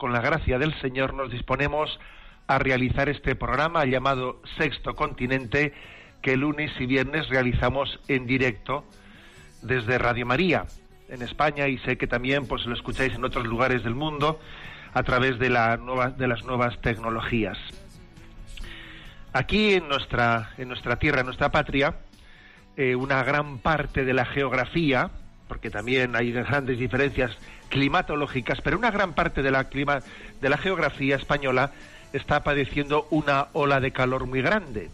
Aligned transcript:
con 0.00 0.14
la 0.14 0.22
gracia 0.22 0.58
del 0.58 0.72
Señor, 0.80 1.12
nos 1.12 1.30
disponemos 1.30 2.00
a 2.46 2.58
realizar 2.58 3.10
este 3.10 3.36
programa 3.36 3.84
llamado 3.84 4.40
Sexto 4.56 4.96
Continente, 4.96 5.74
que 6.22 6.38
lunes 6.38 6.72
y 6.80 6.86
viernes 6.86 7.28
realizamos 7.28 8.00
en 8.08 8.26
directo 8.26 8.82
desde 9.60 9.98
Radio 9.98 10.24
María 10.24 10.64
en 11.10 11.20
España 11.20 11.68
y 11.68 11.76
sé 11.80 11.98
que 11.98 12.06
también 12.06 12.46
pues 12.46 12.64
lo 12.64 12.74
escucháis 12.74 13.12
en 13.12 13.26
otros 13.26 13.46
lugares 13.46 13.84
del 13.84 13.94
mundo 13.94 14.40
a 14.94 15.02
través 15.02 15.38
de, 15.38 15.50
la 15.50 15.76
de 15.76 16.26
las 16.26 16.44
nuevas 16.44 16.80
tecnologías. 16.80 17.58
Aquí 19.34 19.74
en 19.74 19.86
nuestra, 19.86 20.54
en 20.56 20.68
nuestra 20.68 20.96
tierra, 20.96 21.20
en 21.20 21.26
nuestra 21.26 21.50
patria, 21.50 21.96
eh, 22.74 22.96
una 22.96 23.22
gran 23.22 23.58
parte 23.58 24.06
de 24.06 24.14
la 24.14 24.24
geografía, 24.24 25.10
porque 25.46 25.68
también 25.68 26.16
hay 26.16 26.32
grandes 26.32 26.78
diferencias 26.78 27.36
climatológicas, 27.70 28.60
pero 28.60 28.76
una 28.76 28.90
gran 28.90 29.14
parte 29.14 29.42
de 29.42 29.50
la, 29.50 29.64
clima, 29.64 30.00
de 30.40 30.48
la 30.50 30.58
geografía 30.58 31.16
española 31.16 31.72
está 32.12 32.42
padeciendo 32.42 33.06
una 33.10 33.46
ola 33.54 33.80
de 33.80 33.92
calor 33.92 34.26
muy 34.26 34.42
grande. 34.42 34.90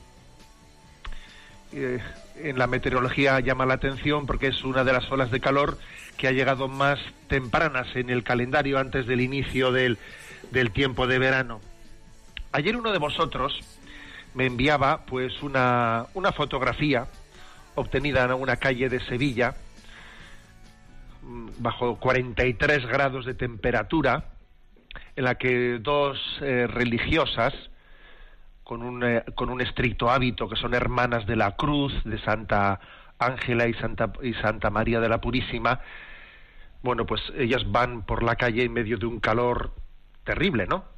Eh, 1.73 1.99
en 2.37 2.59
la 2.59 2.67
meteorología 2.67 3.41
llama 3.41 3.67
la 3.67 3.75
atención 3.75 4.27
porque 4.27 4.49
es 4.49 4.63
una 4.63 4.85
de 4.85 4.93
las 4.93 5.11
olas 5.11 5.31
de 5.31 5.41
calor 5.41 5.79
que 6.17 6.29
ha 6.29 6.33
llegado 6.33 6.69
más 6.69 7.01
tempranas 7.29 7.89
en 7.97 8.11
el 8.11 8.23
calendario 8.23 8.79
antes 8.79 9.07
del 9.07 9.21
inicio 9.21 9.73
del, 9.73 9.99
del 10.53 10.71
tiempo 10.71 11.07
de 11.07 11.19
verano. 11.19 11.61
Ayer 12.53 12.77
uno 12.77 12.93
de 12.93 12.99
vosotros 12.99 13.61
me 14.35 14.47
enviaba 14.47 15.05
pues 15.07 15.43
una, 15.43 16.07
una 16.15 16.33
fotografía 16.33 17.07
obtenida 17.75 18.25
en 18.25 18.33
una 18.33 18.57
calle 18.57 18.89
de 18.89 19.01
Sevilla 19.01 19.55
bajo 21.59 21.97
43 21.97 22.87
grados 22.87 23.27
de 23.27 23.35
temperatura 23.35 24.25
en 25.15 25.25
la 25.25 25.37
que 25.37 25.79
dos 25.81 26.19
eh, 26.41 26.67
religiosas 26.67 27.53
con 28.65 28.83
un, 28.83 29.05
eh, 29.05 29.25
con 29.35 29.51
un 29.51 29.61
estricto 29.61 30.11
hábito 30.11 30.49
que 30.49 30.57
son 30.57 30.75
hermanas 30.75 31.27
de 31.27 31.37
la 31.37 31.57
cruz 31.57 31.93
de 32.05 32.19
Santa 32.21 32.81
Ángela 33.19 33.67
y 33.67 33.75
Santa, 33.75 34.13
y 34.23 34.35
Santa 34.35 34.71
María 34.71 35.01
de 35.01 35.09
la 35.09 35.21
Purísima 35.21 35.81
bueno 36.83 37.07
pues 37.07 37.21
ellas 37.37 37.71
van 37.71 38.07
por 38.07 38.23
la 38.23 38.37
calle 38.37 38.65
en 38.65 38.73
medio 38.73 38.99
de 38.99 39.07
un 39.07 39.21
calor 39.21 39.73
terrible 40.25 40.67
¿no? 40.67 40.97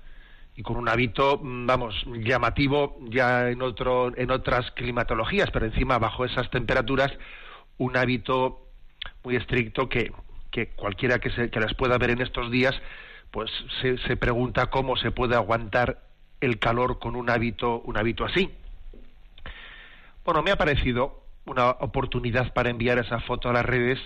y 0.59 0.62
con 0.62 0.77
un 0.77 0.89
hábito, 0.89 1.39
mm, 1.41 1.66
vamos, 1.66 1.95
llamativo 2.16 2.99
ya 3.05 3.49
en 3.49 3.62
otro, 3.62 4.12
en 4.16 4.33
otras 4.33 4.72
climatologías, 4.72 5.53
pero 5.53 5.66
encima 5.66 6.00
bajo 6.00 6.25
esas 6.25 6.50
temperaturas, 6.50 7.12
un 7.77 7.97
hábito 7.97 8.68
muy 9.25 9.36
estricto 9.36 9.88
que, 9.88 10.12
que 10.50 10.69
cualquiera 10.69 11.19
que, 11.19 11.31
se, 11.31 11.50
que 11.50 11.60
las 11.60 11.75
pueda 11.75 11.98
ver 11.98 12.10
en 12.10 12.20
estos 12.20 12.50
días, 12.50 12.75
pues 13.31 13.50
se, 13.81 13.98
se 13.98 14.16
pregunta 14.16 14.70
cómo 14.70 14.97
se 14.97 15.10
puede 15.10 15.34
aguantar 15.34 16.03
el 16.41 16.59
calor 16.59 16.98
con 16.98 17.16
un 17.16 17.31
hábito, 17.31 17.81
un 17.81 17.97
hábito 17.97 18.25
así. 18.25 18.50
Bueno, 20.25 20.42
me 20.42 20.50
ha 20.50 20.56
parecido 20.56 21.22
una 21.47 21.70
oportunidad 21.70 22.53
para 22.53 22.70
enviar 22.70 22.98
esa 22.98 23.20
foto 23.20 23.48
a 23.48 23.53
las 23.53 23.64
redes 23.64 23.98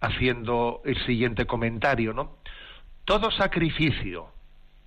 haciendo 0.00 0.80
el 0.84 0.96
siguiente 1.04 1.46
comentario, 1.46 2.12
¿no? 2.12 2.38
Todo 3.04 3.30
sacrificio 3.30 4.28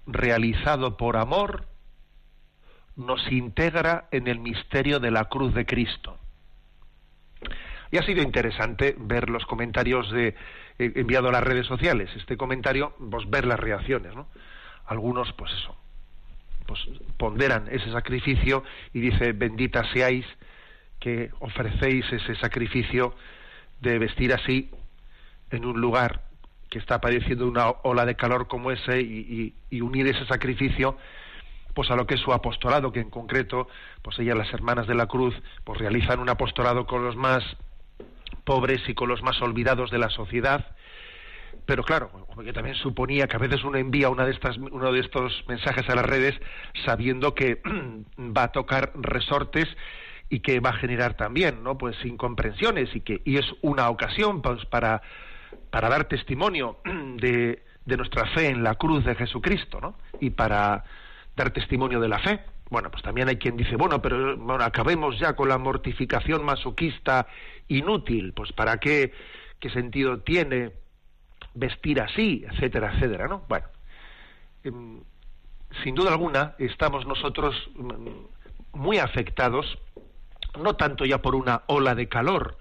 realizado 0.05 0.97
por 0.97 1.17
amor 1.17 1.67
nos 2.95 3.31
integra 3.31 4.07
en 4.11 4.27
el 4.27 4.39
misterio 4.39 4.99
de 4.99 5.11
la 5.11 5.25
cruz 5.25 5.53
de 5.53 5.65
Cristo. 5.65 6.17
Y 7.93 7.97
ha 7.99 8.03
sido 8.03 8.23
interesante 8.23 8.95
ver 8.97 9.29
los 9.29 9.45
comentarios 9.45 10.11
de 10.11 10.29
eh, 10.79 10.91
enviado 10.95 11.29
a 11.29 11.31
las 11.31 11.43
redes 11.43 11.67
sociales. 11.67 12.09
Este 12.15 12.37
comentario, 12.37 12.95
pues 13.11 13.29
ver 13.29 13.45
las 13.45 13.59
reacciones, 13.59 14.15
¿no? 14.15 14.25
Algunos, 14.87 15.31
pues 15.33 15.51
eso, 15.53 15.75
pues 16.65 16.79
ponderan 17.17 17.67
ese 17.69 17.91
sacrificio 17.91 18.63
y 18.93 18.99
dice 18.99 19.33
bendita 19.33 19.83
seáis 19.93 20.25
que 20.99 21.29
ofrecéis 21.39 22.11
ese 22.11 22.33
sacrificio 22.37 23.13
de 23.79 23.99
vestir 23.99 24.33
así 24.33 24.71
en 25.51 25.63
un 25.63 25.79
lugar 25.79 26.23
que 26.71 26.79
está 26.79 26.99
padeciendo 26.99 27.47
una 27.47 27.69
ola 27.83 28.07
de 28.07 28.15
calor 28.15 28.47
como 28.47 28.71
ese 28.71 29.01
y, 29.01 29.53
y- 29.69 29.81
unir 29.81 30.07
ese 30.07 30.25
sacrificio 30.25 30.97
pues 31.75 31.91
a 31.91 31.95
lo 31.95 32.07
que 32.07 32.15
es 32.15 32.21
su 32.21 32.33
apostolado 32.33 32.91
que 32.91 33.01
en 33.01 33.11
concreto 33.11 33.67
pues 34.01 34.17
ellas 34.17 34.35
las 34.37 34.51
hermanas 34.51 34.87
de 34.87 34.95
la 34.95 35.05
cruz 35.05 35.35
pues 35.63 35.77
realizan 35.77 36.19
un 36.19 36.29
apostolado 36.29 36.87
con 36.87 37.03
los 37.03 37.15
más 37.15 37.43
pobres 38.43 38.81
y 38.87 38.93
con 38.93 39.09
los 39.09 39.21
más 39.23 39.41
olvidados 39.41 39.91
de 39.91 39.97
la 39.97 40.09
sociedad 40.09 40.75
pero 41.65 41.83
claro, 41.83 42.09
yo 42.43 42.53
también 42.53 42.75
suponía 42.75 43.27
que 43.27 43.35
a 43.37 43.39
veces 43.39 43.63
uno 43.63 43.77
envía 43.77 44.09
una 44.09 44.25
de 44.25 44.31
estas, 44.31 44.57
uno 44.57 44.91
de 44.91 44.99
estos 44.99 45.43
mensajes 45.47 45.87
a 45.89 45.95
las 45.95 46.05
redes 46.05 46.35
sabiendo 46.85 47.33
que 47.33 47.61
va 48.17 48.43
a 48.43 48.51
tocar 48.51 48.91
resortes 48.95 49.67
y 50.29 50.39
que 50.39 50.59
va 50.59 50.71
a 50.71 50.73
generar 50.73 51.15
también, 51.15 51.63
¿no? 51.63 51.77
Pues 51.77 51.95
incomprensiones 52.03 52.93
y 52.95 53.01
que 53.01 53.21
y 53.23 53.37
es 53.37 53.45
una 53.61 53.89
ocasión 53.89 54.41
pues, 54.41 54.65
para 54.65 55.01
para 55.69 55.89
dar 55.89 56.05
testimonio 56.05 56.79
de, 57.17 57.63
de 57.85 57.97
nuestra 57.97 58.25
fe 58.27 58.47
en 58.49 58.63
la 58.63 58.75
cruz 58.75 59.05
de 59.05 59.15
Jesucristo, 59.15 59.79
¿no? 59.79 59.95
Y 60.19 60.31
para 60.31 60.83
dar 61.35 61.51
testimonio 61.51 61.99
de 61.99 62.07
la 62.09 62.19
fe. 62.19 62.41
Bueno, 62.69 62.89
pues 62.89 63.03
también 63.03 63.29
hay 63.29 63.37
quien 63.37 63.57
dice, 63.57 63.75
bueno, 63.75 64.01
pero 64.01 64.37
bueno, 64.37 64.63
acabemos 64.63 65.19
ya 65.19 65.35
con 65.35 65.49
la 65.49 65.57
mortificación 65.57 66.43
masoquista 66.43 67.27
inútil, 67.67 68.33
pues 68.33 68.51
para 68.51 68.77
qué, 68.77 69.13
qué 69.59 69.69
sentido 69.69 70.19
tiene 70.21 70.71
vestir 71.53 72.01
así, 72.01 72.45
etcétera, 72.49 72.93
etcétera, 72.93 73.27
¿no? 73.27 73.43
Bueno, 73.47 73.67
em, 74.63 75.01
sin 75.83 75.95
duda 75.95 76.11
alguna 76.11 76.55
estamos 76.57 77.05
nosotros 77.05 77.55
mm, 77.75 78.77
muy 78.77 78.97
afectados, 78.97 79.77
no 80.59 80.75
tanto 80.75 81.05
ya 81.05 81.21
por 81.21 81.35
una 81.35 81.63
ola 81.67 81.95
de 81.95 82.07
calor, 82.07 82.57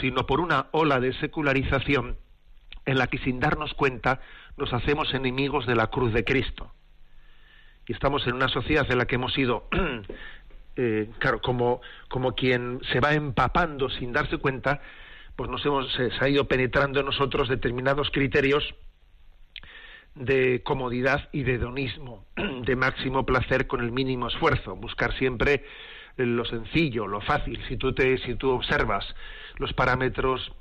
sino 0.00 0.26
por 0.26 0.40
una 0.40 0.66
ola 0.72 1.00
de 1.00 1.12
secularización 1.14 2.16
en 2.84 2.98
la 2.98 3.06
que 3.06 3.18
sin 3.18 3.40
darnos 3.40 3.74
cuenta 3.74 4.20
nos 4.56 4.72
hacemos 4.72 5.12
enemigos 5.14 5.66
de 5.66 5.74
la 5.74 5.88
cruz 5.88 6.12
de 6.12 6.24
Cristo. 6.24 6.72
Y 7.88 7.92
estamos 7.94 8.26
en 8.26 8.34
una 8.34 8.48
sociedad 8.48 8.86
en 8.90 8.98
la 8.98 9.06
que 9.06 9.16
hemos 9.16 9.32
sido, 9.32 9.66
eh, 10.76 11.10
claro, 11.18 11.40
como, 11.40 11.80
como 12.08 12.34
quien 12.34 12.80
se 12.92 13.00
va 13.00 13.14
empapando 13.14 13.88
sin 13.88 14.12
darse 14.12 14.36
cuenta, 14.36 14.80
pues 15.34 15.50
nos 15.50 15.64
hemos, 15.64 15.92
se, 15.94 16.10
se 16.10 16.24
ha 16.24 16.28
ido 16.28 16.46
penetrando 16.46 17.00
en 17.00 17.06
nosotros 17.06 17.48
determinados 17.48 18.10
criterios 18.10 18.74
de 20.14 20.62
comodidad 20.64 21.30
y 21.32 21.44
de 21.44 21.54
hedonismo, 21.54 22.26
de 22.36 22.76
máximo 22.76 23.24
placer 23.24 23.66
con 23.66 23.80
el 23.80 23.90
mínimo 23.90 24.28
esfuerzo, 24.28 24.76
buscar 24.76 25.16
siempre 25.16 25.64
lo 26.16 26.44
sencillo, 26.44 27.06
lo 27.06 27.20
fácil. 27.20 27.58
Si 27.68 27.76
tú 27.76 27.94
te, 27.94 28.18
si 28.18 28.34
tú 28.34 28.50
observas 28.50 29.04
los 29.56 29.72
parámetros 29.72 30.52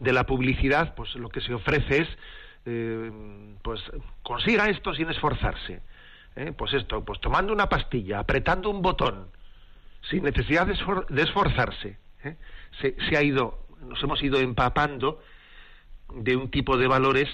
de 0.00 0.12
la 0.12 0.24
publicidad, 0.24 0.94
pues 0.94 1.14
lo 1.14 1.28
que 1.28 1.40
se 1.40 1.54
ofrece 1.54 2.02
es, 2.02 2.08
eh, 2.66 3.10
pues 3.62 3.80
consiga 4.22 4.68
esto 4.68 4.94
sin 4.94 5.10
esforzarse. 5.10 5.80
¿Eh? 6.38 6.52
Pues 6.56 6.72
esto, 6.74 7.04
pues 7.04 7.20
tomando 7.20 7.52
una 7.52 7.68
pastilla, 7.68 8.20
apretando 8.20 8.70
un 8.70 8.80
botón, 8.82 9.28
sin 10.10 10.22
necesidad 10.24 10.66
de, 10.66 10.74
esfor- 10.74 11.06
de 11.08 11.22
esforzarse. 11.22 11.98
¿eh? 12.24 12.36
Se, 12.80 13.16
ha 13.16 13.22
ido, 13.22 13.66
nos 13.80 14.02
hemos 14.02 14.22
ido 14.22 14.38
empapando 14.38 15.20
de 16.14 16.36
un 16.36 16.50
tipo 16.50 16.76
de 16.78 16.86
valores 16.86 17.28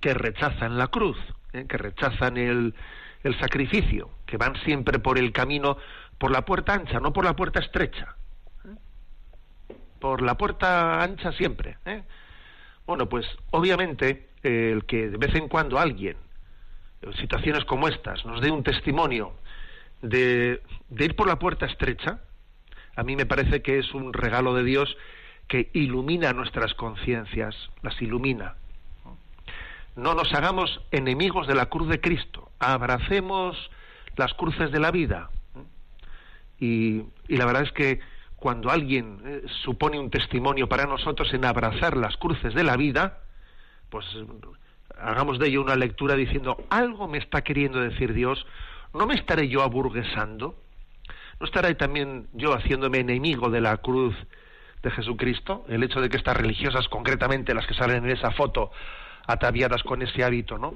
que 0.00 0.12
rechazan 0.14 0.76
la 0.76 0.88
cruz. 0.88 1.16
¿eh? 1.52 1.64
que 1.66 1.78
rechazan 1.78 2.36
el, 2.36 2.74
el 3.22 3.38
sacrificio, 3.40 4.10
que 4.26 4.36
van 4.36 4.54
siempre 4.64 4.98
por 4.98 5.18
el 5.18 5.32
camino, 5.32 5.78
por 6.18 6.30
la 6.30 6.44
puerta 6.44 6.74
ancha, 6.74 7.00
no 7.00 7.12
por 7.12 7.24
la 7.24 7.34
puerta 7.34 7.60
estrecha. 7.60 8.16
¿eh? 8.64 9.74
Por 9.98 10.20
la 10.20 10.36
puerta 10.36 11.02
ancha 11.02 11.32
siempre. 11.32 11.78
¿eh? 11.86 12.02
Bueno, 12.86 13.08
pues 13.08 13.26
obviamente 13.50 14.28
el 14.42 14.84
que 14.84 15.08
de 15.08 15.16
vez 15.16 15.34
en 15.34 15.48
cuando 15.48 15.78
alguien, 15.78 16.16
en 16.16 16.27
situaciones 17.20 17.64
como 17.64 17.88
estas, 17.88 18.24
nos 18.24 18.40
dé 18.40 18.50
un 18.50 18.62
testimonio 18.62 19.32
de, 20.02 20.62
de 20.88 21.04
ir 21.04 21.16
por 21.16 21.26
la 21.26 21.38
puerta 21.38 21.66
estrecha, 21.66 22.20
a 22.96 23.02
mí 23.02 23.16
me 23.16 23.26
parece 23.26 23.62
que 23.62 23.78
es 23.78 23.94
un 23.94 24.12
regalo 24.12 24.54
de 24.54 24.64
Dios 24.64 24.96
que 25.46 25.70
ilumina 25.72 26.32
nuestras 26.32 26.74
conciencias, 26.74 27.54
las 27.82 28.00
ilumina. 28.02 28.56
No 29.96 30.14
nos 30.14 30.32
hagamos 30.34 30.80
enemigos 30.90 31.46
de 31.46 31.54
la 31.54 31.66
cruz 31.66 31.88
de 31.88 32.00
Cristo, 32.00 32.50
abracemos 32.58 33.70
las 34.16 34.34
cruces 34.34 34.70
de 34.70 34.78
la 34.78 34.90
vida. 34.90 35.30
Y, 36.60 37.04
la 37.28 37.46
verdad 37.46 37.62
es 37.62 37.72
que 37.72 38.00
cuando 38.36 38.70
alguien 38.70 39.20
eh, 39.24 39.42
supone 39.62 39.98
un 39.98 40.10
testimonio 40.10 40.68
para 40.68 40.86
nosotros 40.86 41.32
en 41.34 41.44
abrazar 41.44 41.96
las 41.96 42.16
cruces 42.16 42.54
de 42.54 42.64
la 42.64 42.76
vida, 42.76 43.20
pues 43.90 44.04
hagamos 45.00 45.38
de 45.38 45.48
ello 45.48 45.62
una 45.62 45.76
lectura 45.76 46.14
diciendo, 46.14 46.56
algo 46.70 47.08
me 47.08 47.18
está 47.18 47.42
queriendo 47.42 47.80
decir 47.80 48.12
Dios, 48.12 48.46
¿no 48.94 49.06
me 49.06 49.14
estaré 49.14 49.48
yo 49.48 49.62
aburguesando? 49.62 50.56
¿No 51.40 51.46
estaré 51.46 51.74
también 51.74 52.28
yo 52.32 52.52
haciéndome 52.52 52.98
enemigo 52.98 53.50
de 53.50 53.60
la 53.60 53.76
cruz 53.76 54.14
de 54.82 54.90
Jesucristo? 54.90 55.64
El 55.68 55.82
hecho 55.82 56.00
de 56.00 56.08
que 56.08 56.16
estas 56.16 56.36
religiosas, 56.36 56.88
concretamente 56.88 57.54
las 57.54 57.66
que 57.66 57.74
salen 57.74 58.04
en 58.04 58.10
esa 58.10 58.32
foto, 58.32 58.72
ataviadas 59.26 59.82
con 59.82 60.02
ese 60.02 60.24
hábito, 60.24 60.58
¿no? 60.58 60.74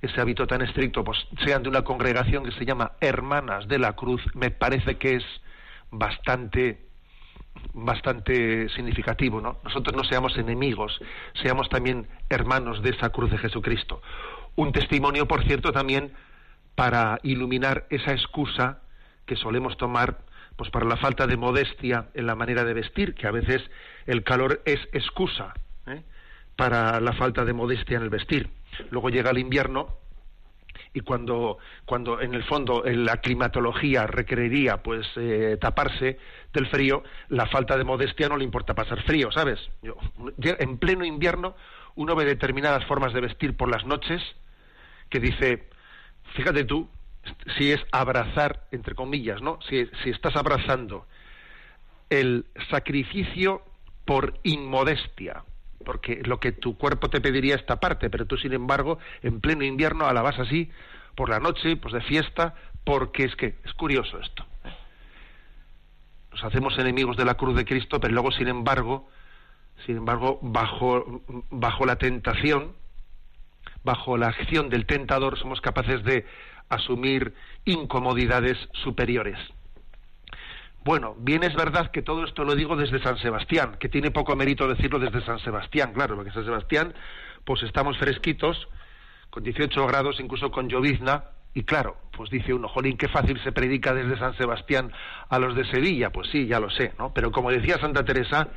Ese 0.00 0.20
hábito 0.20 0.46
tan 0.46 0.62
estricto, 0.62 1.04
pues 1.04 1.18
sean 1.44 1.62
de 1.62 1.68
una 1.68 1.82
congregación 1.82 2.44
que 2.44 2.52
se 2.52 2.64
llama 2.64 2.92
Hermanas 3.00 3.68
de 3.68 3.78
la 3.78 3.92
Cruz, 3.92 4.22
me 4.34 4.50
parece 4.50 4.96
que 4.96 5.16
es 5.16 5.24
bastante 5.90 6.89
bastante 7.72 8.68
significativo, 8.70 9.40
¿no? 9.40 9.58
Nosotros 9.64 9.96
no 9.96 10.04
seamos 10.04 10.36
enemigos, 10.36 11.00
seamos 11.42 11.68
también 11.68 12.08
hermanos 12.28 12.82
de 12.82 12.90
esa 12.90 13.10
cruz 13.10 13.30
de 13.30 13.38
Jesucristo. 13.38 14.02
Un 14.56 14.72
testimonio, 14.72 15.26
por 15.26 15.44
cierto, 15.44 15.72
también 15.72 16.12
para 16.74 17.18
iluminar 17.22 17.86
esa 17.90 18.12
excusa 18.12 18.80
que 19.26 19.36
solemos 19.36 19.76
tomar 19.76 20.18
pues 20.56 20.70
para 20.70 20.86
la 20.86 20.96
falta 20.96 21.26
de 21.26 21.36
modestia 21.36 22.08
en 22.14 22.26
la 22.26 22.34
manera 22.34 22.64
de 22.64 22.74
vestir, 22.74 23.14
que 23.14 23.26
a 23.26 23.30
veces 23.30 23.62
el 24.06 24.24
calor 24.24 24.60
es 24.66 24.78
excusa 24.92 25.54
¿eh? 25.86 26.02
para 26.56 27.00
la 27.00 27.14
falta 27.14 27.44
de 27.44 27.54
modestia 27.54 27.96
en 27.96 28.02
el 28.02 28.10
vestir. 28.10 28.50
Luego 28.90 29.08
llega 29.08 29.30
el 29.30 29.38
invierno 29.38 29.94
y 30.94 31.00
cuando, 31.00 31.58
cuando 31.84 32.20
en 32.20 32.34
el 32.34 32.44
fondo 32.44 32.86
en 32.86 33.04
la 33.04 33.18
climatología 33.18 34.06
requeriría 34.06 34.82
pues 34.82 35.06
eh, 35.16 35.56
taparse 35.60 36.18
del 36.52 36.66
frío, 36.68 37.02
la 37.28 37.46
falta 37.46 37.76
de 37.76 37.84
modestia 37.84 38.28
no 38.28 38.36
le 38.36 38.44
importa 38.44 38.74
pasar 38.74 39.02
frío, 39.02 39.30
¿sabes? 39.32 39.58
Yo, 39.82 39.96
en 40.58 40.78
pleno 40.78 41.04
invierno 41.04 41.54
uno 41.94 42.14
ve 42.14 42.24
determinadas 42.24 42.84
formas 42.86 43.12
de 43.12 43.20
vestir 43.20 43.56
por 43.56 43.70
las 43.70 43.84
noches 43.84 44.22
que 45.08 45.20
dice, 45.20 45.68
fíjate 46.34 46.64
tú, 46.64 46.88
si 47.58 47.72
es 47.72 47.80
abrazar, 47.92 48.66
entre 48.70 48.94
comillas, 48.94 49.42
¿no? 49.42 49.58
Si 49.68 49.88
estás 50.10 50.36
abrazando 50.36 51.06
el 52.08 52.46
sacrificio 52.70 53.62
por 54.04 54.38
inmodestia, 54.42 55.44
porque 55.84 56.22
lo 56.24 56.40
que 56.40 56.52
tu 56.52 56.76
cuerpo 56.76 57.08
te 57.08 57.20
pediría 57.20 57.54
esta 57.54 57.80
parte, 57.80 58.10
pero 58.10 58.26
tú 58.26 58.36
sin 58.36 58.52
embargo 58.52 58.98
en 59.22 59.40
pleno 59.40 59.64
invierno 59.64 60.06
alabas 60.06 60.38
así 60.38 60.70
por 61.14 61.28
la 61.28 61.40
noche, 61.40 61.76
pues 61.76 61.92
de 61.94 62.00
fiesta, 62.02 62.54
porque 62.84 63.24
es 63.24 63.36
que 63.36 63.56
es 63.64 63.72
curioso 63.74 64.18
esto. 64.18 64.44
Nos 66.30 66.44
hacemos 66.44 66.78
enemigos 66.78 67.16
de 67.16 67.24
la 67.24 67.34
cruz 67.34 67.56
de 67.56 67.64
Cristo, 67.64 68.00
pero 68.00 68.14
luego 68.14 68.30
sin 68.30 68.48
embargo, 68.48 69.08
sin 69.86 69.96
embargo, 69.96 70.38
bajo, 70.42 71.22
bajo 71.50 71.86
la 71.86 71.96
tentación, 71.96 72.72
bajo 73.82 74.16
la 74.16 74.28
acción 74.28 74.68
del 74.68 74.86
tentador, 74.86 75.38
somos 75.38 75.60
capaces 75.60 76.04
de 76.04 76.26
asumir 76.68 77.34
incomodidades 77.64 78.56
superiores. 78.72 79.38
Bueno, 80.82 81.14
bien 81.18 81.42
es 81.42 81.54
verdad 81.54 81.90
que 81.90 82.02
todo 82.02 82.24
esto 82.24 82.44
lo 82.44 82.54
digo 82.54 82.74
desde 82.74 83.02
San 83.02 83.18
Sebastián, 83.18 83.76
que 83.78 83.88
tiene 83.88 84.10
poco 84.10 84.34
mérito 84.34 84.66
decirlo 84.66 84.98
desde 84.98 85.24
San 85.24 85.38
Sebastián, 85.40 85.92
claro, 85.92 86.16
porque 86.16 86.30
San 86.30 86.44
Sebastián, 86.44 86.94
pues 87.44 87.62
estamos 87.62 87.98
fresquitos, 87.98 88.68
con 89.28 89.42
18 89.42 89.86
grados, 89.86 90.18
incluso 90.20 90.50
con 90.50 90.68
llovizna, 90.68 91.24
y 91.52 91.64
claro, 91.64 91.96
pues 92.16 92.30
dice 92.30 92.54
uno, 92.54 92.68
jolín, 92.68 92.96
qué 92.96 93.08
fácil 93.08 93.38
se 93.42 93.52
predica 93.52 93.92
desde 93.92 94.18
San 94.18 94.36
Sebastián 94.36 94.90
a 95.28 95.38
los 95.38 95.54
de 95.54 95.64
Sevilla, 95.64 96.10
pues 96.10 96.28
sí, 96.30 96.46
ya 96.46 96.60
lo 96.60 96.70
sé, 96.70 96.92
¿no? 96.98 97.12
Pero 97.12 97.30
como 97.30 97.50
decía 97.50 97.78
Santa 97.78 98.04
Teresa, 98.04 98.48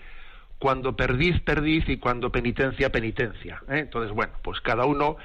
cuando 0.60 0.96
perdiz, 0.96 1.42
perdiz, 1.42 1.90
y 1.90 1.98
cuando 1.98 2.32
penitencia, 2.32 2.90
penitencia. 2.90 3.62
¿eh? 3.68 3.80
Entonces, 3.80 4.14
bueno, 4.14 4.34
pues 4.42 4.62
cada 4.62 4.86
uno, 4.86 5.18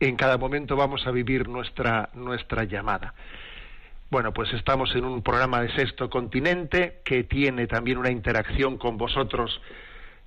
en 0.00 0.16
cada 0.16 0.36
momento 0.36 0.76
vamos 0.76 1.06
a 1.06 1.12
vivir 1.12 1.48
nuestra, 1.48 2.10
nuestra 2.12 2.64
llamada. 2.64 3.14
Bueno, 4.12 4.34
pues 4.34 4.52
estamos 4.52 4.94
en 4.94 5.06
un 5.06 5.22
programa 5.22 5.62
de 5.62 5.74
Sexto 5.74 6.10
Continente 6.10 7.00
que 7.02 7.24
tiene 7.24 7.66
también 7.66 7.96
una 7.96 8.10
interacción 8.10 8.76
con 8.76 8.98
vosotros 8.98 9.62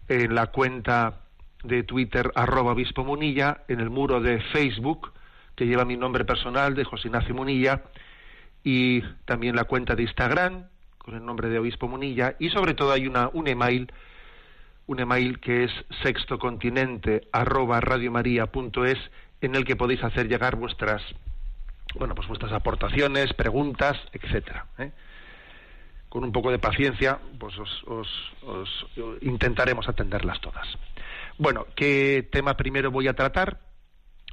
en 0.08 0.34
la 0.34 0.48
cuenta 0.48 1.20
de 1.64 1.84
Twitter 1.84 2.32
arroba 2.34 2.72
obispo 2.72 3.04
Munilla, 3.04 3.62
en 3.68 3.82
el 3.82 3.92
muro 3.92 4.22
de 4.22 4.42
Facebook 4.52 5.14
que 5.56 5.68
lleva 5.68 5.86
mi 5.86 5.98
nombre 5.98 6.26
personal 6.26 6.74
de 6.74 6.84
José 6.84 7.10
Ignacio 7.10 7.36
Munilla 7.36 7.84
y 8.64 9.04
también 9.26 9.56
la 9.56 9.66
cuenta 9.66 9.94
de 9.94 10.02
Instagram 10.02 10.64
con 10.98 11.14
el 11.14 11.24
nombre 11.24 11.50
de 11.50 11.60
obispo 11.60 11.88
Munilla 11.88 12.36
y 12.40 12.50
sobre 12.50 12.74
todo 12.74 12.92
hay 12.92 13.06
una, 13.06 13.30
un 13.34 13.48
email 13.48 13.94
un 14.88 15.00
email 15.00 15.40
que 15.40 15.66
es 15.66 15.72
sextocontinente 16.02 17.28
arroba 17.32 17.82
radiomaria.es 17.82 18.98
en 19.42 19.54
el 19.54 19.64
que 19.64 19.76
podéis 19.76 20.04
hacer 20.04 20.28
llegar 20.28 20.56
vuestras 20.56 21.04
bueno, 21.98 22.16
pues 22.16 22.28
vuestras 22.28 22.52
aportaciones, 22.52 23.34
preguntas, 23.34 23.98
etcétera. 24.12 24.68
¿eh? 24.78 24.92
Con 26.10 26.24
un 26.24 26.32
poco 26.32 26.52
de 26.52 26.60
paciencia, 26.60 27.20
pues 27.40 27.56
os, 27.58 28.36
intentaremos 29.22 29.88
atenderlas 29.90 30.40
todas. 30.42 30.68
Bueno, 31.38 31.68
¿qué 31.76 32.28
tema 32.32 32.56
primero 32.56 32.92
voy 32.92 33.08
a 33.08 33.14
tratar? 33.14 33.60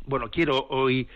Bueno, 0.05 0.31
quiero 0.31 0.67
hoy, 0.71 1.09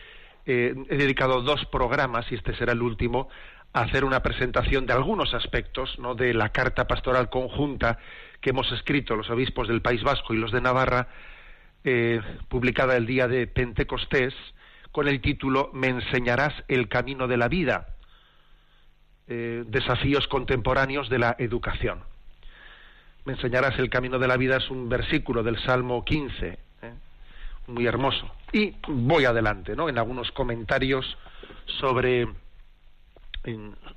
eh, 0.45 0.75
he 0.89 0.97
dedicado 0.97 1.43
dos 1.43 1.65
programas, 1.67 2.31
y 2.31 2.37
este 2.37 2.55
será 2.57 2.73
el 2.73 2.83
último, 2.83 3.29
a 3.73 3.83
hacer 3.83 4.05
una 4.05 4.23
presentación 4.23 4.87
de 4.87 4.93
algunos 4.93 5.35
aspectos 5.35 5.99
¿no? 5.99 6.15
de 6.15 6.33
la 6.35 6.51
carta 6.51 6.87
pastoral 6.87 7.29
conjunta 7.29 7.99
que 8.41 8.51
hemos 8.51 8.71
escrito 8.73 9.17
los 9.17 9.31
obispos 9.31 9.69
del 9.69 9.83
País 9.83 10.03
Vasco 10.03 10.35
y 10.35 10.39
los 10.39 10.53
de 10.53 10.61
Navarra, 10.61 11.09
eh, 11.85 12.21
publicada 12.49 12.97
el 12.97 13.07
día 13.07 13.29
de 13.29 13.47
Pentecostés, 13.47 14.35
con 14.97 15.09
el 15.09 15.21
título 15.21 15.69
Me 15.75 15.89
enseñarás 15.89 16.55
el 16.69 16.89
camino 16.89 17.29
de 17.29 17.37
la 17.37 17.49
vida, 17.49 17.89
eh, 19.29 19.63
desafíos 19.67 20.27
contemporáneos 20.27 21.11
de 21.11 21.19
la 21.19 21.37
educación. 21.39 22.01
Me 23.27 23.35
enseñarás 23.35 23.79
el 23.79 23.91
camino 23.91 24.19
de 24.19 24.27
la 24.27 24.39
vida 24.39 24.57
es 24.57 24.71
un 24.71 24.89
versículo 24.89 25.43
del 25.43 25.59
Salmo 25.59 26.03
15, 26.03 26.49
¿eh? 26.49 26.59
muy 27.67 27.87
hermoso. 27.87 28.27
Y 28.53 28.75
voy 28.89 29.27
adelante, 29.27 29.77
¿no? 29.77 29.91
En 29.91 29.99
algunos 29.99 30.33
comentarios 30.33 31.19
sobre 31.79 32.27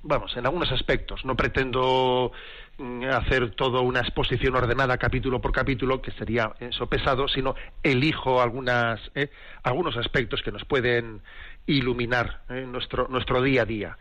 vamos, 0.04 0.36
en 0.38 0.46
algunos 0.46 0.72
aspectos. 0.72 1.26
No 1.26 1.36
pretendo 1.36 2.32
mm, 2.78 3.04
hacer 3.06 3.52
toda 3.52 3.82
una 3.82 4.02
exposición 4.02 4.56
ordenada 4.56 4.98
capítulo 4.98 5.42
por 5.42 5.52
capítulo, 5.52 6.02
que 6.02 6.12
sería 6.12 6.54
eso 6.60 6.88
pesado, 6.88 7.28
sino 7.28 7.56
elijo 7.84 8.42
algunas, 8.42 9.00
eh, 9.16 9.30
algunos 9.64 9.98
aspectos 9.98 10.42
que 10.42 10.52
nos 10.52 10.66
pueden 10.66 11.22
iluminar 11.66 12.42
eh, 12.50 12.66
nuestro, 12.68 13.08
nuestro 13.10 13.42
día 13.42 13.64
a 13.64 13.66
día 13.66 13.98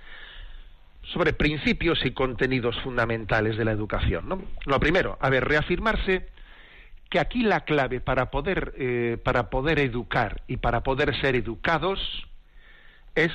sobre 1.13 1.33
principios 1.33 2.05
y 2.05 2.13
contenidos 2.13 2.79
fundamentales 2.83 3.57
de 3.57 3.65
la 3.65 3.73
educación. 3.73 4.29
¿no? 4.29 4.43
Lo 4.67 4.79
primero, 4.79 5.17
a 5.21 5.31
ver, 5.31 5.47
reafirmarse 5.47 6.29
que 7.09 7.19
aquí 7.19 7.43
la 7.43 7.61
clave 7.61 8.01
para 8.01 8.31
poder, 8.31 8.75
eh, 8.77 9.17
para 9.23 9.49
poder 9.49 9.79
educar 9.79 10.43
y 10.47 10.59
para 10.59 10.83
poder 10.83 11.19
ser 11.21 11.35
educados 11.35 11.99
es 13.15 13.33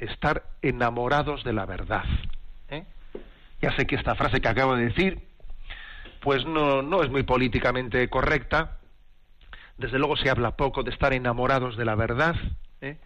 estar 0.00 0.44
enamorados 0.62 1.44
de 1.44 1.52
la 1.52 1.66
verdad. 1.66 2.04
¿eh? 2.68 2.84
Ya 3.60 3.74
sé 3.76 3.86
que 3.86 3.96
esta 3.96 4.14
frase 4.14 4.40
que 4.40 4.48
acabo 4.48 4.76
de 4.76 4.86
decir, 4.86 5.20
pues 6.20 6.44
no, 6.44 6.82
no 6.82 7.02
es 7.02 7.10
muy 7.10 7.22
políticamente 7.22 8.08
correcta. 8.08 8.78
Desde 9.78 9.98
luego 9.98 10.16
se 10.16 10.30
habla 10.30 10.56
poco 10.56 10.82
de 10.82 10.90
estar 10.90 11.12
enamorados 11.12 11.76
de 11.76 11.84
la 11.84 11.94
verdad, 11.94 12.36
¿eh? 12.80 12.98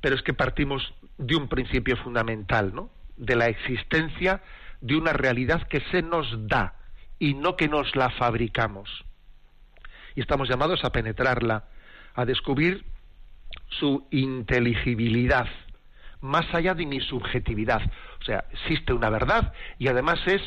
pero 0.00 0.14
es 0.14 0.22
que 0.22 0.34
partimos 0.34 0.94
de 1.18 1.36
un 1.36 1.48
principio 1.48 1.96
fundamental, 1.96 2.74
¿no? 2.74 2.90
De 3.16 3.36
la 3.36 3.48
existencia 3.48 4.42
de 4.80 4.96
una 4.96 5.12
realidad 5.12 5.66
que 5.68 5.80
se 5.90 6.02
nos 6.02 6.48
da 6.48 6.74
y 7.18 7.34
no 7.34 7.56
que 7.56 7.68
nos 7.68 7.94
la 7.96 8.10
fabricamos. 8.10 9.04
Y 10.14 10.20
estamos 10.20 10.48
llamados 10.48 10.84
a 10.84 10.90
penetrarla, 10.90 11.64
a 12.14 12.24
descubrir 12.24 12.84
su 13.68 14.06
inteligibilidad, 14.10 15.46
más 16.20 16.52
allá 16.54 16.74
de 16.74 16.86
mi 16.86 17.00
subjetividad. 17.00 17.82
O 18.20 18.24
sea, 18.24 18.44
existe 18.52 18.92
una 18.92 19.10
verdad 19.10 19.52
y 19.78 19.88
además 19.88 20.20
es 20.26 20.42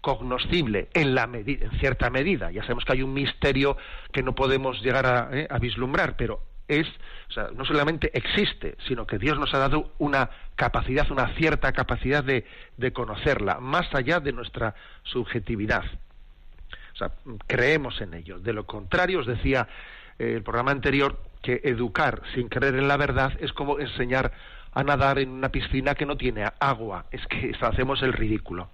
cognoscible 0.00 0.88
en, 0.94 1.14
la 1.14 1.24
en 1.24 1.70
cierta 1.78 2.10
medida. 2.10 2.50
Ya 2.50 2.62
sabemos 2.62 2.84
que 2.84 2.92
hay 2.92 3.02
un 3.02 3.12
misterio 3.12 3.76
que 4.12 4.22
no 4.22 4.34
podemos 4.34 4.80
llegar 4.82 5.06
a, 5.06 5.28
eh, 5.32 5.48
a 5.50 5.58
vislumbrar, 5.58 6.16
pero 6.16 6.40
es, 6.68 6.86
o 7.28 7.32
sea, 7.32 7.48
no 7.54 7.64
solamente 7.64 8.10
existe, 8.16 8.76
sino 8.86 9.06
que 9.06 9.18
Dios 9.18 9.38
nos 9.38 9.52
ha 9.54 9.58
dado 9.58 9.92
una 9.98 10.30
capacidad, 10.54 11.10
una 11.10 11.34
cierta 11.34 11.72
capacidad 11.72 12.22
de, 12.22 12.46
de 12.76 12.92
conocerla, 12.92 13.58
más 13.58 13.92
allá 13.94 14.20
de 14.20 14.32
nuestra 14.32 14.74
subjetividad. 15.02 15.84
O 16.92 16.96
sea, 16.98 17.12
creemos 17.46 18.00
en 18.00 18.14
ello. 18.14 18.38
De 18.38 18.52
lo 18.52 18.66
contrario, 18.66 19.20
os 19.20 19.26
decía 19.26 19.68
eh, 20.18 20.34
el 20.34 20.42
programa 20.42 20.72
anterior 20.72 21.18
que 21.42 21.60
educar 21.64 22.22
sin 22.34 22.48
creer 22.48 22.74
en 22.74 22.88
la 22.88 22.96
verdad 22.96 23.32
es 23.40 23.52
como 23.52 23.78
enseñar 23.78 24.32
a 24.72 24.82
nadar 24.82 25.18
en 25.18 25.30
una 25.30 25.50
piscina 25.50 25.94
que 25.94 26.06
no 26.06 26.16
tiene 26.16 26.44
agua. 26.58 27.06
Es 27.10 27.26
que 27.26 27.52
hacemos 27.60 28.02
el 28.02 28.12
ridículo. 28.12 28.68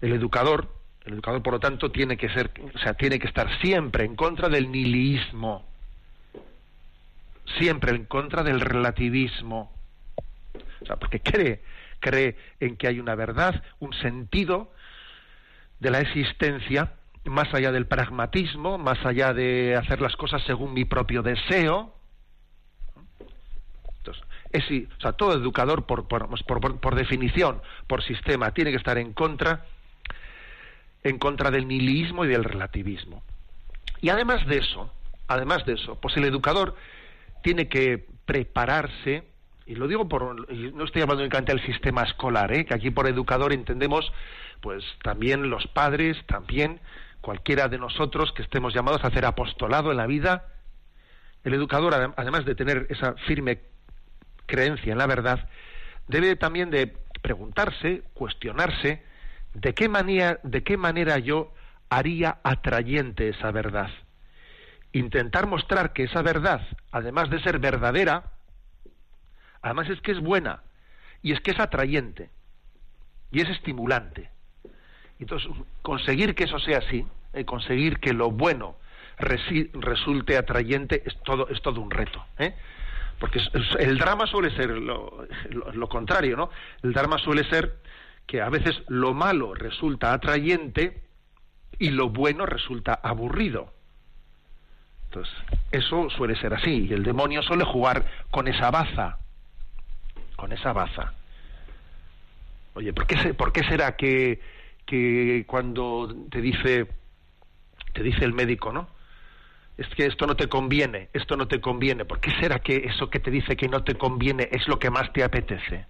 El 0.00 0.12
educador, 0.12 0.68
el 1.04 1.14
educador 1.14 1.42
por 1.42 1.54
lo 1.54 1.60
tanto 1.60 1.92
tiene 1.92 2.16
que 2.16 2.28
ser, 2.30 2.50
o 2.74 2.78
sea, 2.78 2.94
tiene 2.94 3.18
que 3.18 3.28
estar 3.28 3.48
siempre 3.60 4.04
en 4.04 4.16
contra 4.16 4.48
del 4.48 4.70
nihilismo, 4.70 5.64
siempre 7.58 7.92
en 7.92 8.06
contra 8.06 8.42
del 8.42 8.60
relativismo. 8.60 9.72
O 10.80 10.86
sea, 10.86 10.96
porque 10.96 11.20
cree, 11.20 11.62
cree 12.00 12.36
en 12.58 12.76
que 12.76 12.88
hay 12.88 12.98
una 12.98 13.14
verdad, 13.14 13.62
un 13.78 13.92
sentido 13.94 14.72
de 15.78 15.90
la 15.90 16.00
existencia, 16.00 16.94
más 17.24 17.52
allá 17.54 17.70
del 17.72 17.86
pragmatismo, 17.86 18.78
más 18.78 19.04
allá 19.06 19.32
de 19.32 19.76
hacer 19.76 20.00
las 20.00 20.16
cosas 20.16 20.42
según 20.42 20.74
mi 20.74 20.84
propio 20.84 21.22
deseo. 21.22 21.94
Es, 24.52 24.64
o 24.64 25.00
sea, 25.00 25.12
todo 25.12 25.34
educador, 25.34 25.86
por, 25.86 26.06
por, 26.08 26.28
por, 26.28 26.80
por 26.80 26.94
definición, 26.94 27.62
por 27.86 28.02
sistema, 28.02 28.52
tiene 28.52 28.70
que 28.70 28.76
estar 28.76 28.98
en 28.98 29.12
contra 29.12 29.64
en 31.04 31.18
contra 31.18 31.50
del 31.50 31.66
nihilismo 31.66 32.24
y 32.24 32.28
del 32.28 32.44
relativismo. 32.44 33.22
Y 34.00 34.08
además 34.10 34.46
de 34.46 34.58
eso, 34.58 34.92
además 35.28 35.64
de 35.66 35.74
eso, 35.74 35.98
pues 36.00 36.16
el 36.16 36.24
educador 36.24 36.74
tiene 37.42 37.68
que 37.68 38.06
prepararse, 38.24 39.24
y 39.66 39.74
lo 39.74 39.88
digo 39.88 40.08
por, 40.08 40.48
no 40.50 40.84
estoy 40.84 41.02
hablando 41.02 41.22
únicamente 41.22 41.52
del 41.52 41.64
sistema 41.66 42.02
escolar, 42.02 42.52
¿eh? 42.52 42.64
que 42.64 42.74
aquí 42.74 42.90
por 42.90 43.08
educador 43.08 43.52
entendemos, 43.52 44.12
pues 44.60 44.84
también 45.02 45.50
los 45.50 45.66
padres, 45.68 46.16
también 46.26 46.80
cualquiera 47.20 47.68
de 47.68 47.78
nosotros 47.78 48.32
que 48.32 48.42
estemos 48.42 48.74
llamados 48.74 49.04
a 49.04 49.08
hacer 49.08 49.24
apostolado 49.24 49.90
en 49.90 49.96
la 49.96 50.06
vida, 50.06 50.46
el 51.44 51.54
educador, 51.54 52.14
además 52.16 52.44
de 52.44 52.54
tener 52.54 52.86
esa 52.90 53.14
firme 53.26 53.60
creencia 54.52 54.92
en 54.92 54.98
la 54.98 55.06
verdad, 55.06 55.48
debe 56.08 56.36
también 56.36 56.70
de 56.70 56.94
preguntarse, 57.22 58.02
cuestionarse, 58.12 59.02
de 59.54 59.72
qué 59.72 59.88
manera, 59.88 60.38
de 60.42 60.62
qué 60.62 60.76
manera 60.76 61.18
yo 61.18 61.54
haría 61.88 62.38
atrayente 62.42 63.30
esa 63.30 63.50
verdad. 63.50 63.90
Intentar 64.92 65.46
mostrar 65.46 65.94
que 65.94 66.04
esa 66.04 66.20
verdad, 66.20 66.60
además 66.90 67.30
de 67.30 67.40
ser 67.40 67.58
verdadera, 67.58 68.24
además 69.62 69.88
es 69.88 70.00
que 70.02 70.12
es 70.12 70.20
buena 70.20 70.60
y 71.22 71.32
es 71.32 71.40
que 71.40 71.52
es 71.52 71.58
atrayente 71.58 72.28
y 73.30 73.40
es 73.40 73.48
estimulante. 73.48 74.28
Entonces, 75.18 75.50
conseguir 75.80 76.34
que 76.34 76.44
eso 76.44 76.58
sea 76.58 76.78
así, 76.78 77.06
eh, 77.32 77.46
conseguir 77.46 78.00
que 78.00 78.12
lo 78.12 78.30
bueno 78.30 78.76
resulte 79.18 80.36
atrayente, 80.36 81.02
es 81.06 81.16
todo, 81.22 81.48
es 81.48 81.62
todo 81.62 81.80
un 81.80 81.90
reto. 81.90 82.22
¿eh? 82.38 82.54
Porque 83.22 83.40
el 83.78 83.98
drama 83.98 84.26
suele 84.26 84.50
ser 84.56 84.70
lo, 84.70 85.88
contrario, 85.88 86.36
¿no? 86.36 86.50
El 86.82 86.92
drama 86.92 87.18
suele 87.18 87.48
ser 87.48 87.76
que 88.26 88.42
a 88.42 88.48
veces 88.48 88.82
lo 88.88 89.14
malo 89.14 89.54
resulta 89.54 90.12
atrayente 90.12 91.04
y 91.78 91.90
lo 91.90 92.08
bueno 92.08 92.46
resulta 92.46 92.94
aburrido. 92.94 93.72
Entonces, 95.04 95.32
eso 95.70 96.10
suele 96.10 96.34
ser 96.34 96.52
así, 96.52 96.88
y 96.88 96.92
el 96.92 97.04
demonio 97.04 97.44
suele 97.44 97.64
jugar 97.64 98.04
con 98.32 98.48
esa 98.48 98.72
baza, 98.72 99.18
con 100.34 100.50
esa 100.50 100.72
baza. 100.72 101.12
Oye, 102.74 102.92
¿por 102.92 103.06
qué, 103.06 103.34
por 103.34 103.52
qué 103.52 103.62
será 103.62 103.94
que, 103.94 104.40
que 104.84 105.44
cuando 105.46 106.12
te 106.28 106.40
dice, 106.40 106.88
te 107.92 108.02
dice 108.02 108.24
el 108.24 108.32
médico, 108.32 108.72
¿no? 108.72 108.88
Es 109.78 109.88
que 109.88 110.06
esto 110.06 110.26
no 110.26 110.36
te 110.36 110.48
conviene, 110.48 111.08
esto 111.12 111.36
no 111.36 111.48
te 111.48 111.60
conviene. 111.60 112.04
¿Por 112.04 112.20
qué 112.20 112.30
será 112.40 112.58
que 112.58 112.76
eso 112.76 113.08
que 113.08 113.20
te 113.20 113.30
dice 113.30 113.56
que 113.56 113.68
no 113.68 113.82
te 113.82 113.94
conviene 113.94 114.48
es 114.52 114.68
lo 114.68 114.78
que 114.78 114.90
más 114.90 115.12
te 115.12 115.24
apetece? 115.24 115.86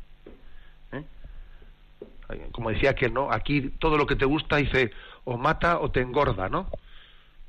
como 2.52 2.70
decía 2.70 2.94
que 2.94 3.08
no, 3.08 3.30
aquí 3.30 3.70
todo 3.78 3.96
lo 3.96 4.06
que 4.06 4.16
te 4.16 4.24
gusta 4.24 4.56
dice 4.56 4.90
o 5.24 5.36
mata 5.36 5.80
o 5.80 5.90
te 5.90 6.00
engorda, 6.00 6.48
¿no? 6.48 6.68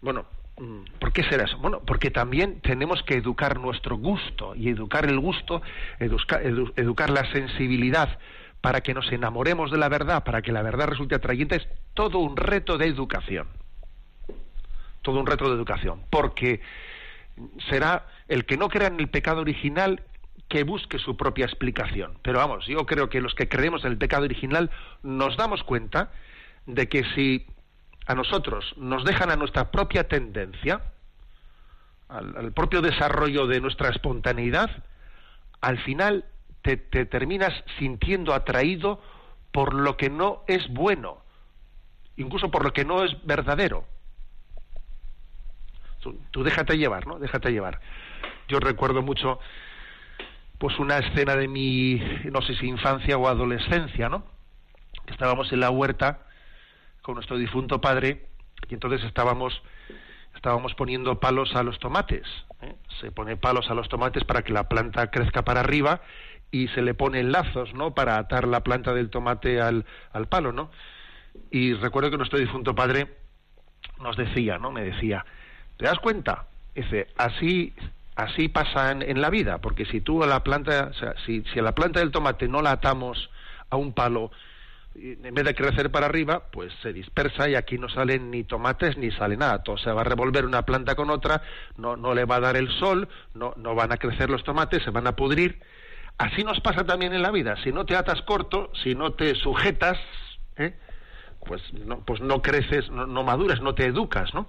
Bueno, 0.02 0.26
mm, 0.58 1.00
¿por 1.00 1.14
qué 1.14 1.24
será 1.24 1.46
eso? 1.46 1.58
Bueno, 1.58 1.82
porque 1.86 2.12
también 2.12 2.60
tenemos 2.62 3.02
que 3.04 3.16
educar 3.16 3.60
nuestro 3.60 3.98
gusto 3.98 4.56
y 4.56 4.70
educar 4.70 5.06
el 5.06 5.20
gusto, 5.20 5.62
educar, 6.00 7.10
la 7.10 7.32
sensibilidad 7.32 8.20
para 8.62 8.82
que 8.82 8.94
nos 8.94 9.12
enamoremos 9.12 9.72
de 9.72 9.78
la 9.78 9.90
verdad, 9.90 10.24
para 10.24 10.42
que 10.42 10.52
la 10.52 10.62
verdad 10.62 10.88
resulte 10.88 11.16
atrayente, 11.16 11.56
es 11.58 11.68
todo 11.94 12.20
un 12.20 12.38
reto 12.38 12.78
de 12.78 12.88
educación. 12.88 13.48
Todo 15.04 15.20
un 15.20 15.28
reto 15.28 15.48
de 15.48 15.56
educación. 15.56 16.02
Porque 16.10 16.62
será 17.70 18.08
el 18.28 18.46
que 18.46 18.58
no 18.58 18.70
crea 18.70 18.88
en 18.88 19.00
el 19.00 19.10
pecado 19.10 19.42
original 19.42 20.02
que 20.50 20.64
busque 20.64 21.00
su 21.00 21.16
propia 21.16 21.46
explicación. 21.46 22.18
Pero 22.22 22.40
vamos, 22.40 22.66
yo 22.68 22.86
creo 22.86 23.10
que 23.10 23.22
los 23.22 23.36
que 23.36 23.48
creemos 23.48 23.86
en 23.86 23.92
el 23.92 23.98
pecado 23.98 24.24
original 24.24 24.72
nos 25.02 25.38
damos 25.38 25.64
cuenta 25.64 26.12
de 26.66 26.88
que 26.88 27.04
si 27.16 27.46
a 28.06 28.16
nosotros 28.16 28.74
nos 28.78 29.04
dejan 29.04 29.32
a 29.32 29.36
nuestra 29.36 29.72
propia 29.72 30.08
tendencia, 30.08 30.82
al, 32.10 32.52
propio 32.54 32.82
desarrollo 32.82 33.48
de 33.48 33.62
nuestra 33.62 33.90
espontaneidad, 33.90 34.70
al 35.62 35.80
final 35.80 36.26
te, 36.62 36.78
terminas 36.78 37.54
sintiendo 37.80 38.34
atraído 38.34 39.02
por 39.52 39.74
lo 39.74 39.98
que 39.98 40.10
no 40.10 40.44
es 40.48 40.68
bueno, 40.70 41.24
incluso 42.18 42.52
por 42.52 42.64
lo 42.64 42.74
que 42.74 42.86
no 42.86 43.04
es 43.04 43.12
verdadero. 43.26 43.86
Tú, 46.32 46.44
déjate 46.44 46.78
llevar, 46.78 47.08
¿no? 47.08 47.20
Déjate 47.20 47.52
llevar. 47.52 47.80
Yo 48.48 48.60
recuerdo 48.60 49.02
mucho 49.02 49.40
pues 50.58 50.78
una 50.80 50.98
escena 50.98 51.36
de 51.36 51.48
mi, 51.48 52.02
no 52.32 52.42
sé 52.42 52.56
si 52.56 52.68
infancia 52.68 53.18
o 53.18 53.28
adolescencia, 53.28 54.10
¿no? 54.10 54.26
Estábamos 55.08 55.52
en 55.52 55.60
la 55.60 55.70
huerta 55.70 56.20
con 57.02 57.16
nuestro 57.16 57.38
difunto 57.38 57.82
padre 57.82 58.28
y 58.70 58.74
entonces 58.74 59.04
estábamos 59.04 59.62
estábamos 60.36 60.74
poniendo 60.76 61.20
palos 61.20 61.56
a 61.56 61.64
los 61.64 61.80
tomates. 61.80 62.28
¿eh? 62.62 62.76
Se 63.00 63.12
pone 63.12 63.38
palos 63.38 63.70
a 63.70 63.74
los 63.74 63.88
tomates 63.88 64.24
para 64.24 64.42
que 64.42 64.52
la 64.52 64.68
planta 64.68 65.10
crezca 65.10 65.44
para 65.44 65.62
arriba 65.62 66.02
y 66.52 66.68
se 66.70 66.82
le 66.82 66.94
ponen 66.94 67.32
lazos, 67.32 67.74
¿no? 67.74 67.94
Para 67.94 68.18
atar 68.18 68.48
la 68.48 68.62
planta 68.62 68.94
del 68.94 69.10
tomate 69.10 69.62
al, 69.62 69.86
al 70.12 70.28
palo, 70.28 70.52
¿no? 70.52 70.70
Y 71.50 71.74
recuerdo 71.74 72.12
que 72.12 72.18
nuestro 72.18 72.40
difunto 72.40 72.76
padre 72.76 73.08
nos 74.00 74.18
decía, 74.18 74.58
¿no? 74.60 74.72
Me 74.72 74.84
decía, 74.84 75.26
¿te 75.84 75.90
das 75.90 76.00
cuenta? 76.00 76.46
Dice, 76.74 77.10
así 77.18 77.74
así 78.16 78.48
pasa 78.48 78.92
en, 78.92 79.20
la 79.20 79.30
vida, 79.30 79.58
porque 79.58 79.84
si 79.84 80.00
tú 80.00 80.24
a 80.24 80.28
la 80.28 80.42
planta, 80.42 80.92
o 80.92 80.94
sea, 80.94 81.14
si, 81.26 81.44
si 81.52 81.60
a 81.60 81.62
la 81.62 81.74
planta 81.74 82.00
del 82.00 82.12
tomate 82.12 82.48
no 82.48 82.62
la 82.62 82.72
atamos 82.72 83.30
a 83.70 83.76
un 83.76 83.92
palo, 83.92 84.32
en 84.96 85.34
vez 85.34 85.44
de 85.44 85.54
crecer 85.54 85.92
para 85.92 86.06
arriba, 86.06 86.44
pues 86.54 86.72
se 86.82 86.94
dispersa 86.94 87.50
y 87.50 87.56
aquí 87.56 87.78
no 87.78 87.90
salen 87.90 88.32
ni 88.32 88.46
tomates 88.46 88.96
ni 88.96 89.12
sale 89.12 89.36
nada. 89.36 89.62
Todo 89.62 89.78
se 89.78 89.92
va 89.92 90.02
a 90.02 90.06
revolver 90.06 90.46
una 90.46 90.62
planta 90.62 90.96
con 90.96 91.10
otra, 91.10 91.42
no, 91.76 91.98
no 91.98 92.14
le 92.14 92.24
va 92.24 92.38
a 92.38 92.40
dar 92.40 92.56
el 92.56 92.70
sol, 92.80 93.10
no, 93.34 93.54
no 93.58 93.76
van 93.76 93.92
a 93.92 93.98
crecer 93.98 94.30
los 94.30 94.46
tomates, 94.46 94.84
se 94.84 94.90
van 94.90 95.08
a 95.08 95.18
pudrir. 95.18 95.60
Así 96.18 96.46
nos 96.46 96.62
pasa 96.62 96.86
también 96.86 97.14
en 97.14 97.24
la 97.24 97.32
vida. 97.32 97.58
Si 97.62 97.74
no 97.74 97.86
te 97.86 97.98
atas 97.98 98.22
corto, 98.22 98.72
si 98.82 98.96
no 98.96 99.16
te 99.16 99.36
sujetas, 99.36 100.00
¿eh? 100.56 100.76
pues, 101.46 101.62
no, 101.74 102.00
pues 102.06 102.22
no 102.22 102.42
creces, 102.42 102.90
no, 102.90 103.06
no 103.06 103.24
maduras, 103.24 103.60
no 103.60 103.76
te 103.76 103.86
educas, 103.86 104.34
¿no? 104.34 104.48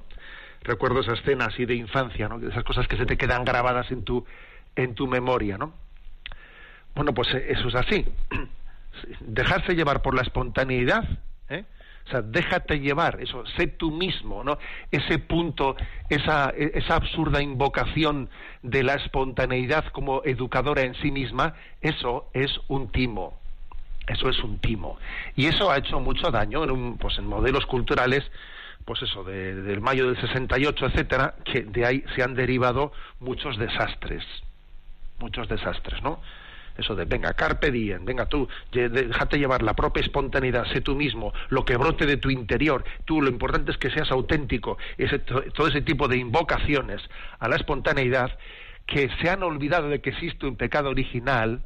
Recuerdo 0.65 1.01
esa 1.01 1.13
escena 1.13 1.47
así 1.47 1.67
de 1.67 1.75
infancia, 1.75 2.29
¿no? 2.29 2.47
Esas 2.47 2.65
cosas 2.65 2.89
que 2.89 2.97
se 2.97 3.07
te 3.07 3.17
quedan 3.17 3.45
grabadas 3.45 3.91
en 3.91 4.03
tu, 4.03 4.25
en 4.75 4.95
tu 4.95 5.07
memoria, 5.07 5.59
¿no? 5.59 5.75
Bueno, 6.95 7.13
pues 7.15 7.33
eh, 7.35 7.47
eso 7.51 7.69
es 7.69 7.75
así. 7.75 8.05
Dejarse 9.21 9.75
llevar 9.75 10.03
por 10.03 10.15
la 10.15 10.23
espontaneidad, 10.23 11.05
¿eh? 11.49 11.65
O 12.07 12.11
sea, 12.11 12.21
déjate 12.21 12.81
llevar, 12.81 13.19
eso, 13.21 13.47
sé 13.57 13.67
tú 13.67 13.91
mismo, 13.91 14.45
¿no? 14.45 14.59
Ese 14.91 15.19
punto, 15.19 15.75
esa, 16.11 16.51
esa 16.51 16.97
absurda 16.97 17.41
invocación 17.43 18.29
de 18.63 18.83
la 18.83 18.95
espontaneidad 18.95 19.87
como 19.87 20.23
educadora 20.25 20.83
en 20.83 20.95
sí 20.97 21.11
misma, 21.11 21.55
eso 21.81 22.29
es 22.35 22.61
un 22.69 22.91
timo. 22.93 23.41
Eso 24.07 24.29
es 24.29 24.39
un 24.41 24.59
timo. 24.59 24.99
Y 25.35 25.47
eso 25.47 25.71
ha 25.71 25.79
hecho 25.79 25.99
mucho 25.99 26.31
daño 26.31 26.63
en, 26.65 26.71
un, 26.71 26.99
pues 26.99 27.17
en 27.17 27.27
modelos 27.27 27.65
culturales 27.65 28.23
pues 28.85 29.03
eso, 29.03 29.25
de, 29.25 29.55
del 29.63 29.81
mayo 29.81 30.07
del 30.07 30.21
68, 30.21 30.87
etcétera, 30.87 31.35
que 31.45 31.63
de 31.63 31.87
ahí 31.87 32.05
se 32.15 32.23
han 32.23 32.35
derivado 32.35 32.93
muchos 33.21 33.59
desastres, 33.59 34.25
muchos 35.19 35.49
desastres, 35.49 36.03
¿no? 36.03 36.21
Eso 36.77 36.97
de, 36.97 37.05
venga, 37.05 37.33
carpe 37.35 37.71
diem, 37.71 38.05
venga 38.05 38.27
tú, 38.27 38.49
déjate 38.73 39.39
llevar 39.39 39.63
la 39.63 39.75
propia 39.75 40.03
espontaneidad, 40.03 40.67
sé 40.73 40.81
tú 40.81 40.97
mismo, 40.97 41.33
lo 41.49 41.65
que 41.65 41.77
brote 41.77 42.05
de 42.05 42.17
tu 42.17 42.31
interior, 42.31 42.85
tú, 43.05 43.23
lo 43.23 43.29
importante 43.29 43.71
es 43.71 43.79
que 43.79 43.91
seas 43.91 44.11
auténtico, 44.11 44.77
ese, 44.99 45.21
todo 45.21 45.69
ese 45.69 45.83
tipo 45.83 46.09
de 46.09 46.17
invocaciones 46.17 47.01
a 47.39 47.49
la 47.49 47.57
espontaneidad, 47.57 48.37
que 48.87 49.09
se 49.21 49.31
han 49.31 49.45
olvidado 49.45 49.89
de 49.89 50.01
que 50.01 50.11
existe 50.11 50.47
un 50.47 50.57
pecado 50.57 50.91
original, 50.91 51.63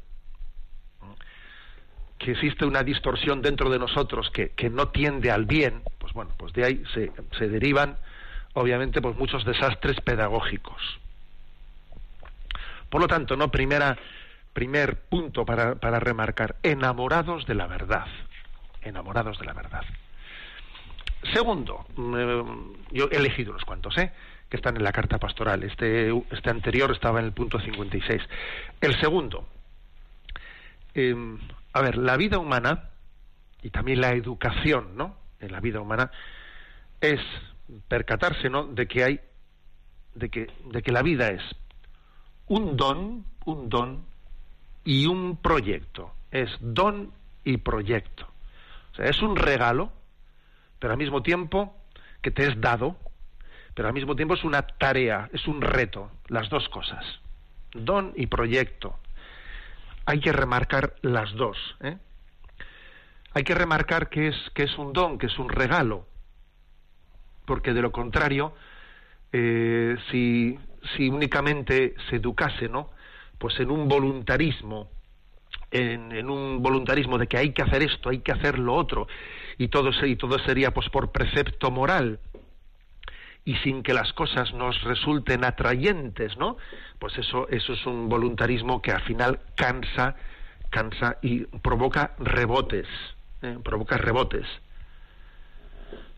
que 2.19 2.31
existe 2.31 2.65
una 2.65 2.83
distorsión 2.83 3.41
dentro 3.41 3.69
de 3.69 3.79
nosotros 3.79 4.29
que, 4.29 4.49
que 4.49 4.69
no 4.69 4.89
tiende 4.89 5.31
al 5.31 5.45
bien, 5.45 5.81
pues 5.97 6.13
bueno, 6.13 6.31
pues 6.37 6.53
de 6.53 6.65
ahí 6.65 6.83
se, 6.93 7.11
se 7.37 7.47
derivan, 7.47 7.97
obviamente, 8.53 9.01
pues 9.01 9.17
muchos 9.17 9.45
desastres 9.45 9.99
pedagógicos. 10.01 10.99
Por 12.89 13.01
lo 13.01 13.07
tanto, 13.07 13.35
no 13.35 13.49
primera 13.49 13.97
primer 14.53 14.99
punto 15.03 15.45
para, 15.45 15.75
para 15.75 15.99
remarcar, 15.99 16.57
enamorados 16.63 17.45
de 17.45 17.55
la 17.55 17.67
verdad, 17.67 18.07
enamorados 18.81 19.39
de 19.39 19.45
la 19.45 19.53
verdad. 19.53 19.83
Segundo, 21.33 21.85
mm, 21.95 22.91
yo 22.91 23.07
he 23.11 23.17
elegido 23.17 23.51
unos 23.51 23.63
cuantos, 23.63 23.97
¿eh? 23.97 24.11
que 24.49 24.57
están 24.57 24.75
en 24.77 24.83
la 24.83 24.91
carta 24.91 25.19
pastoral. 25.19 25.63
Este, 25.63 26.11
este 26.31 26.49
anterior 26.49 26.91
estaba 26.91 27.19
en 27.19 27.25
el 27.25 27.33
punto 27.33 27.59
56. 27.59 28.21
El 28.81 28.99
segundo, 28.99 29.47
em, 30.93 31.39
a 31.73 31.81
ver, 31.81 31.97
la 31.97 32.17
vida 32.17 32.39
humana 32.39 32.89
y 33.61 33.69
también 33.69 34.01
la 34.01 34.13
educación, 34.13 34.95
¿no? 34.95 35.17
En 35.39 35.51
la 35.51 35.59
vida 35.59 35.79
humana 35.79 36.11
es 37.01 37.19
percatarse, 37.87 38.49
¿no? 38.49 38.65
De 38.65 38.87
que 38.87 39.03
hay, 39.03 39.19
de 40.15 40.29
que, 40.29 40.51
de 40.65 40.81
que 40.81 40.91
la 40.91 41.01
vida 41.01 41.29
es 41.29 41.41
un 42.47 42.75
don, 42.75 43.25
un 43.45 43.69
don 43.69 44.05
y 44.83 45.05
un 45.05 45.37
proyecto. 45.37 46.13
Es 46.31 46.49
don 46.59 47.11
y 47.43 47.57
proyecto. 47.57 48.27
O 48.91 48.95
sea, 48.95 49.05
es 49.05 49.21
un 49.21 49.35
regalo, 49.35 49.91
pero 50.79 50.93
al 50.93 50.99
mismo 50.99 51.21
tiempo 51.21 51.75
que 52.21 52.31
te 52.31 52.47
es 52.47 52.59
dado, 52.59 52.97
pero 53.73 53.87
al 53.87 53.93
mismo 53.93 54.15
tiempo 54.15 54.33
es 54.33 54.43
una 54.43 54.63
tarea, 54.63 55.29
es 55.31 55.47
un 55.47 55.61
reto, 55.61 56.11
las 56.27 56.49
dos 56.49 56.67
cosas. 56.69 57.05
Don 57.73 58.13
y 58.15 58.27
proyecto. 58.27 58.99
Hay 60.09 60.21
que 60.21 60.31
remarcar 60.31 60.95
las 61.03 61.31
dos. 61.35 61.55
¿eh? 61.81 61.95
Hay 63.35 63.43
que 63.43 63.53
remarcar 63.53 64.09
que 64.09 64.29
es, 64.29 64.35
que 64.55 64.63
es 64.63 64.75
un 64.79 64.91
don, 64.91 65.19
que 65.19 65.27
es 65.27 65.37
un 65.37 65.49
regalo, 65.49 66.07
porque 67.45 67.73
de 67.73 67.83
lo 67.83 67.91
contrario, 67.91 68.55
eh, 69.31 69.95
si, 70.09 70.57
si 70.97 71.09
únicamente 71.09 71.93
se 72.09 72.15
educase, 72.15 72.67
¿no? 72.67 72.89
pues 73.37 73.59
en 73.59 73.69
un 73.69 73.87
voluntarismo, 73.87 74.89
en, 75.69 76.27
un 76.27 76.63
voluntarismo 76.63 77.19
de 77.19 77.27
que 77.27 77.37
hay 77.37 77.53
que 77.53 77.61
hacer 77.61 77.83
esto, 77.83 78.09
hay 78.09 78.21
que 78.21 78.31
hacer 78.31 78.57
lo 78.57 78.73
otro, 78.73 79.07
y 79.59 79.67
todo, 79.67 79.91
y 80.03 80.15
todo 80.15 80.39
sería 80.39 80.71
pues 80.71 80.89
por 80.89 81.11
precepto 81.11 81.69
moral, 81.69 82.19
y 83.49 83.55
sin 83.63 83.81
que 83.81 83.95
las 83.95 84.13
cosas 84.13 84.53
nos 84.53 84.79
resulten 84.83 85.43
atrayentes, 85.43 86.37
¿no? 86.37 86.57
Pues 86.99 87.17
eso, 87.17 87.47
eso 87.49 87.73
es 87.73 87.83
un 87.87 88.07
voluntarismo 88.07 88.79
que 88.79 88.91
al 88.91 89.01
final 89.01 89.39
cansa, 89.55 90.15
cansa 90.69 91.17
y 91.23 91.45
provoca 91.45 92.13
rebotes, 92.19 92.87
¿eh? 93.41 93.57
provoca 93.63 93.97
rebotes. 93.97 94.45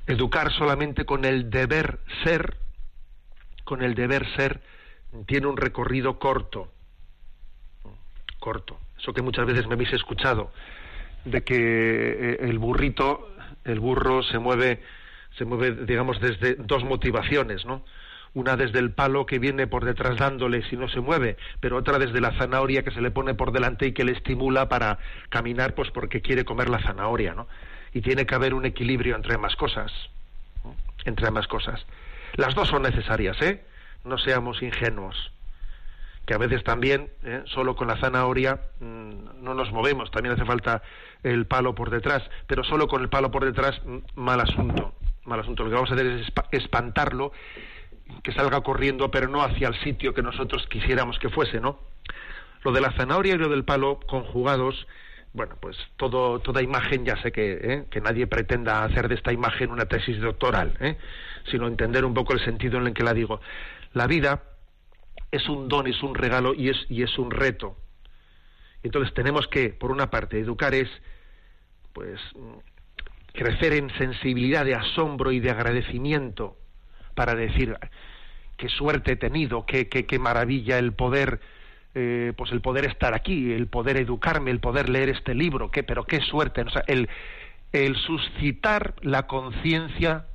Educar 0.07 0.51
solamente 0.51 1.05
con 1.05 1.23
el 1.23 1.49
deber 1.49 1.99
ser, 2.25 2.57
con 3.63 3.81
el 3.81 3.95
deber 3.95 4.27
ser, 4.35 4.59
tiene 5.25 5.47
un 5.47 5.55
recorrido 5.55 6.19
corto 6.19 6.69
corto. 8.41 8.77
Eso 8.99 9.13
que 9.13 9.21
muchas 9.21 9.45
veces 9.45 9.67
me 9.67 9.75
habéis 9.75 9.93
escuchado, 9.93 10.51
de 11.23 11.43
que 11.43 11.55
eh, 11.55 12.37
el 12.41 12.59
burrito, 12.59 13.33
el 13.63 13.79
burro 13.79 14.21
se 14.23 14.39
mueve, 14.39 14.81
se 15.37 15.45
mueve, 15.45 15.85
digamos, 15.85 16.19
desde 16.19 16.55
dos 16.55 16.83
motivaciones, 16.83 17.65
¿no? 17.65 17.83
Una 18.33 18.55
desde 18.55 18.79
el 18.79 18.91
palo 18.91 19.25
que 19.25 19.39
viene 19.39 19.67
por 19.67 19.83
detrás 19.83 20.17
dándole 20.17 20.63
si 20.69 20.77
no 20.77 20.87
se 20.87 21.01
mueve, 21.01 21.37
pero 21.59 21.77
otra 21.77 21.99
desde 21.99 22.21
la 22.21 22.31
zanahoria 22.37 22.83
que 22.83 22.91
se 22.91 23.01
le 23.01 23.11
pone 23.11 23.33
por 23.33 23.51
delante 23.51 23.87
y 23.87 23.91
que 23.91 24.05
le 24.05 24.13
estimula 24.13 24.69
para 24.69 24.99
caminar, 25.29 25.75
pues 25.75 25.91
porque 25.91 26.21
quiere 26.21 26.45
comer 26.45 26.69
la 26.69 26.79
zanahoria, 26.79 27.33
¿no? 27.33 27.47
Y 27.93 28.01
tiene 28.01 28.25
que 28.25 28.35
haber 28.35 28.53
un 28.53 28.65
equilibrio 28.65 29.15
entre 29.15 29.35
ambas 29.35 29.55
cosas, 29.55 29.91
entre 31.03 31.27
ambas 31.27 31.47
cosas. 31.47 31.85
Las 32.35 32.55
dos 32.55 32.69
son 32.69 32.83
necesarias, 32.83 33.41
¿eh? 33.41 33.65
No 34.05 34.17
seamos 34.17 34.61
ingenuos 34.61 35.31
que 36.25 36.33
a 36.33 36.37
veces 36.37 36.63
también 36.63 37.09
¿eh? 37.23 37.43
solo 37.45 37.75
con 37.75 37.87
la 37.87 37.97
zanahoria 37.97 38.59
mm, 38.79 39.43
no 39.43 39.53
nos 39.53 39.71
movemos, 39.71 40.11
también 40.11 40.35
hace 40.35 40.45
falta 40.45 40.81
el 41.23 41.45
palo 41.45 41.75
por 41.75 41.89
detrás, 41.89 42.23
pero 42.47 42.63
solo 42.63 42.87
con 42.87 43.01
el 43.01 43.09
palo 43.09 43.31
por 43.31 43.45
detrás, 43.45 43.81
mm, 43.85 43.97
mal 44.15 44.39
asunto, 44.39 44.93
mal 45.25 45.39
asunto. 45.39 45.63
Lo 45.63 45.69
que 45.69 45.75
vamos 45.75 45.91
a 45.91 45.95
hacer 45.95 46.07
es 46.07 46.27
espantarlo, 46.51 47.31
que 48.23 48.31
salga 48.33 48.61
corriendo, 48.61 49.09
pero 49.11 49.27
no 49.27 49.41
hacia 49.41 49.67
el 49.67 49.75
sitio 49.81 50.13
que 50.13 50.21
nosotros 50.21 50.65
quisiéramos 50.67 51.19
que 51.19 51.29
fuese, 51.29 51.59
¿no? 51.59 51.79
Lo 52.63 52.71
de 52.71 52.81
la 52.81 52.91
zanahoria 52.91 53.35
y 53.35 53.37
lo 53.37 53.49
del 53.49 53.63
palo 53.63 53.99
conjugados, 54.07 54.87
bueno, 55.33 55.55
pues 55.59 55.77
todo, 55.97 56.39
toda 56.39 56.61
imagen, 56.61 57.05
ya 57.05 57.15
sé 57.21 57.31
que, 57.31 57.59
¿eh? 57.61 57.85
que 57.89 58.01
nadie 58.01 58.27
pretenda 58.27 58.83
hacer 58.83 59.07
de 59.07 59.15
esta 59.15 59.31
imagen 59.31 59.71
una 59.71 59.85
tesis 59.85 60.19
doctoral, 60.19 60.77
¿eh? 60.79 60.97
sino 61.49 61.67
entender 61.67 62.05
un 62.05 62.13
poco 62.13 62.33
el 62.33 62.43
sentido 62.43 62.77
en 62.79 62.87
el 62.87 62.93
que 62.93 63.03
la 63.03 63.13
digo. 63.13 63.41
La 63.93 64.07
vida 64.07 64.43
es 65.31 65.47
un 65.47 65.67
don, 65.69 65.87
es 65.87 66.03
un 66.03 66.13
regalo 66.13 66.53
y 66.53 66.69
es, 66.69 66.85
y 66.89 67.01
es 67.01 67.17
un 67.17 67.31
reto. 67.31 67.77
Entonces 68.83 69.13
tenemos 69.13 69.47
que, 69.47 69.69
por 69.69 69.91
una 69.91 70.09
parte, 70.09 70.39
educar 70.39 70.73
es, 70.73 70.89
pues, 71.93 72.19
crecer 73.33 73.73
en 73.73 73.89
sensibilidad 73.97 74.65
de 74.65 74.75
asombro 74.75 75.31
y 75.31 75.39
de 75.39 75.51
agradecimiento 75.51 76.57
para 77.15 77.35
decir 77.35 77.77
qué 78.57 78.69
suerte 78.69 79.13
he 79.13 79.15
tenido, 79.15 79.65
qué, 79.65 79.89
qué, 79.89 80.05
qué 80.05 80.19
maravilla 80.19 80.77
el 80.77 80.93
poder, 80.93 81.39
eh, 81.95 82.33
pues 82.37 82.51
el 82.51 82.61
poder 82.61 82.85
estar 82.85 83.13
aquí, 83.13 83.53
el 83.53 83.67
poder 83.67 83.97
educarme, 83.97 84.51
el 84.51 84.59
poder 84.59 84.89
leer 84.89 85.09
este 85.09 85.33
libro, 85.33 85.71
qué, 85.71 85.83
pero 85.83 86.05
qué 86.05 86.19
suerte, 86.21 86.63
el, 86.87 87.09
el 87.71 87.95
suscitar 87.95 88.95
la 89.01 89.27
conciencia, 89.27 90.25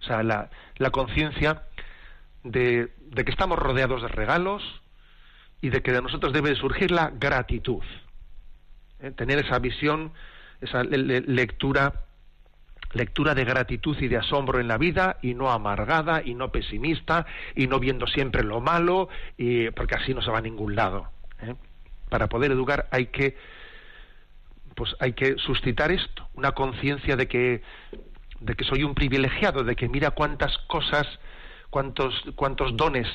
o 0.00 0.04
sea, 0.04 0.22
la, 0.22 0.50
la 0.76 0.90
conciencia 0.90 1.62
de, 2.44 2.90
que 3.14 3.30
estamos 3.30 3.58
rodeados 3.58 4.02
de 4.02 4.08
regalos 4.08 4.62
y 5.60 5.70
de 5.70 5.82
que 5.82 5.92
de 5.92 6.02
nosotros 6.02 6.32
debe 6.32 6.54
surgir 6.54 6.90
la 6.90 7.10
gratitud. 7.10 7.82
¿eh? 9.00 9.10
Tener 9.12 9.38
esa 9.38 9.58
visión, 9.58 10.12
esa 10.60 10.84
lectura, 10.84 12.04
lectura 12.94 13.34
de 13.34 13.44
gratitud 13.44 13.96
y 14.00 14.08
de 14.08 14.16
asombro 14.16 14.60
en 14.60 14.68
la 14.68 14.78
vida 14.78 15.18
y 15.22 15.34
no 15.34 15.50
amargada 15.50 16.22
y 16.24 16.34
no 16.34 16.50
pesimista 16.50 17.26
y 17.54 17.66
no 17.66 17.78
viendo 17.78 18.06
siempre 18.06 18.42
lo 18.42 18.60
malo 18.60 19.08
y 19.36 19.70
porque 19.70 19.96
así 19.96 20.14
no 20.14 20.22
se 20.22 20.30
va 20.30 20.38
a 20.38 20.42
ningún 20.42 20.74
lado. 20.74 21.08
¿eh? 21.42 21.54
Para 22.08 22.28
poder 22.28 22.52
educar 22.52 22.88
hay 22.90 23.06
que 23.06 23.36
pues 24.74 24.96
hay 24.98 25.12
que 25.12 25.36
suscitar 25.36 25.92
esto, 25.92 26.26
una 26.34 26.52
conciencia 26.52 27.16
de 27.16 27.28
que 27.28 27.62
de 28.40 28.54
que 28.54 28.64
soy 28.64 28.82
un 28.82 28.94
privilegiado, 28.94 29.62
de 29.62 29.76
que 29.76 29.88
mira 29.88 30.10
cuántas 30.10 30.58
cosas 30.66 31.06
cuántos, 31.74 32.14
cuántos 32.36 32.76
dones 32.76 33.08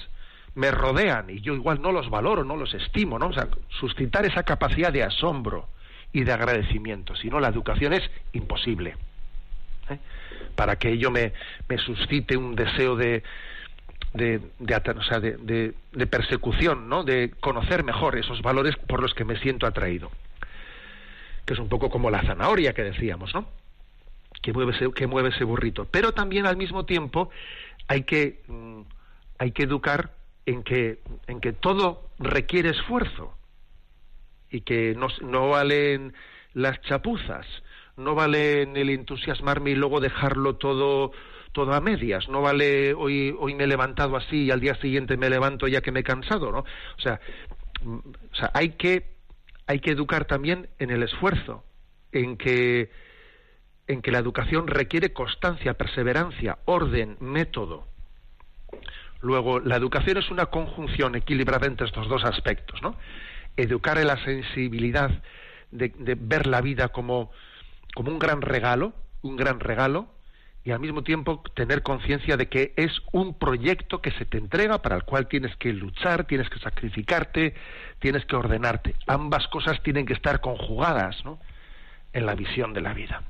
me 0.56 0.70
rodean 0.70 1.30
y 1.30 1.40
yo 1.40 1.54
igual 1.54 1.82
no 1.82 1.94
los 1.94 2.10
valoro, 2.10 2.44
no 2.44 2.58
los 2.58 2.74
estimo, 2.74 3.18
¿no? 3.18 3.28
O 3.28 3.34
sea, 3.34 3.48
suscitar 3.70 4.26
esa 4.26 4.44
capacidad 4.44 4.92
de 4.92 5.02
asombro 5.02 5.70
y 6.12 6.26
de 6.26 6.34
agradecimiento. 6.34 7.16
Si 7.16 7.30
no, 7.30 7.40
la 7.40 7.48
educación 7.48 7.94
es 7.94 8.04
imposible. 8.34 8.98
¿Eh? 9.90 10.00
Para 10.56 10.78
que 10.78 10.90
ello 10.90 11.12
me, 11.12 11.34
me 11.68 11.78
suscite 11.78 12.38
un 12.38 12.56
deseo 12.56 12.96
de, 12.96 13.24
de, 14.14 14.42
de, 14.60 15.74
de, 15.92 16.08
persecución, 16.08 16.90
¿no? 16.90 17.04
de 17.04 17.32
conocer 17.40 17.84
mejor 17.84 18.18
esos 18.18 18.42
valores 18.42 18.76
por 18.76 19.02
los 19.02 19.14
que 19.14 19.26
me 19.26 19.40
siento 19.40 19.68
atraído. 19.68 20.12
Que 21.46 21.54
es 21.54 21.60
un 21.60 21.70
poco 21.70 21.90
como 21.90 22.10
la 22.10 22.24
zanahoria 22.24 22.74
que 22.74 22.84
decíamos, 22.84 23.34
¿no? 23.34 23.48
Que 24.42 24.54
mueve 24.54 24.76
ese, 24.76 24.92
que 24.92 25.08
mueve 25.08 25.30
ese 25.30 25.44
burrito. 25.44 25.86
Pero 25.86 26.14
también 26.14 26.46
al 26.46 26.58
mismo 26.58 26.86
tiempo 26.86 27.30
hay 27.88 28.04
que, 28.04 28.42
mm, 28.48 28.82
hay 29.40 29.52
que 29.52 29.64
educar 29.64 30.12
en 30.46 30.64
que, 30.64 31.00
en 31.28 31.42
que 31.42 31.54
todo 31.54 32.10
requiere 32.20 32.70
esfuerzo 32.70 33.36
y 34.50 34.62
que 34.62 34.96
no, 34.96 35.08
no 35.22 35.50
valen 35.50 36.14
las 36.54 36.82
chapuzas, 36.82 37.46
no 38.00 38.16
valen 38.16 38.78
el 38.78 38.90
entusiasmarme 38.90 39.72
y 39.72 39.76
luego 39.76 40.00
dejarlo 40.00 40.56
todo 40.56 41.12
todo 41.52 41.74
a 41.74 41.82
medias, 41.82 42.30
no 42.30 42.42
vale 42.42 42.94
hoy 42.94 43.36
hoy 43.38 43.56
me 43.56 43.64
he 43.64 43.68
levantado 43.68 44.16
así 44.16 44.46
y 44.46 44.52
al 44.52 44.60
día 44.60 44.76
siguiente 44.76 45.18
me 45.18 45.30
levanto 45.30 45.68
ya 45.68 45.82
que 45.82 45.92
me 45.92 46.02
he 46.02 46.04
cansado, 46.04 46.52
¿no? 46.52 46.60
O 46.60 47.02
sea, 47.02 47.20
mm, 47.84 47.98
o 48.32 48.36
sea, 48.36 48.52
hay 48.54 48.72
que 48.72 49.18
hay 49.66 49.80
que 49.80 49.92
educar 49.92 50.26
también 50.26 50.70
en 50.80 50.90
el 50.92 51.04
esfuerzo, 51.04 51.64
en 52.12 52.38
que 52.38 52.92
en 53.88 54.02
que 54.04 54.12
la 54.12 54.20
educación 54.20 54.68
requiere 54.68 55.14
constancia, 55.14 55.74
perseverancia, 55.74 56.60
orden, 56.66 57.18
método. 57.20 57.88
Luego, 59.22 59.60
la 59.60 59.76
educación 59.76 60.18
es 60.18 60.30
una 60.30 60.46
conjunción 60.46 61.16
equilibrada 61.16 61.66
entre 61.66 61.88
estos 61.88 62.08
dos 62.08 62.24
aspectos, 62.24 62.82
¿no? 62.84 62.96
Educar 63.58 63.98
en 63.98 64.08
la 64.08 64.24
sensibilidad 64.24 65.12
de 65.72 65.92
ver 66.20 66.48
la 66.48 66.62
vida 66.62 66.90
como, 66.90 67.32
como 67.96 68.12
un 68.12 68.20
gran 68.20 68.42
regalo, 68.42 68.94
un 69.22 69.36
gran 69.36 69.60
regalo, 69.60 70.08
y 70.64 70.72
al 70.72 70.80
mismo 70.80 71.04
tiempo 71.04 71.42
tener 71.56 71.84
conciencia 71.84 72.38
de 72.38 72.48
que 72.48 72.74
es 72.76 72.92
un 73.12 73.34
proyecto 73.34 74.02
que 74.02 74.12
se 74.12 74.26
te 74.26 74.38
entrega 74.38 74.82
para 74.82 74.98
el 74.98 75.04
cual 75.04 75.28
tienes 75.28 75.56
que 75.56 75.74
luchar, 75.74 76.26
tienes 76.26 76.50
que 76.50 76.60
sacrificarte, 76.60 77.56
tienes 78.00 78.26
que 78.26 78.36
ordenarte. 78.36 78.96
Ambas 79.08 79.48
cosas 79.48 79.82
tienen 79.84 80.06
que 80.06 80.14
estar 80.14 80.42
conjugadas 80.42 81.24
¿no? 81.24 81.40
en 82.14 82.26
la 82.26 82.36
visión 82.36 82.74
de 82.74 82.82
la 82.82 82.94
vida. 82.94 83.24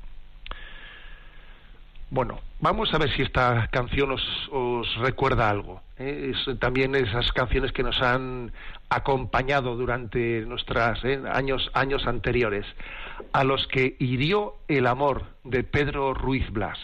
Bueno, 2.12 2.40
vamos 2.60 2.92
a 2.94 2.98
ver 2.98 3.16
si 3.16 3.22
esta 3.22 3.68
canción 3.68 4.12
os, 4.12 4.96
recuerda 4.98 5.48
algo. 5.48 5.82
¿eh? 5.98 6.34
también 6.60 6.96
esas 6.96 7.32
canciones 7.34 7.72
que 7.72 7.84
nos 7.84 8.02
han 8.02 8.52
acompañado 8.90 9.76
durante 9.76 10.42
nuestros 10.42 11.04
¿eh? 11.06 11.22
años, 11.32 11.70
años 11.74 12.08
anteriores, 12.08 12.66
a 13.32 13.44
los 13.44 13.68
que 13.68 13.96
hirió 14.00 14.56
el 14.68 14.88
amor 14.88 15.26
de 15.44 15.64
Pedro 15.64 16.16
Ruiz 16.16 16.50
Blas. 16.52 16.80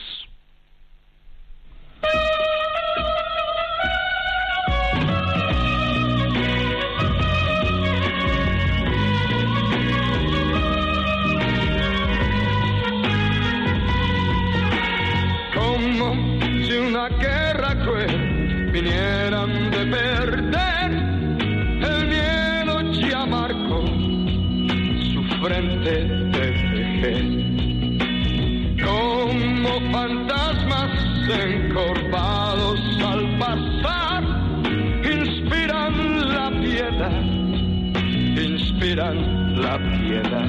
La 38.96 39.78
piedad. 39.78 40.48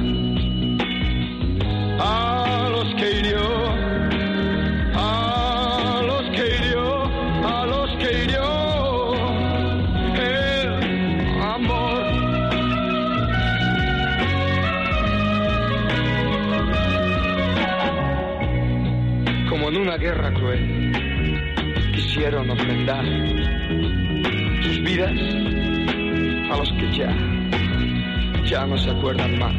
A 1.98 2.68
los 2.70 2.94
que 2.94 3.18
hirió, 3.18 3.40
a 4.94 6.00
los 6.06 6.22
que 6.30 6.46
hirió, 6.54 7.04
a 7.44 7.66
los 7.66 7.90
que 7.96 8.22
hirió 8.22 9.14
el 10.14 11.42
amor. 11.42 12.04
Como 19.48 19.68
en 19.70 19.76
una 19.76 19.96
guerra 19.96 20.32
cruel, 20.34 20.92
quisieron 21.96 22.48
ofrendar 22.48 23.04
sus 24.62 24.80
vidas 24.82 25.18
a 26.48 26.56
los 26.56 26.72
que 26.74 26.92
ya, 26.96 27.35
ya 28.46 28.64
no 28.66 28.78
se 28.78 28.90
acuerdan 28.90 29.38
más. 29.38 29.54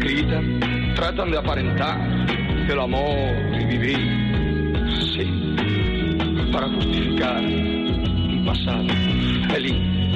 Gritan, 0.00 0.94
tratan 0.94 1.30
de 1.30 1.38
aparentar 1.38 1.98
el 2.68 2.80
amor 2.80 3.16
y 3.60 3.64
vivir, 3.64 3.98
sí, 5.14 5.24
para 6.52 6.68
justificar 6.68 7.42
un 7.42 8.44
pasado 8.44 8.86
feliz. 9.50 10.07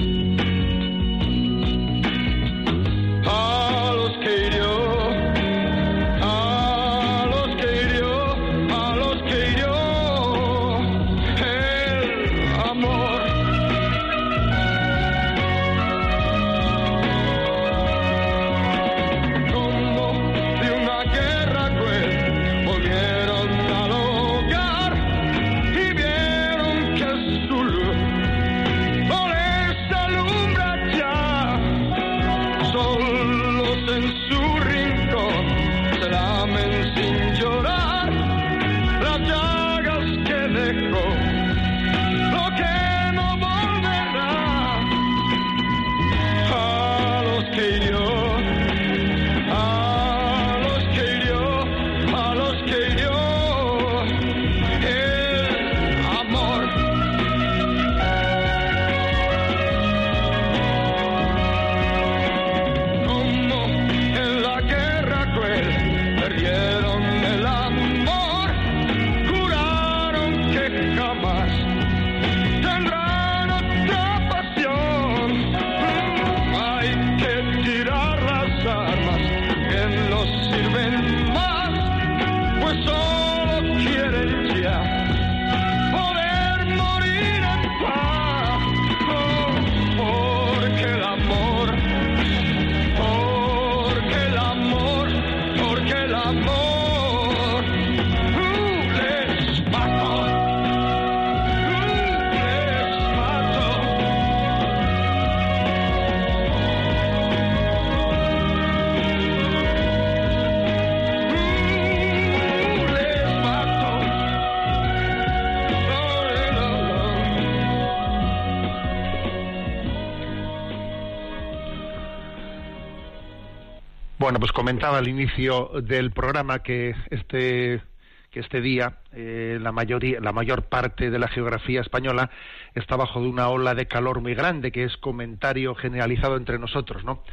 Bueno, 124.22 124.38
pues 124.38 124.52
comentaba 124.52 124.98
al 124.98 125.08
inicio 125.08 125.72
del 125.82 126.12
programa 126.12 126.60
que 126.60 126.94
este 127.10 127.82
que 128.30 128.38
este 128.38 128.60
día 128.60 128.98
eh, 129.10 129.58
la 129.60 129.72
mayoría 129.72 130.20
la 130.20 130.30
mayor 130.30 130.66
parte 130.68 131.10
de 131.10 131.18
la 131.18 131.26
geografía 131.26 131.80
española 131.80 132.30
está 132.76 132.94
bajo 132.94 133.20
de 133.20 133.26
una 133.26 133.48
ola 133.48 133.74
de 133.74 133.86
calor 133.86 134.20
muy 134.20 134.36
grande 134.36 134.70
que 134.70 134.84
es 134.84 134.96
comentario 134.96 135.74
generalizado 135.74 136.36
entre 136.36 136.60
nosotros, 136.60 137.02
¿no? 137.02 137.24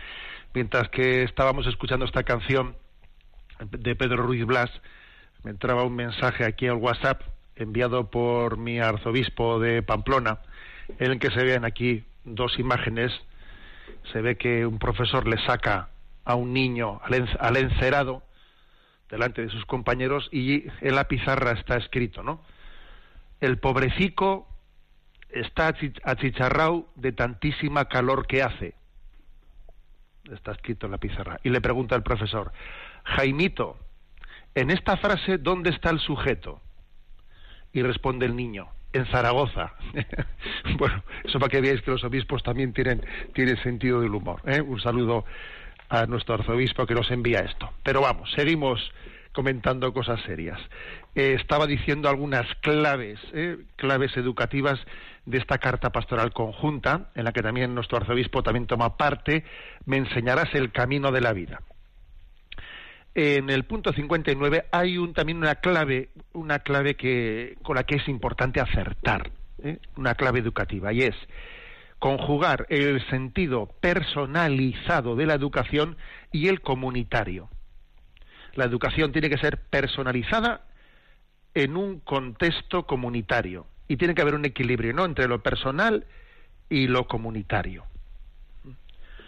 Mientras 0.56 0.89
que 0.89 1.21
estábamos 1.21 1.67
escuchando 1.67 2.06
esta 2.06 2.23
canción 2.23 2.75
de 3.69 3.95
Pedro 3.95 4.23
Ruiz 4.23 4.43
Blas, 4.47 4.71
me 5.43 5.52
entraba 5.52 5.84
un 5.84 5.95
mensaje 5.95 6.43
aquí 6.43 6.65
al 6.65 6.78
WhatsApp 6.78 7.21
enviado 7.56 8.10
por 8.10 8.58
mi 8.58 8.80
arzobispo 8.80 9.60
de 9.60 9.84
Pamplona, 9.84 10.39
en 10.97 11.12
el 11.12 11.19
que 11.19 11.30
se 11.30 11.43
ven 11.43 11.65
aquí 11.65 12.04
dos 12.25 12.58
imágenes. 12.58 13.12
Se 14.12 14.21
ve 14.21 14.38
que 14.38 14.65
un 14.65 14.80
profesor 14.80 15.28
le 15.28 15.38
saca 15.45 15.89
a 16.30 16.36
un 16.36 16.54
niño 16.54 17.02
al, 17.04 17.13
en- 17.15 17.30
al 17.39 17.58
encerado 17.58 18.22
delante 19.10 19.42
de 19.42 19.50
sus 19.50 19.65
compañeros 19.65 20.30
y 20.32 20.65
en 20.82 20.94
la 20.96 21.06
pizarra 21.06 21.54
está 21.54 21.76
escrito, 21.78 22.22
¿no? 22.22 22.44
El 23.42 23.58
pobrecico 23.58 24.48
está 25.32 25.70
achi- 25.74 26.00
achicharrao 26.04 26.88
de 26.96 27.13
tantísima 27.13 27.86
calor 27.86 28.28
que 28.28 28.44
hace. 28.44 28.76
está 30.32 30.52
escrito 30.52 30.86
en 30.86 30.92
la 30.92 31.00
pizarra. 31.00 31.39
Y 31.44 31.50
le 31.50 31.60
pregunta 31.62 31.96
el 31.96 32.04
profesor, 32.04 32.52
Jaimito, 33.06 33.80
en 34.54 34.70
esta 34.70 34.98
frase, 34.98 35.39
¿dónde 35.39 35.72
está 35.72 35.89
el 35.89 36.00
sujeto? 36.00 36.62
Y 37.74 37.82
responde 37.82 38.28
el 38.28 38.36
niño, 38.36 38.68
en 38.94 39.08
Zaragoza. 39.08 39.74
bueno, 40.78 41.02
eso 41.24 41.39
para 41.39 41.50
que 41.50 41.62
veáis 41.62 41.82
que 41.82 41.89
los 41.89 42.04
obispos 42.04 42.44
también 42.44 42.74
tienen, 42.74 43.04
tienen 43.34 43.58
sentido 43.63 44.02
del 44.02 44.13
humor. 44.13 44.42
¿eh? 44.46 44.62
Un 44.62 44.80
saludo 44.80 45.26
a 45.89 46.06
nuestro 46.06 46.36
arzobispo 46.36 46.86
que 46.86 46.95
nos 46.95 47.10
envía 47.12 47.39
esto. 47.39 47.69
Pero 47.84 48.02
vamos, 48.02 48.32
seguimos 48.36 48.80
comentando 49.32 49.93
cosas 49.93 50.21
serias. 50.25 50.60
Eh, 51.15 51.36
estaba 51.39 51.67
diciendo 51.67 52.10
algunas 52.10 52.47
claves, 52.62 53.19
¿eh? 53.34 53.58
claves 53.75 54.15
educativas 54.17 54.80
de 55.25 55.38
esta 55.38 55.58
carta 55.58 55.91
pastoral 55.91 56.32
conjunta, 56.32 57.10
en 57.15 57.25
la 57.25 57.32
que 57.32 57.41
también 57.41 57.75
nuestro 57.75 57.97
arzobispo 57.97 58.41
también 58.43 58.67
toma 58.67 58.97
parte, 58.97 59.43
me 59.86 59.97
enseñarás 59.97 60.54
el 60.56 60.71
camino 60.71 61.12
de 61.12 61.21
la 61.21 61.34
vida 61.34 61.62
en 63.15 63.49
el 63.49 63.65
punto 63.65 63.91
59 63.91 64.65
hay 64.71 64.97
un, 64.97 65.13
también 65.13 65.39
una 65.39 65.56
clave, 65.56 66.10
una 66.34 66.60
clave 66.60 66.95
que, 66.95 67.58
con 67.63 67.75
la 67.75 67.84
que 67.84 67.95
es 67.95 68.08
importante 68.08 68.60
acertar, 68.60 69.32
¿eh? 69.63 69.80
una 69.97 70.15
clave 70.15 70.39
educativa, 70.39 70.93
y 70.93 71.02
es 71.04 71.15
conjugar 71.99 72.65
el 72.69 73.05
sentido 73.09 73.67
personalizado 73.81 75.15
de 75.15 75.25
la 75.25 75.33
educación 75.33 75.97
y 76.31 76.47
el 76.47 76.62
comunitario. 76.62 77.49
La 78.55 78.65
educación 78.65 79.12
tiene 79.12 79.29
que 79.29 79.38
ser 79.38 79.57
personalizada 79.69 80.62
en 81.53 81.75
un 81.77 81.99
contexto 81.99 82.85
comunitario 82.85 83.67
y 83.88 83.97
tiene 83.97 84.15
que 84.15 84.21
haber 84.21 84.35
un 84.35 84.45
equilibrio 84.45 84.93
¿no? 84.93 85.05
entre 85.05 85.27
lo 85.27 85.43
personal 85.43 86.05
y 86.69 86.88
lo 86.88 87.07
comunitario. 87.07 87.85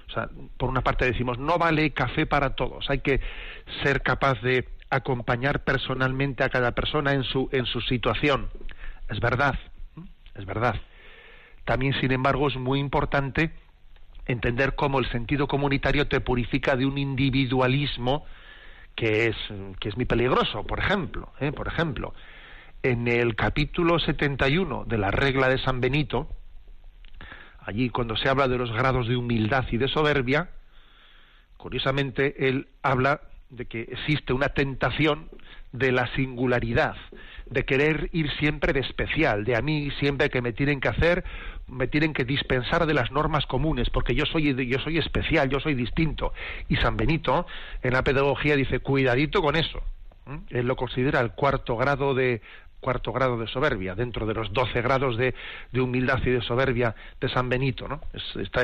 O 0.08 0.14
sea, 0.14 0.30
por 0.58 0.70
una 0.70 0.82
parte 0.82 1.06
decimos, 1.06 1.40
no 1.40 1.58
vale 1.58 1.92
café 1.92 2.26
para 2.26 2.56
todos, 2.56 2.90
hay 2.90 3.00
que 3.00 3.22
ser 3.84 4.02
capaz 4.02 4.42
de 4.42 4.68
acompañar 4.90 5.64
personalmente 5.64 6.44
a 6.44 6.50
cada 6.50 6.74
persona 6.74 7.14
en 7.14 7.24
su, 7.24 7.50
en 7.52 7.66
su 7.66 7.80
situación. 7.82 8.50
Es 9.10 9.20
verdad, 9.20 9.58
es 10.36 10.46
verdad. 10.46 10.76
También, 11.66 11.94
sin 12.00 12.12
embargo, 12.12 12.48
es 12.48 12.56
muy 12.56 12.80
importante 12.80 13.52
entender 14.26 14.76
cómo 14.76 15.00
el 15.00 15.10
sentido 15.12 15.48
comunitario 15.48 16.08
te 16.08 16.22
purifica 16.22 16.76
de 16.76 16.86
un 16.86 16.98
individualismo 16.98 18.26
que 18.96 19.28
es, 19.28 19.36
que 19.80 19.90
es 19.90 19.96
muy 19.96 20.06
peligroso. 20.06 20.64
Por 20.66 20.80
ejemplo, 20.80 21.32
¿eh? 21.40 21.52
por 21.52 21.68
ejemplo, 21.68 22.14
en 22.84 23.08
el 23.08 23.36
capítulo 23.36 24.00
71 24.00 24.86
de 24.86 24.98
la 24.98 25.12
regla 25.12 25.50
de 25.50 25.60
San 25.60 25.82
Benito, 25.82 26.30
allí 27.60 27.90
cuando 27.90 28.16
se 28.16 28.30
habla 28.30 28.48
de 28.48 28.58
los 28.58 28.72
grados 28.72 29.08
de 29.08 29.16
humildad 29.16 29.66
y 29.72 29.78
de 29.78 29.88
soberbia, 29.88 30.50
curiosamente 31.58 32.48
él 32.48 32.68
habla 32.82 33.22
de 33.50 33.66
que 33.66 33.82
existe 33.82 34.34
una 34.34 34.50
tentación 34.50 35.30
de 35.74 35.92
la 35.92 36.08
singularidad, 36.16 36.96
de 37.46 37.66
querer 37.66 38.10
ir 38.14 38.32
siempre 38.40 38.74
de 38.74 38.80
especial, 38.80 39.44
de 39.44 39.56
a 39.56 39.62
mí 39.62 39.92
siempre 40.00 40.30
que 40.30 40.42
me 40.42 40.54
tienen 40.54 40.80
que 40.80 40.88
hacer, 40.88 41.24
me 41.72 41.88
tienen 41.88 42.14
que 42.14 42.26
dispensar 42.26 42.86
de 42.86 42.94
las 42.94 43.12
normas 43.12 43.46
comunes, 43.46 43.90
porque 43.90 44.14
yo 44.14 44.26
soy, 44.26 44.54
yo 44.68 44.80
soy 44.80 44.98
especial, 44.98 45.50
yo 45.50 45.60
soy 45.60 45.74
distinto. 45.74 46.34
Y 46.68 46.76
San 46.76 46.98
Benito 46.98 47.48
en 47.82 47.94
la 47.94 48.04
pedagogía 48.04 48.56
dice, 48.56 48.80
cuidadito 48.80 49.42
con 49.42 49.56
eso. 49.56 49.82
Él 50.50 50.68
lo 50.68 50.76
considera 50.76 51.20
el 51.20 51.32
cuarto 51.32 51.76
grado 51.78 52.14
de, 52.14 52.42
cuarto 52.82 53.14
grado 53.14 53.38
de 53.38 53.48
soberbia, 53.48 53.96
dentro 53.96 54.26
de 54.26 54.34
los 54.34 54.52
doce 54.52 54.82
grados 54.82 55.16
de, 55.16 55.34
humildad 55.74 56.20
y 56.26 56.32
de 56.32 56.42
soberbia 56.42 56.96
de 57.22 57.30
San 57.30 57.48
Benito, 57.48 57.88
¿no? 57.88 58.02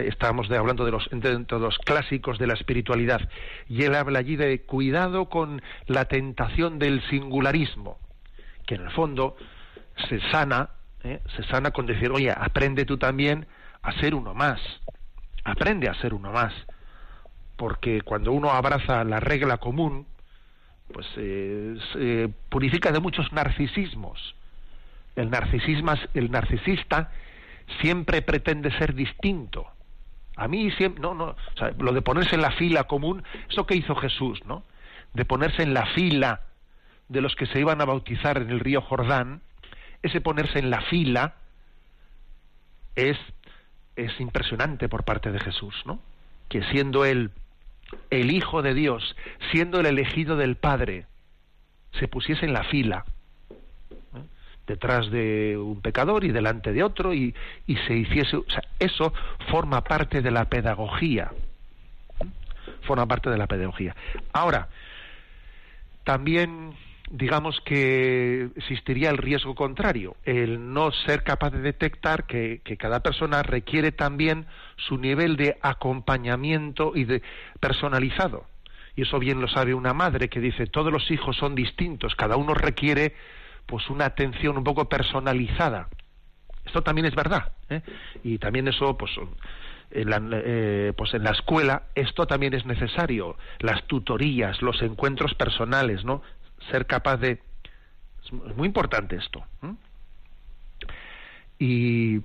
estábamos 0.04 0.52
hablando 0.52 0.84
de 0.84 0.92
los, 0.92 1.08
dentro 1.12 1.60
de 1.60 1.66
los 1.66 1.78
clásicos 1.78 2.38
de 2.40 2.48
la 2.48 2.56
espiritualidad, 2.56 3.30
y 3.70 3.84
él 3.84 3.96
habla 3.96 4.20
allí 4.20 4.36
de 4.36 4.64
cuidado 4.64 5.30
con 5.30 5.62
la 5.86 6.06
tentación 6.06 6.80
del 6.80 7.02
singularismo, 7.10 8.00
que 8.66 8.76
en 8.76 8.82
el 8.82 8.92
fondo 8.92 9.38
se 10.10 10.20
sana, 10.32 10.72
¿eh? 11.04 11.22
se 11.36 11.44
sana 11.44 11.72
con 11.72 11.86
decir, 11.86 12.12
oye, 12.12 12.32
aprende 12.32 12.86
tú 12.86 12.98
también 12.98 13.48
a 13.82 13.92
ser 13.94 14.16
uno 14.16 14.34
más, 14.34 14.60
aprende 15.44 15.90
a 15.90 15.94
ser 15.96 16.14
uno 16.14 16.32
más, 16.32 16.54
porque 17.56 18.02
cuando 18.02 18.32
uno 18.32 18.52
abraza 18.52 19.04
la 19.04 19.20
regla 19.20 19.58
común, 19.58 20.06
pues 20.92 21.08
eh, 21.18 21.78
se 21.94 22.30
purifica 22.50 22.92
de 22.92 23.00
muchos 23.00 23.32
narcisismos. 23.34 24.36
El, 25.16 25.30
narcisismo, 25.30 25.94
el 26.14 26.32
narcisista 26.32 27.12
siempre 27.82 28.22
pretende 28.22 28.72
ser 28.78 28.94
distinto. 28.94 29.68
A 30.36 30.48
mí 30.48 30.70
siempre, 30.72 31.02
no, 31.02 31.16
no, 31.16 31.36
lo 31.80 31.94
de 31.94 32.02
ponerse 32.02 32.36
en 32.36 32.42
la 32.42 32.52
fila 32.52 32.84
común, 32.84 33.24
eso 33.50 33.66
que 33.66 33.76
hizo 33.76 33.96
Jesús, 33.96 34.40
¿no? 34.46 34.64
De 35.14 35.26
ponerse 35.26 35.64
en 35.64 35.74
la 35.74 35.88
fila 35.88 36.42
de 37.10 37.22
los 37.22 37.36
que 37.36 37.48
se 37.48 37.60
iban 37.60 37.82
a 37.82 37.86
bautizar 37.86 38.38
en 38.38 38.52
el 38.52 38.60
río 38.60 38.82
Jordán, 38.82 39.42
ese 40.04 40.22
ponerse 40.22 40.60
en 40.60 40.70
la 40.70 40.82
fila 40.82 41.36
es, 42.96 43.18
es 43.96 44.20
impresionante 44.20 44.90
por 44.90 45.04
parte 45.04 45.32
de 45.32 45.40
Jesús, 45.40 45.76
¿no? 45.86 46.00
Que 46.50 46.64
siendo 46.64 47.06
él 47.06 47.32
el 48.10 48.32
Hijo 48.32 48.62
de 48.62 48.74
Dios, 48.74 49.16
siendo 49.52 49.80
el 49.80 49.86
elegido 49.86 50.36
del 50.36 50.56
Padre, 50.56 51.06
se 51.94 52.08
pusiese 52.08 52.46
en 52.46 52.54
la 52.54 52.64
fila 52.66 53.06
¿eh? 53.90 54.22
detrás 54.68 55.10
de 55.10 55.58
un 55.58 55.82
pecador 55.82 56.24
y 56.24 56.32
delante 56.32 56.74
de 56.74 56.84
otro 56.84 57.14
y, 57.14 57.34
se 57.88 57.96
hiciese, 57.96 58.40
eso 58.80 59.14
forma 59.50 59.84
parte 59.84 60.22
de 60.22 60.32
la 60.32 60.46
pedagogía, 60.46 61.32
¿eh? 62.20 62.26
forma 62.82 63.06
parte 63.06 63.30
de 63.30 63.38
la 63.38 63.48
pedagogía. 63.48 63.96
Ahora, 64.34 64.68
también 66.04 66.74
digamos 67.10 67.62
que 67.62 68.50
existiría 68.56 69.10
el 69.10 69.18
riesgo 69.18 69.56
contrario, 69.56 70.18
el 70.24 70.74
no 70.74 70.92
ser 70.92 71.24
capaz 71.24 71.52
de 71.52 71.62
detectar 71.62 72.26
que, 72.26 72.62
cada 72.78 73.02
persona 73.02 73.44
requiere 73.44 73.92
también 73.92 74.46
su 74.76 74.98
nivel 74.98 75.38
de 75.38 75.58
acompañamiento 75.62 76.92
y 76.96 77.06
de 77.06 77.22
personalizado. 77.60 78.46
Y 78.96 79.04
eso 79.04 79.20
bien 79.20 79.42
lo 79.42 79.48
sabe 79.48 79.74
una 79.74 79.94
madre 79.94 80.28
que 80.28 80.40
dice 80.40 80.68
todos 80.68 80.92
los 80.92 81.10
hijos 81.12 81.38
son 81.38 81.56
distintos, 81.56 82.16
cada 82.16 82.36
uno 82.36 82.54
requiere 82.54 83.16
pues 83.66 83.90
una 83.90 84.06
atención 84.06 84.58
un 84.58 84.64
poco 84.64 84.90
personalizada. 84.90 85.88
Esto 86.66 86.82
también 86.82 87.06
es 87.06 87.16
verdad, 87.16 87.54
¿eh? 87.70 87.82
y 88.24 88.38
también 88.40 88.68
eso 88.68 88.98
pues 88.98 89.12
en 89.92 90.10
la, 90.10 90.22
eh, 90.32 90.94
pues 90.98 91.14
en 91.14 91.24
la 91.24 91.32
escuela 91.32 91.84
esto 91.96 92.28
también 92.28 92.54
es 92.54 92.66
necesario 92.66 93.38
las 93.60 93.86
tutorías 93.88 94.62
los 94.62 94.82
encuentros 94.82 95.34
personales 95.36 96.04
no 96.04 96.22
ser 96.72 96.86
capaz 96.86 97.18
de... 97.18 97.40
Es 98.24 98.56
muy 98.56 98.68
importante 98.68 99.16
esto. 99.16 99.46
Y, 101.60 102.22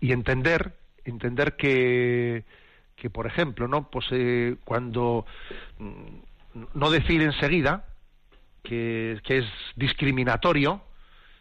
entender, 0.00 0.74
entender 1.04 1.56
que, 1.56 2.44
que, 2.96 3.10
por 3.10 3.26
ejemplo, 3.26 3.68
¿no? 3.68 3.90
Pues 3.90 4.06
eh, 4.10 4.56
cuando 4.64 5.26
mm, 5.78 6.64
no 6.74 6.90
decir 6.90 7.22
enseguida 7.22 7.84
que, 8.62 9.20
que 9.24 9.38
es 9.38 9.46
discriminatorio, 9.76 10.82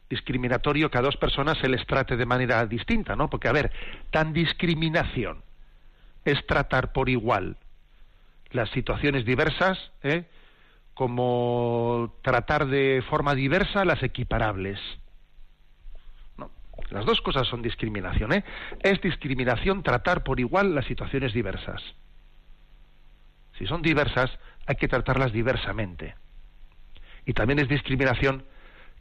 discriminatorio 0.09 0.91
que 0.91 0.97
a 0.97 1.01
dos 1.01 1.17
personas 1.17 1.57
se 1.57 1.69
les 1.69 1.85
trate 1.87 2.17
de 2.17 2.25
manera 2.25 2.65
distinta, 2.65 3.15
¿no? 3.15 3.29
Porque, 3.29 3.47
a 3.47 3.53
ver, 3.53 3.71
tan 4.11 4.33
discriminación 4.33 5.41
es 6.25 6.45
tratar 6.45 6.91
por 6.91 7.09
igual 7.09 7.57
las 8.51 8.69
situaciones 8.71 9.25
diversas, 9.25 9.91
¿eh? 10.03 10.25
Como 11.01 12.13
tratar 12.21 12.67
de 12.67 13.03
forma 13.09 13.33
diversa 13.33 13.85
las 13.85 14.03
equiparables. 14.03 14.77
No, 16.37 16.51
las 16.91 17.07
dos 17.07 17.21
cosas 17.21 17.47
son 17.47 17.63
discriminación. 17.63 18.33
¿eh? 18.33 18.43
Es 18.83 19.01
discriminación 19.01 19.81
tratar 19.81 20.23
por 20.23 20.39
igual 20.39 20.75
las 20.75 20.85
situaciones 20.85 21.33
diversas. 21.33 21.81
Si 23.57 23.65
son 23.65 23.81
diversas, 23.81 24.29
hay 24.67 24.75
que 24.75 24.87
tratarlas 24.87 25.33
diversamente. 25.33 26.13
Y 27.25 27.33
también 27.33 27.57
es 27.57 27.67
discriminación 27.67 28.43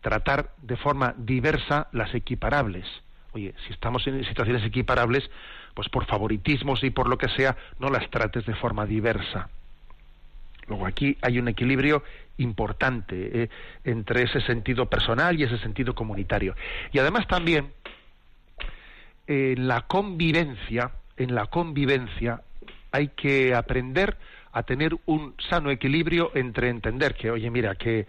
tratar 0.00 0.54
de 0.62 0.78
forma 0.78 1.12
diversa 1.18 1.88
las 1.92 2.14
equiparables. 2.14 2.86
Oye, 3.32 3.54
si 3.66 3.74
estamos 3.74 4.06
en 4.06 4.24
situaciones 4.24 4.64
equiparables, 4.64 5.30
pues 5.74 5.90
por 5.90 6.06
favoritismos 6.06 6.82
y 6.82 6.88
por 6.88 7.10
lo 7.10 7.18
que 7.18 7.28
sea, 7.28 7.58
no 7.78 7.90
las 7.90 8.08
trates 8.08 8.46
de 8.46 8.54
forma 8.54 8.86
diversa. 8.86 9.50
Luego 10.70 10.86
aquí 10.86 11.18
hay 11.20 11.38
un 11.40 11.48
equilibrio 11.48 12.04
importante 12.38 13.42
eh, 13.42 13.48
entre 13.82 14.22
ese 14.22 14.40
sentido 14.40 14.88
personal 14.88 15.38
y 15.38 15.42
ese 15.42 15.58
sentido 15.58 15.96
comunitario. 15.96 16.54
Y 16.92 17.00
además 17.00 17.26
también 17.26 17.72
en 19.26 19.66
la 19.66 19.82
convivencia, 19.82 20.92
en 21.16 21.34
la 21.34 21.46
convivencia 21.46 22.42
hay 22.92 23.08
que 23.08 23.52
aprender 23.52 24.16
a 24.52 24.62
tener 24.62 24.96
un 25.06 25.34
sano 25.48 25.70
equilibrio 25.70 26.30
entre 26.34 26.68
entender 26.68 27.14
que, 27.14 27.32
oye, 27.32 27.50
mira, 27.50 27.74
que, 27.74 28.06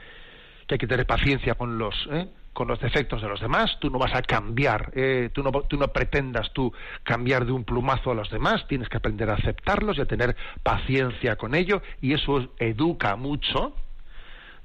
hay 0.70 0.78
que 0.78 0.88
tener 0.88 1.08
paciencia 1.08 1.56
con 1.56 1.80
los, 1.80 2.08
¿eh? 2.12 2.28
Con 2.54 2.68
los 2.68 2.80
defectos 2.80 3.22
de 3.22 3.30
los 3.30 3.40
demás, 3.40 3.78
tú 3.80 3.90
no 3.90 3.98
vas 3.98 4.14
a 4.14 4.22
cambiar, 4.22 4.92
eh, 4.96 5.30
tú, 5.34 5.42
no, 5.44 5.52
no 5.52 5.88
pretendas 5.88 6.52
tú 6.54 6.74
cambiar 7.04 7.46
de 7.46 7.52
un 7.52 7.64
plumazo 7.64 8.12
a 8.12 8.16
los 8.16 8.30
demás, 8.30 8.68
tienes 8.68 8.90
que 8.90 8.98
aprender 8.98 9.30
a 9.30 9.36
aceptarlos 9.36 9.98
y 9.98 10.02
a 10.02 10.06
tener 10.06 10.36
paciencia 10.62 11.38
con 11.38 11.56
ello, 11.56 11.82
y 12.02 12.14
eso 12.14 12.50
educa 12.60 13.16
mucho, 13.16 13.74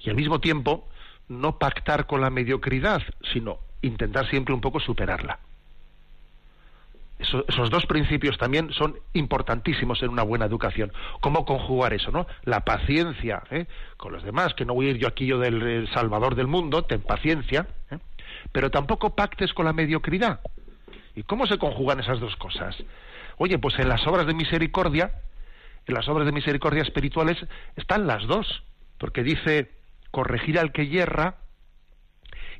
y 0.00 0.10
al 0.10 0.16
mismo 0.16 0.40
tiempo 0.40 0.88
no 1.28 1.58
pactar 1.58 2.06
con 2.06 2.20
la 2.20 2.30
mediocridad, 2.30 3.02
sino 3.32 3.58
intentar 3.82 4.28
siempre 4.28 4.54
un 4.54 4.60
poco 4.60 4.80
superarla. 4.80 5.38
Esos 7.18 7.70
dos 7.70 7.86
principios 7.86 8.36
también 8.36 8.72
son 8.72 8.96
importantísimos 9.14 10.02
en 10.02 10.10
una 10.10 10.22
buena 10.22 10.44
educación. 10.44 10.92
¿Cómo 11.20 11.46
conjugar 11.46 11.94
eso, 11.94 12.10
no? 12.10 12.26
La 12.44 12.60
paciencia 12.60 13.42
¿eh? 13.50 13.66
con 13.96 14.12
los 14.12 14.22
demás, 14.22 14.54
que 14.54 14.66
no 14.66 14.74
voy 14.74 14.88
a 14.88 14.90
ir 14.90 14.98
yo 14.98 15.08
aquí 15.08 15.26
yo 15.26 15.38
del 15.38 15.88
salvador 15.94 16.34
del 16.34 16.46
mundo, 16.46 16.82
ten 16.82 17.00
paciencia, 17.00 17.66
¿eh? 17.90 17.98
pero 18.52 18.70
tampoco 18.70 19.14
pactes 19.14 19.54
con 19.54 19.64
la 19.64 19.72
mediocridad. 19.72 20.40
¿Y 21.14 21.22
cómo 21.22 21.46
se 21.46 21.58
conjugan 21.58 22.00
esas 22.00 22.20
dos 22.20 22.36
cosas? 22.36 22.76
Oye, 23.38 23.58
pues 23.58 23.78
en 23.78 23.88
las 23.88 24.06
obras 24.06 24.26
de 24.26 24.34
misericordia, 24.34 25.22
en 25.86 25.94
las 25.94 26.08
obras 26.08 26.26
de 26.26 26.32
misericordia 26.32 26.82
espirituales 26.82 27.38
están 27.76 28.06
las 28.06 28.26
dos, 28.26 28.62
porque 28.98 29.22
dice 29.22 29.70
corregir 30.10 30.58
al 30.58 30.72
que 30.72 30.88
yerra 30.88 31.36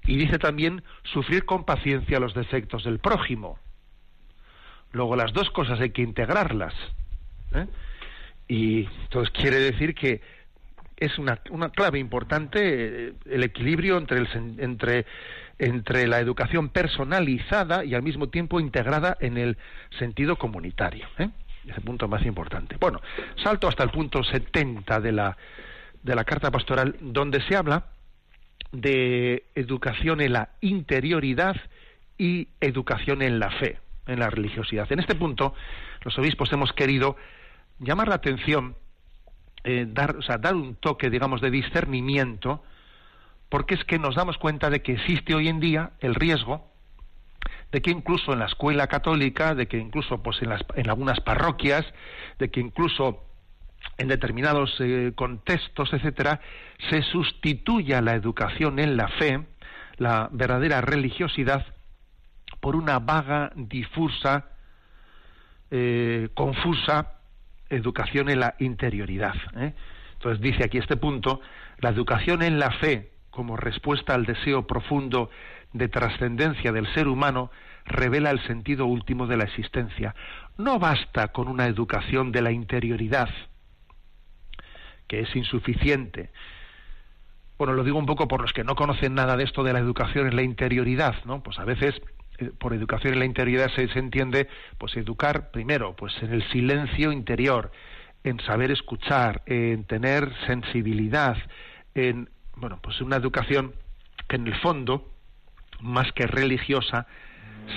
y 0.05 0.17
dice 0.17 0.39
también 0.39 0.83
sufrir 1.05 1.45
con 1.45 1.65
paciencia 1.65 2.21
los 2.21 2.35
defectos 2.35 2.85
del 2.85 2.99
prójimo. 2.99 3.59
Luego 4.97 5.15
las 5.15 5.35
dos 5.35 5.51
cosas 5.51 5.79
hay 5.79 5.91
que 5.91 6.01
integrarlas. 6.01 6.73
¿eh? 7.55 7.67
Y 8.49 8.89
entonces 9.03 9.31
quiere 9.31 9.59
decir 9.59 9.95
que 9.95 10.23
es 10.97 11.19
una, 11.19 11.39
una 11.51 11.69
clave 11.69 11.99
importante 11.99 12.61
eh, 12.63 13.13
el 13.27 13.43
equilibrio 13.43 13.99
entre, 13.99 14.21
el, 14.21 14.29
entre, 14.59 15.05
entre 15.59 16.07
la 16.07 16.19
educación 16.19 16.71
personalizada 16.71 17.85
y 17.85 17.95
al 17.95 18.03
mismo 18.03 18.31
tiempo 18.31 18.59
integrada 18.59 19.19
en 19.21 19.37
el 19.37 19.59
sentido 19.99 20.37
comunitario. 20.37 21.07
¿eh? 21.19 21.29
Ese 21.69 21.81
punto 21.83 22.09
más 22.09 22.25
importante. 22.25 22.79
Bueno, 22.81 23.03
salto 23.45 23.69
hasta 23.69 23.83
el 23.83 23.91
punto 23.91 24.25
70 24.25 24.99
de 25.01 25.13
la, 25.13 25.37
de 26.03 26.15
la 26.15 26.25
Carta 26.25 26.51
Pastoral, 26.51 26.97
donde 27.03 27.43
se 27.43 27.55
habla 27.55 27.85
de 28.73 29.45
educación 29.55 30.23
en 30.23 30.33
la 30.33 30.49
interioridad 30.63 31.57
y 32.17 32.49
educación 32.63 33.21
en 33.21 33.39
la 33.39 33.51
fe, 33.51 33.79
en 34.07 34.21
la 34.21 34.31
religiosidad. 34.31 34.91
En 34.93 35.01
este 35.01 35.15
punto, 35.15 35.55
los 36.03 36.19
obispos 36.19 36.53
hemos 36.53 36.73
querido 36.73 37.17
llamar 37.79 38.09
la 38.09 38.17
atención, 38.17 38.77
eh, 39.65 39.87
dar, 39.89 40.17
o 40.17 40.23
sea, 40.23 40.39
dar 40.39 40.55
un 40.55 40.77
toque, 40.77 41.11
digamos, 41.11 41.41
de 41.41 41.51
discernimiento, 41.51 42.63
porque 43.49 43.75
es 43.75 43.85
que 43.85 43.99
nos 43.99 44.15
damos 44.15 44.39
cuenta 44.39 44.71
de 44.71 44.83
que 44.83 44.93
existe 44.93 45.35
hoy 45.35 45.49
en 45.49 45.61
día 45.61 45.93
el 46.01 46.15
riesgo 46.15 46.71
de 47.73 47.83
que 47.83 47.91
incluso 47.91 48.33
en 48.33 48.39
la 48.39 48.47
escuela 48.47 48.87
católica, 48.87 49.55
de 49.55 49.67
que 49.67 49.79
incluso 49.79 50.23
pues 50.23 50.41
en, 50.43 50.51
las, 50.51 50.65
en 50.75 50.89
algunas 50.89 51.21
parroquias, 51.21 51.85
de 52.39 52.51
que 52.51 52.61
incluso 52.61 53.25
en 53.99 54.09
determinados 54.09 54.75
eh, 54.81 55.13
contextos, 55.15 55.93
etcétera, 55.93 56.41
se 56.91 57.03
sustituya 57.03 58.01
la 58.01 58.15
educación 58.15 58.79
en 58.79 58.97
la 58.97 59.09
fe, 59.09 59.45
la 59.97 60.29
verdadera 60.33 60.81
religiosidad, 60.81 61.67
por 62.67 62.75
una 62.75 62.99
vaga, 62.99 63.53
difusa, 63.55 64.47
eh, 65.71 66.31
confusa 66.35 67.13
educación 67.71 68.29
en 68.29 68.41
la 68.41 68.57
interioridad. 68.59 69.37
¿eh? 69.57 69.73
Entonces 70.15 70.41
dice 70.41 70.65
aquí 70.65 70.79
este 70.79 70.97
punto, 70.97 71.41
la 71.79 71.91
educación 71.91 72.43
en 72.43 72.59
la 72.59 72.73
fe 72.73 73.13
como 73.31 73.57
respuesta 73.57 74.15
al 74.15 74.27
deseo 74.27 74.67
profundo 74.67 75.31
de 75.75 75.87
trascendencia 75.87 76.73
del 76.73 76.93
ser 76.93 77.07
humano 77.07 77.53
revela 77.85 78.33
el 78.33 78.45
sentido 78.49 78.87
último 78.87 79.29
de 79.29 79.37
la 79.37 79.45
existencia. 79.45 80.17
No 80.59 80.81
basta 80.81 81.29
con 81.29 81.47
una 81.47 81.67
educación 81.67 82.33
de 82.33 82.43
la 82.43 82.51
interioridad, 82.51 83.31
que 85.07 85.21
es 85.21 85.37
insuficiente. 85.37 86.33
Bueno, 87.59 87.75
lo 87.75 87.85
digo 87.85 87.97
un 87.97 88.07
poco 88.07 88.27
por 88.27 88.43
los 88.43 88.53
que 88.53 88.65
no 88.65 88.75
conocen 88.75 89.15
nada 89.15 89.37
de 89.37 89.45
esto 89.45 89.63
de 89.63 89.73
la 89.73 89.79
educación 89.79 90.27
en 90.27 90.35
la 90.35 90.43
interioridad, 90.43 91.25
¿no? 91.27 91.45
Pues 91.45 91.61
a 91.61 91.65
veces 91.65 91.95
por 92.59 92.75
educación 92.75 93.15
en 93.15 93.19
la 93.21 93.25
interioridad 93.25 93.71
se, 93.75 93.89
se, 93.89 93.99
entiende 93.99 94.49
pues 94.79 94.97
educar 94.97 95.51
primero 95.51 95.95
pues 95.97 96.13
en 96.23 96.33
el 96.33 96.49
silencio 96.51 97.13
interior, 97.13 97.73
en 98.25 98.41
saber 98.41 98.71
escuchar, 98.71 99.43
en 99.47 99.85
tener 99.85 100.33
sensibilidad, 100.47 101.37
en 101.95 102.29
bueno, 102.57 102.79
pues 102.83 103.01
una 103.01 103.17
educación 103.17 103.75
que 104.29 104.37
en 104.37 104.47
el 104.47 104.55
fondo 104.57 105.11
más 105.81 106.11
que 106.13 106.27
religiosa 106.27 107.07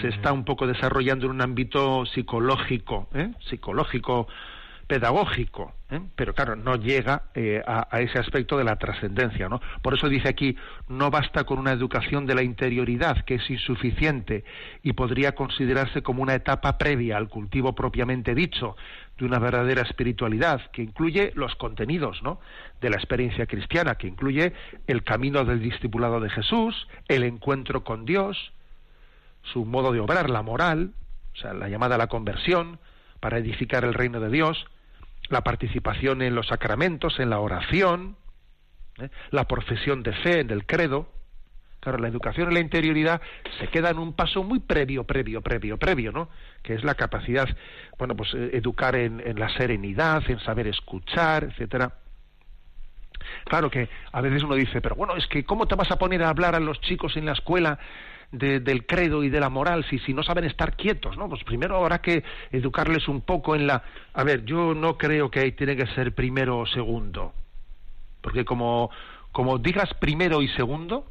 se 0.01 0.07
está 0.07 0.31
un 0.31 0.45
poco 0.45 0.67
desarrollando 0.67 1.25
en 1.25 1.31
un 1.31 1.41
ámbito 1.41 2.05
psicológico, 2.05 3.09
¿eh? 3.13 3.31
psicológico 3.49 4.27
pedagógico, 4.89 5.71
¿eh? 5.91 6.01
pero 6.15 6.33
claro, 6.33 6.55
no 6.55 6.75
llega 6.75 7.25
eh, 7.35 7.61
a, 7.65 8.01
ese 8.01 8.17
aspecto 8.17 8.57
de 8.57 8.63
la 8.63 8.75
trascendencia, 8.77 9.47
¿no? 9.47 9.61
Por 9.83 9.93
eso 9.93 10.09
dice 10.09 10.29
aquí, 10.29 10.57
no 10.87 11.11
basta 11.11 11.43
con 11.43 11.59
una 11.59 11.71
educación 11.71 12.25
de 12.25 12.33
la 12.33 12.41
interioridad, 12.41 13.23
que 13.23 13.35
es 13.35 13.49
insuficiente 13.51 14.43
y 14.81 14.93
podría 14.93 15.35
considerarse 15.35 16.01
como 16.01 16.23
una 16.23 16.33
etapa 16.33 16.79
previa 16.79 17.17
al 17.17 17.29
cultivo 17.29 17.75
propiamente 17.75 18.33
dicho 18.33 18.75
de 19.19 19.25
una 19.25 19.37
verdadera 19.37 19.83
espiritualidad, 19.83 20.71
que 20.71 20.81
incluye 20.81 21.33
los 21.35 21.55
contenidos, 21.55 22.23
¿no? 22.23 22.39
de 22.81 22.89
la 22.89 22.95
experiencia 22.95 23.45
cristiana, 23.45 23.93
que 23.93 24.07
incluye 24.07 24.53
el 24.87 25.03
camino 25.03 25.45
del 25.45 25.61
discipulado 25.61 26.19
de 26.19 26.31
Jesús, 26.31 26.87
el 27.07 27.21
encuentro 27.21 27.83
con 27.83 28.05
Dios, 28.05 28.53
su 29.53 29.65
modo 29.65 29.91
de 29.91 29.99
obrar, 29.99 30.31
la 30.31 30.41
moral, 30.41 30.93
o 31.35 31.37
sea, 31.37 31.53
la 31.53 31.69
llamada 31.69 31.93
a 31.93 31.99
la 31.99 32.07
conversión, 32.07 32.79
para 33.19 33.37
edificar 33.37 33.83
el 33.83 33.93
reino 33.93 34.19
de 34.19 34.29
Dios, 34.29 34.65
la 35.29 35.41
participación 35.41 36.21
en 36.21 36.35
los 36.35 36.47
sacramentos, 36.47 37.19
en 37.19 37.29
la 37.29 37.39
oración, 37.39 38.17
¿eh? 38.99 39.09
la 39.31 39.45
profesión 39.47 40.03
de 40.03 40.13
fe, 40.13 40.39
en 40.41 40.49
el 40.49 40.65
credo. 40.65 41.11
Claro, 41.79 41.97
la 41.97 42.09
educación 42.09 42.49
en 42.49 42.55
la 42.55 42.59
interioridad 42.59 43.21
se 43.57 43.67
queda 43.69 43.89
en 43.89 43.99
un 43.99 44.13
paso 44.13 44.43
muy 44.43 44.59
previo, 44.59 45.05
previo, 45.05 45.41
previo, 45.41 45.77
previo, 45.77 46.11
¿no? 46.11 46.29
Que 46.61 46.73
es 46.73 46.83
la 46.83 46.95
capacidad, 46.95 47.47
bueno, 47.97 48.17
pues 48.17 48.33
eh, 48.33 48.49
educar 48.53 48.95
en, 48.95 49.21
en 49.25 49.39
la 49.39 49.47
serenidad, 49.55 50.21
en 50.29 50.39
saber 50.39 50.67
escuchar, 50.67 51.45
etcétera. 51.45 51.93
Claro 53.45 53.69
que 53.69 53.87
a 54.11 54.21
veces 54.21 54.43
uno 54.43 54.55
dice, 54.55 54.81
pero 54.81 54.95
bueno, 54.95 55.15
es 55.15 55.25
que 55.27 55.45
¿cómo 55.45 55.67
te 55.67 55.75
vas 55.75 55.91
a 55.91 55.97
poner 55.97 56.23
a 56.23 56.29
hablar 56.29 56.55
a 56.55 56.59
los 56.59 56.81
chicos 56.81 57.15
en 57.15 57.25
la 57.25 57.33
escuela 57.33 57.79
de, 58.31 58.59
del 58.59 58.85
credo 58.85 59.23
y 59.23 59.29
de 59.29 59.39
la 59.39 59.49
moral 59.49 59.85
si, 59.89 59.99
si 59.99 60.13
no 60.13 60.23
saben 60.23 60.45
estar 60.45 60.75
quietos, 60.75 61.17
¿no? 61.17 61.27
Pues 61.29 61.43
primero 61.43 61.77
habrá 61.77 61.99
que 62.01 62.23
educarles 62.51 63.07
un 63.07 63.21
poco 63.21 63.55
en 63.55 63.67
la... 63.67 63.83
A 64.13 64.23
ver, 64.23 64.45
yo 64.45 64.73
no 64.73 64.97
creo 64.97 65.31
que 65.31 65.39
ahí 65.39 65.51
tiene 65.53 65.75
que 65.75 65.87
ser 65.87 66.13
primero 66.13 66.59
o 66.59 66.65
segundo, 66.65 67.33
porque 68.21 68.45
como, 68.45 68.89
como 69.31 69.57
digas 69.57 69.93
primero 69.95 70.41
y 70.41 70.47
segundo, 70.49 71.05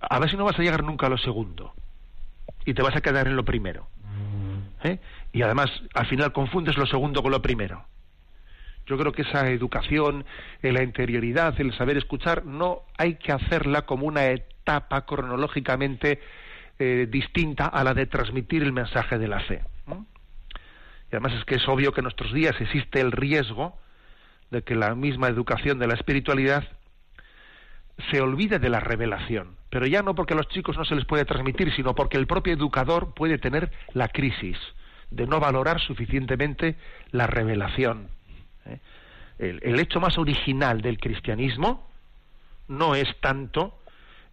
a 0.00 0.18
ver 0.18 0.30
si 0.30 0.36
no 0.36 0.44
vas 0.44 0.58
a 0.58 0.62
llegar 0.62 0.84
nunca 0.84 1.06
a 1.06 1.10
lo 1.10 1.18
segundo 1.18 1.74
y 2.64 2.74
te 2.74 2.82
vas 2.82 2.96
a 2.96 3.00
quedar 3.00 3.26
en 3.26 3.36
lo 3.36 3.44
primero. 3.44 3.88
¿eh? 4.84 4.98
Y 5.32 5.42
además, 5.42 5.70
al 5.94 6.06
final 6.06 6.32
confundes 6.32 6.76
lo 6.76 6.86
segundo 6.86 7.22
con 7.22 7.32
lo 7.32 7.42
primero. 7.42 7.84
Yo 8.86 8.98
creo 8.98 9.12
que 9.12 9.22
esa 9.22 9.48
educación 9.48 10.24
en 10.62 10.74
la 10.74 10.82
interioridad, 10.82 11.58
el 11.60 11.72
saber 11.76 11.96
escuchar, 11.96 12.44
no 12.44 12.82
hay 12.98 13.14
que 13.14 13.32
hacerla 13.32 13.82
como 13.82 14.06
una 14.06 14.26
etapa 14.62 15.04
cronológicamente 15.04 16.20
eh, 16.78 17.06
distinta 17.10 17.66
a 17.66 17.84
la 17.84 17.94
de 17.94 18.06
transmitir 18.06 18.62
el 18.62 18.72
mensaje 18.72 19.18
de 19.18 19.28
la 19.28 19.40
fe. 19.40 19.62
Y 19.86 21.16
además 21.16 21.34
es 21.34 21.44
que 21.44 21.56
es 21.56 21.68
obvio 21.68 21.92
que 21.92 22.00
en 22.00 22.04
nuestros 22.04 22.32
días 22.32 22.58
existe 22.58 23.00
el 23.00 23.12
riesgo 23.12 23.78
de 24.50 24.62
que 24.62 24.74
la 24.74 24.94
misma 24.94 25.28
educación 25.28 25.78
de 25.78 25.86
la 25.86 25.94
espiritualidad 25.94 26.64
se 28.10 28.20
olvide 28.20 28.58
de 28.58 28.70
la 28.70 28.80
revelación, 28.80 29.56
pero 29.68 29.86
ya 29.86 30.02
no 30.02 30.14
porque 30.14 30.32
a 30.32 30.36
los 30.36 30.48
chicos 30.48 30.78
no 30.78 30.84
se 30.84 30.94
les 30.94 31.04
puede 31.04 31.26
transmitir, 31.26 31.72
sino 31.74 31.94
porque 31.94 32.16
el 32.16 32.26
propio 32.26 32.54
educador 32.54 33.12
puede 33.14 33.38
tener 33.38 33.70
la 33.92 34.08
crisis 34.08 34.56
de 35.10 35.26
no 35.26 35.40
valorar 35.40 35.80
suficientemente 35.80 36.76
la 37.10 37.26
revelación. 37.26 38.08
¿eh? 38.64 38.78
El, 39.38 39.60
el, 39.62 39.78
hecho 39.78 40.00
más 40.00 40.16
original 40.16 40.80
del 40.80 40.98
cristianismo 40.98 41.90
no 42.68 42.94
es 42.94 43.14
tanto 43.20 43.81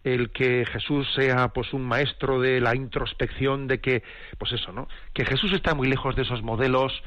el 0.04 0.30
que 0.30 0.64
Jesús 0.66 1.06
sea 1.14 1.48
pues 1.48 1.72
un 1.72 1.82
maestro 1.82 2.40
de 2.40 2.60
la 2.60 2.74
introspección 2.74 3.66
de 3.66 3.80
que 3.80 4.02
pues 4.38 4.52
eso 4.52 4.72
no 4.72 4.88
que 5.12 5.24
Jesús 5.24 5.52
está 5.52 5.74
muy 5.74 5.88
lejos 5.88 6.16
de 6.16 6.22
esos 6.22 6.42
modelos 6.42 7.02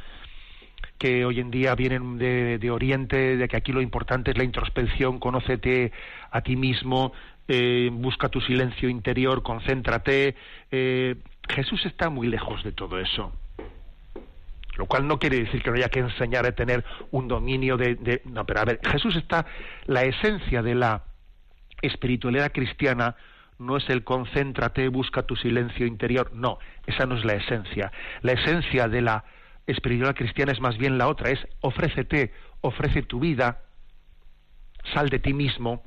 que 0.98 1.26
hoy 1.26 1.40
en 1.40 1.50
día 1.50 1.76
vienen 1.76 2.18
de, 2.18 2.60
de 2.60 2.72
Oriente 2.72 3.36
de 3.36 3.48
que 3.48 3.58
aquí 3.58 3.72
lo 3.72 3.82
importante 3.82 4.32
es 4.32 4.38
la 4.38 4.44
introspección 4.44 5.20
conócete 5.20 5.92
a 6.30 6.42
ti 6.42 6.56
mismo 6.56 7.14
eh, 7.48 7.90
busca 7.92 8.30
tu 8.30 8.40
silencio 8.42 8.88
interior 8.90 9.44
concéntrate. 9.44 10.36
Eh, 10.72 11.16
Jesús 11.50 11.86
está 11.86 12.10
muy 12.10 12.28
lejos 12.28 12.64
de 12.64 12.72
todo 12.72 13.00
eso. 13.00 13.34
Lo 14.76 14.86
cual 14.86 15.08
no 15.08 15.20
quiere 15.20 15.44
decir 15.44 15.62
que 15.62 15.70
no 15.70 15.76
haya 15.76 15.90
que 15.90 16.00
enseñar 16.00 16.46
a 16.46 16.54
tener 16.54 16.84
un 17.12 17.28
dominio 17.28 17.78
de, 17.78 17.96
de 17.96 18.22
no 18.26 18.46
pero 18.46 18.62
a 18.62 18.66
ver 18.66 18.80
Jesús 18.84 19.16
está 19.16 19.46
la 19.86 20.04
esencia 20.04 20.64
de 20.64 20.74
la 20.74 21.04
espiritualidad 21.84 22.52
cristiana 22.52 23.16
no 23.60 23.78
es 23.78 23.88
el 23.90 24.04
concéntrate, 24.04 24.88
busca 24.88 25.24
tu 25.24 25.36
silencio 25.36 25.86
interior, 25.86 26.32
no, 26.34 26.58
esa 26.88 27.06
no 27.06 27.16
es 27.16 27.24
la 27.24 27.34
esencia. 27.34 27.92
La 28.22 28.34
esencia 28.34 28.88
de 28.88 29.02
la 29.02 29.24
espiritualidad 29.68 30.16
cristiana 30.16 30.52
es 30.52 30.60
más 30.60 30.78
bien 30.78 30.98
la 30.98 31.08
otra, 31.08 31.30
es 31.30 31.40
ofrécete, 31.62 32.34
ofrece 32.62 33.04
tu 33.04 33.20
vida, 33.20 33.62
sal 34.94 35.10
de 35.10 35.20
ti 35.20 35.34
mismo, 35.34 35.84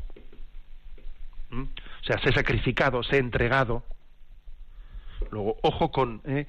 o 1.51 2.05
sea, 2.05 2.19
sé 2.19 2.33
sacrificado, 2.33 3.03
sé 3.03 3.19
entregado. 3.19 3.85
Luego, 5.31 5.57
ojo 5.63 5.91
con, 5.91 6.23
eh, 6.25 6.47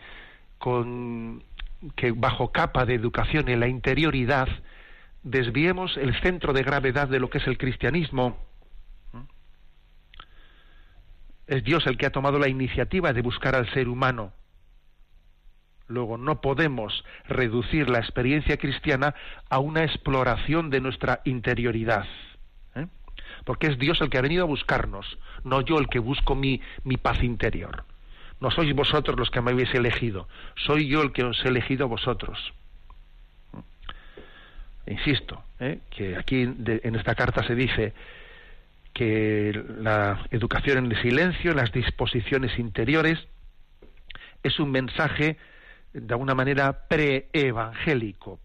con 0.57 1.43
que 1.95 2.11
bajo 2.11 2.51
capa 2.51 2.85
de 2.85 2.95
educación 2.95 3.49
en 3.49 3.59
la 3.59 3.67
interioridad 3.67 4.47
desviemos 5.23 5.97
el 5.97 6.19
centro 6.21 6.53
de 6.53 6.63
gravedad 6.63 7.07
de 7.07 7.19
lo 7.19 7.29
que 7.29 7.37
es 7.39 7.47
el 7.47 7.57
cristianismo. 7.57 8.37
Es 11.47 11.63
Dios 11.63 11.87
el 11.87 11.97
que 11.97 12.05
ha 12.05 12.11
tomado 12.11 12.39
la 12.39 12.49
iniciativa 12.49 13.13
de 13.13 13.21
buscar 13.21 13.55
al 13.55 13.71
ser 13.71 13.87
humano. 13.87 14.33
Luego, 15.87 16.17
no 16.17 16.41
podemos 16.41 17.05
reducir 17.29 17.89
la 17.89 17.99
experiencia 17.99 18.57
cristiana 18.57 19.15
a 19.49 19.59
una 19.59 19.83
exploración 19.83 20.69
de 20.69 20.81
nuestra 20.81 21.21
interioridad. 21.23 22.05
¿eh? 22.75 22.87
Porque 23.45 23.67
es 23.67 23.79
Dios 23.79 24.01
el 24.01 24.09
que 24.09 24.17
ha 24.17 24.21
venido 24.21 24.43
a 24.43 24.47
buscarnos, 24.47 25.17
no 25.45 25.61
yo 25.61 25.79
el 25.79 25.87
que 25.87 25.99
busco 25.99 26.35
mi, 26.35 26.61
mi 26.83 26.97
paz 26.97 27.23
interior. 27.23 27.85
No 28.41 28.51
sois 28.51 28.75
vosotros 28.75 29.17
los 29.17 29.31
que 29.31 29.41
me 29.41 29.51
habéis 29.51 29.73
elegido, 29.73 30.27
soy 30.55 30.89
yo 30.89 31.01
el 31.01 31.13
que 31.13 31.23
os 31.23 31.43
he 31.45 31.47
elegido 31.47 31.85
a 31.85 31.87
vosotros. 31.87 32.53
Insisto, 34.85 35.41
¿eh? 35.59 35.79
que 35.89 36.17
aquí 36.17 36.41
en 36.41 36.95
esta 36.95 37.15
carta 37.15 37.43
se 37.43 37.55
dice 37.55 37.93
que 38.97 39.63
la 39.79 40.25
educación 40.31 40.79
en 40.79 40.91
el 40.91 40.99
silencio, 41.03 41.53
las 41.53 41.71
disposiciones 41.71 42.57
interiores, 42.57 43.19
es 44.41 44.59
un 44.59 44.71
mensaje 44.71 45.37
de 45.93 46.13
alguna 46.15 46.33
manera 46.33 46.87
pre-evangélico. 46.87 48.39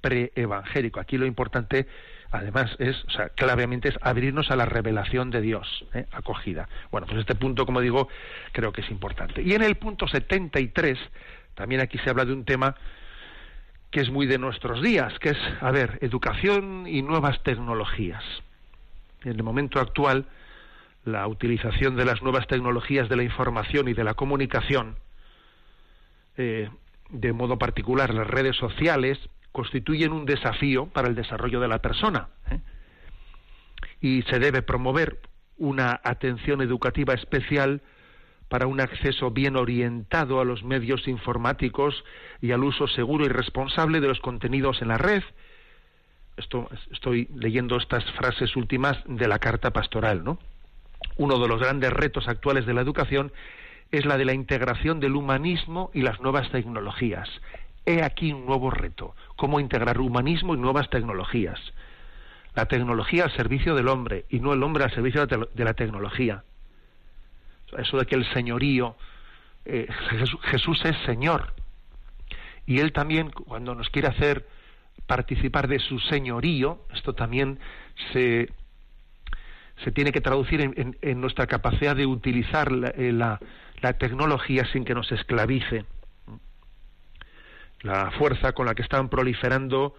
Aquí 1.01 1.17
lo 1.17 1.25
importante 1.25 1.87
además 2.31 2.77
es, 2.79 3.03
o 3.07 3.11
sea, 3.11 3.31
clavemente 3.31 3.89
es 3.89 3.95
abrirnos 4.03 4.51
a 4.51 4.57
la 4.57 4.67
revelación 4.67 5.31
de 5.31 5.41
Dios, 5.41 5.87
¿eh? 5.95 6.05
acogida. 6.13 6.69
Bueno, 6.91 7.07
pues 7.07 7.21
este 7.21 7.35
punto, 7.35 7.65
como 7.65 7.81
digo, 7.81 8.09
creo 8.53 8.73
que 8.73 8.83
es 8.83 8.91
importante. 8.91 9.41
Y 9.41 9.55
en 9.55 9.63
el 9.63 9.77
punto 9.77 10.07
73, 10.07 10.99
también 11.55 11.81
aquí 11.81 11.97
se 11.97 12.11
habla 12.11 12.27
de 12.27 12.35
un 12.35 12.45
tema 12.45 12.75
que 13.91 14.01
es 14.01 14.11
muy 14.11 14.27
de 14.27 14.37
nuestros 14.37 14.83
días, 14.83 15.19
que 15.19 15.31
es, 15.31 15.39
a 15.63 15.71
ver, 15.71 15.99
educación 16.03 16.87
y 16.87 17.01
nuevas 17.01 17.43
tecnologías. 17.43 18.23
En 19.25 19.33
el 19.33 19.43
momento 19.43 19.81
actual, 19.81 20.27
la 21.05 21.27
utilización 21.27 21.97
de 21.97 22.05
las 22.05 22.23
nuevas 22.23 22.47
tecnologías 22.47 23.09
de 23.09 23.17
la 23.17 23.25
información 23.25 23.89
y 23.89 23.95
de 23.95 24.05
la 24.05 24.15
comunicación, 24.15 24.97
eh, 26.37 26.71
de 27.11 27.33
modo 27.33 27.59
particular 27.59 28.15
las 28.15 28.27
redes 28.27 28.57
sociales, 28.57 29.19
constituyen 29.51 30.13
un 30.13 30.25
desafío 30.25 30.87
para 30.87 31.09
el 31.09 31.15
desarrollo 31.15 31.61
de 31.61 31.69
la 31.69 31.79
persona. 31.79 32.29
¿eh? 32.51 32.61
Y 34.01 34.23
se 34.23 34.39
debe 34.39 34.63
promover 34.63 35.21
una 35.59 36.01
atención 36.03 36.63
educativa 36.63 37.15
especial 37.15 37.83
para 38.49 38.67
un 38.67 38.81
acceso 38.81 39.31
bien 39.31 39.57
orientado 39.57 40.41
a 40.41 40.45
los 40.45 40.63
medios 40.63 41.09
informáticos 41.09 42.05
y 42.41 42.53
al 42.53 42.65
uso 42.65 42.87
seguro 42.87 43.25
y 43.25 43.29
responsable 43.29 44.01
de 44.01 44.09
los 44.09 44.21
contenidos 44.21 44.83
en 44.83 44.89
la 44.89 44.99
red. 44.99 45.23
Esto, 46.37 46.69
estoy 46.91 47.29
leyendo 47.35 47.77
estas 47.77 48.05
frases 48.13 48.57
últimas 48.57 48.99
de 49.07 49.29
la 49.29 49.39
carta 49.39 49.71
pastoral, 49.71 50.25
¿no? 50.25 50.39
Uno 51.17 51.39
de 51.39 51.49
los 51.49 51.61
grandes 51.61 51.93
retos 51.93 52.29
actuales 52.29 52.67
de 52.67 52.75
la 52.75 52.81
educación 52.81 53.33
es 53.91 54.07
la 54.07 54.17
de 54.17 54.25
la 54.25 54.33
integración 54.33 55.01
del 55.01 55.15
humanismo 55.15 55.91
y 55.93 56.03
las 56.03 56.21
nuevas 56.21 56.51
tecnologías. 56.51 57.29
He 57.85 58.03
aquí 58.03 58.33
un 58.33 58.47
nuevo 58.47 58.71
reto, 58.71 59.15
cómo 59.37 59.61
integrar 59.61 60.01
humanismo 60.01 60.55
y 60.55 60.59
nuevas 60.59 60.89
tecnologías. 60.89 61.61
La 62.55 62.67
tecnología 62.67 63.25
al 63.25 63.33
servicio 63.33 63.75
del 63.75 63.89
hombre 63.89 64.25
y 64.31 64.41
no 64.41 64.53
el 64.53 64.63
hombre 64.63 64.85
al 64.85 64.95
servicio 64.95 65.27
de 65.27 65.65
la 65.65 65.75
tecnología. 65.75 66.45
Eso 67.77 67.99
de 67.99 68.07
que 68.07 68.15
el 68.15 68.31
señorío, 68.33 68.97
eh, 69.65 69.89
Jesús, 70.43 70.85
es 70.85 70.97
Señor. 71.07 71.55
Y 72.67 72.81
Él 72.81 72.93
también, 72.93 73.31
cuando 73.31 73.75
nos 73.75 73.89
quiere 73.91 74.09
hacer 74.09 74.47
participar 75.07 75.69
de 75.69 75.79
su 75.79 75.99
señorío, 75.99 76.87
esto 76.95 77.15
también 77.15 77.59
se, 78.13 78.53
se 79.85 79.93
tiene 79.93 80.13
que 80.13 80.21
traducir 80.21 80.61
en, 80.61 81.21
nuestra 81.21 81.47
capacidad 81.47 81.97
de 81.97 82.07
utilizar 82.07 82.71
eh, 82.97 83.13
la, 83.13 83.41
tecnología 83.99 84.65
sin 84.73 84.85
que 84.85 84.95
nos 84.95 85.11
esclavice 85.11 85.85
la 87.81 88.13
fuerza 88.13 88.53
con 88.53 88.67
la 88.67 88.77
que 88.77 88.83
están 88.83 89.09
proliferando 89.09 89.97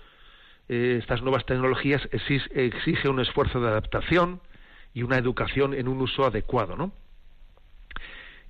eh, 0.70 1.00
estas 1.02 1.22
nuevas 1.22 1.46
tecnologías 1.46 2.02
exige 2.12 3.10
un 3.10 3.20
esfuerzo 3.20 3.60
de 3.60 3.68
adaptación 3.68 4.40
y 4.94 5.04
una 5.04 5.18
educación 5.18 5.74
en 5.74 5.90
un 5.90 6.02
uso 6.02 6.26
adecuado, 6.26 6.78
¿no? 6.78 6.94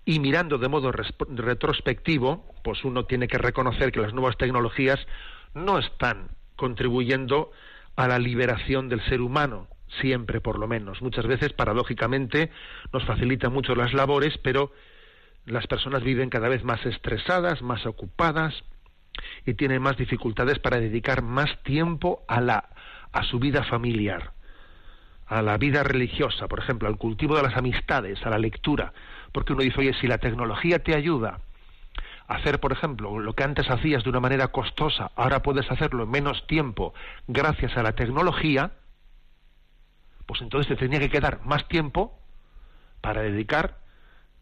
Y 0.06 0.20
mirando 0.20 0.58
de 0.58 0.68
modo 0.68 0.92
retrospectivo, 0.92 2.54
pues 2.64 2.84
uno 2.84 3.06
tiene 3.06 3.28
que 3.28 3.38
reconocer 3.38 3.92
que 3.92 4.02
las 4.02 4.14
nuevas 4.14 4.38
tecnologías 4.38 5.00
no 5.56 5.80
están 5.80 6.28
contribuyendo 6.58 7.52
a 7.96 8.08
la 8.08 8.20
liberación 8.20 8.90
del 8.90 9.02
ser 9.06 9.22
humano, 9.22 9.68
siempre 10.02 10.42
por 10.42 10.60
lo 10.60 10.68
menos. 10.68 11.02
Muchas 11.02 11.28
veces, 11.28 11.54
paradójicamente, 11.54 12.52
nos 12.92 13.04
facilitan 13.06 13.54
mucho 13.54 13.76
las 13.76 13.94
labores, 13.94 14.38
pero 14.40 14.72
las 15.46 15.68
personas 15.68 16.04
viven 16.04 16.30
cada 16.30 16.50
vez 16.50 16.64
más 16.64 16.86
estresadas, 16.86 17.62
más 17.62 17.86
ocupadas, 17.86 18.64
y 19.46 19.54
tienen 19.54 19.82
más 19.82 19.98
dificultades 19.98 20.60
para 20.60 20.80
dedicar 20.80 21.22
más 21.22 21.62
tiempo 21.64 22.24
a, 22.28 22.42
la, 22.42 22.70
a 23.12 23.24
su 23.24 23.40
vida 23.40 23.64
familiar, 23.64 24.32
a 25.28 25.42
la 25.42 25.58
vida 25.58 25.84
religiosa, 25.84 26.48
por 26.48 26.60
ejemplo, 26.60 26.88
al 26.88 26.98
cultivo 26.98 27.36
de 27.36 27.44
las 27.44 27.58
amistades, 27.58 28.24
a 28.26 28.30
la 28.30 28.40
lectura, 28.40 28.94
porque 29.32 29.54
uno 29.54 29.64
dice, 29.64 29.80
oye, 29.80 29.94
si 30.00 30.08
la 30.08 30.18
tecnología 30.18 30.80
te 30.80 30.96
ayuda 30.96 31.40
a 32.28 32.36
hacer, 32.36 32.60
por 32.60 32.72
ejemplo, 32.72 33.20
lo 33.20 33.34
que 33.34 33.44
antes 33.44 33.70
hacías 33.70 34.04
de 34.04 34.10
una 34.10 34.20
manera 34.20 34.48
costosa, 34.50 35.12
ahora 35.16 35.42
puedes 35.42 35.70
hacerlo 35.70 36.04
en 36.04 36.12
menos 36.12 36.46
tiempo 36.48 36.94
gracias 37.28 37.76
a 37.78 37.84
la 37.84 37.94
tecnología, 37.94 38.72
pues 40.26 40.42
entonces 40.42 40.68
te 40.68 40.76
tenía 40.76 41.00
que 41.00 41.10
quedar 41.10 41.46
más 41.46 41.68
tiempo 41.68 42.18
para 43.02 43.22
dedicar, 43.22 43.78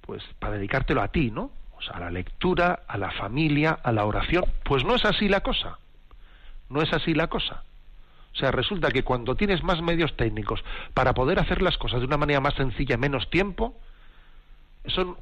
pues, 0.01 0.23
para 0.39 0.55
dedicártelo 0.55 1.01
a 1.01 1.09
ti, 1.09 1.31
¿no? 1.31 1.51
a 1.89 1.99
la 1.99 2.11
lectura, 2.11 2.83
a 2.87 2.97
la 2.97 3.11
familia, 3.11 3.71
a 3.83 3.91
la 3.91 4.05
oración. 4.05 4.45
Pues 4.63 4.83
no 4.83 4.95
es 4.95 5.05
así 5.05 5.27
la 5.27 5.41
cosa. 5.41 5.79
No 6.69 6.81
es 6.81 6.93
así 6.93 7.13
la 7.13 7.27
cosa. 7.27 7.63
O 8.33 8.37
sea, 8.37 8.51
resulta 8.51 8.91
que 8.91 9.03
cuando 9.03 9.35
tienes 9.35 9.63
más 9.63 9.81
medios 9.81 10.15
técnicos 10.15 10.63
para 10.93 11.13
poder 11.13 11.39
hacer 11.39 11.61
las 11.61 11.77
cosas 11.77 11.99
de 11.99 12.05
una 12.05 12.17
manera 12.17 12.39
más 12.39 12.53
sencilla, 12.53 12.97
menos 12.97 13.29
tiempo, 13.29 13.75
eso, 14.83 15.17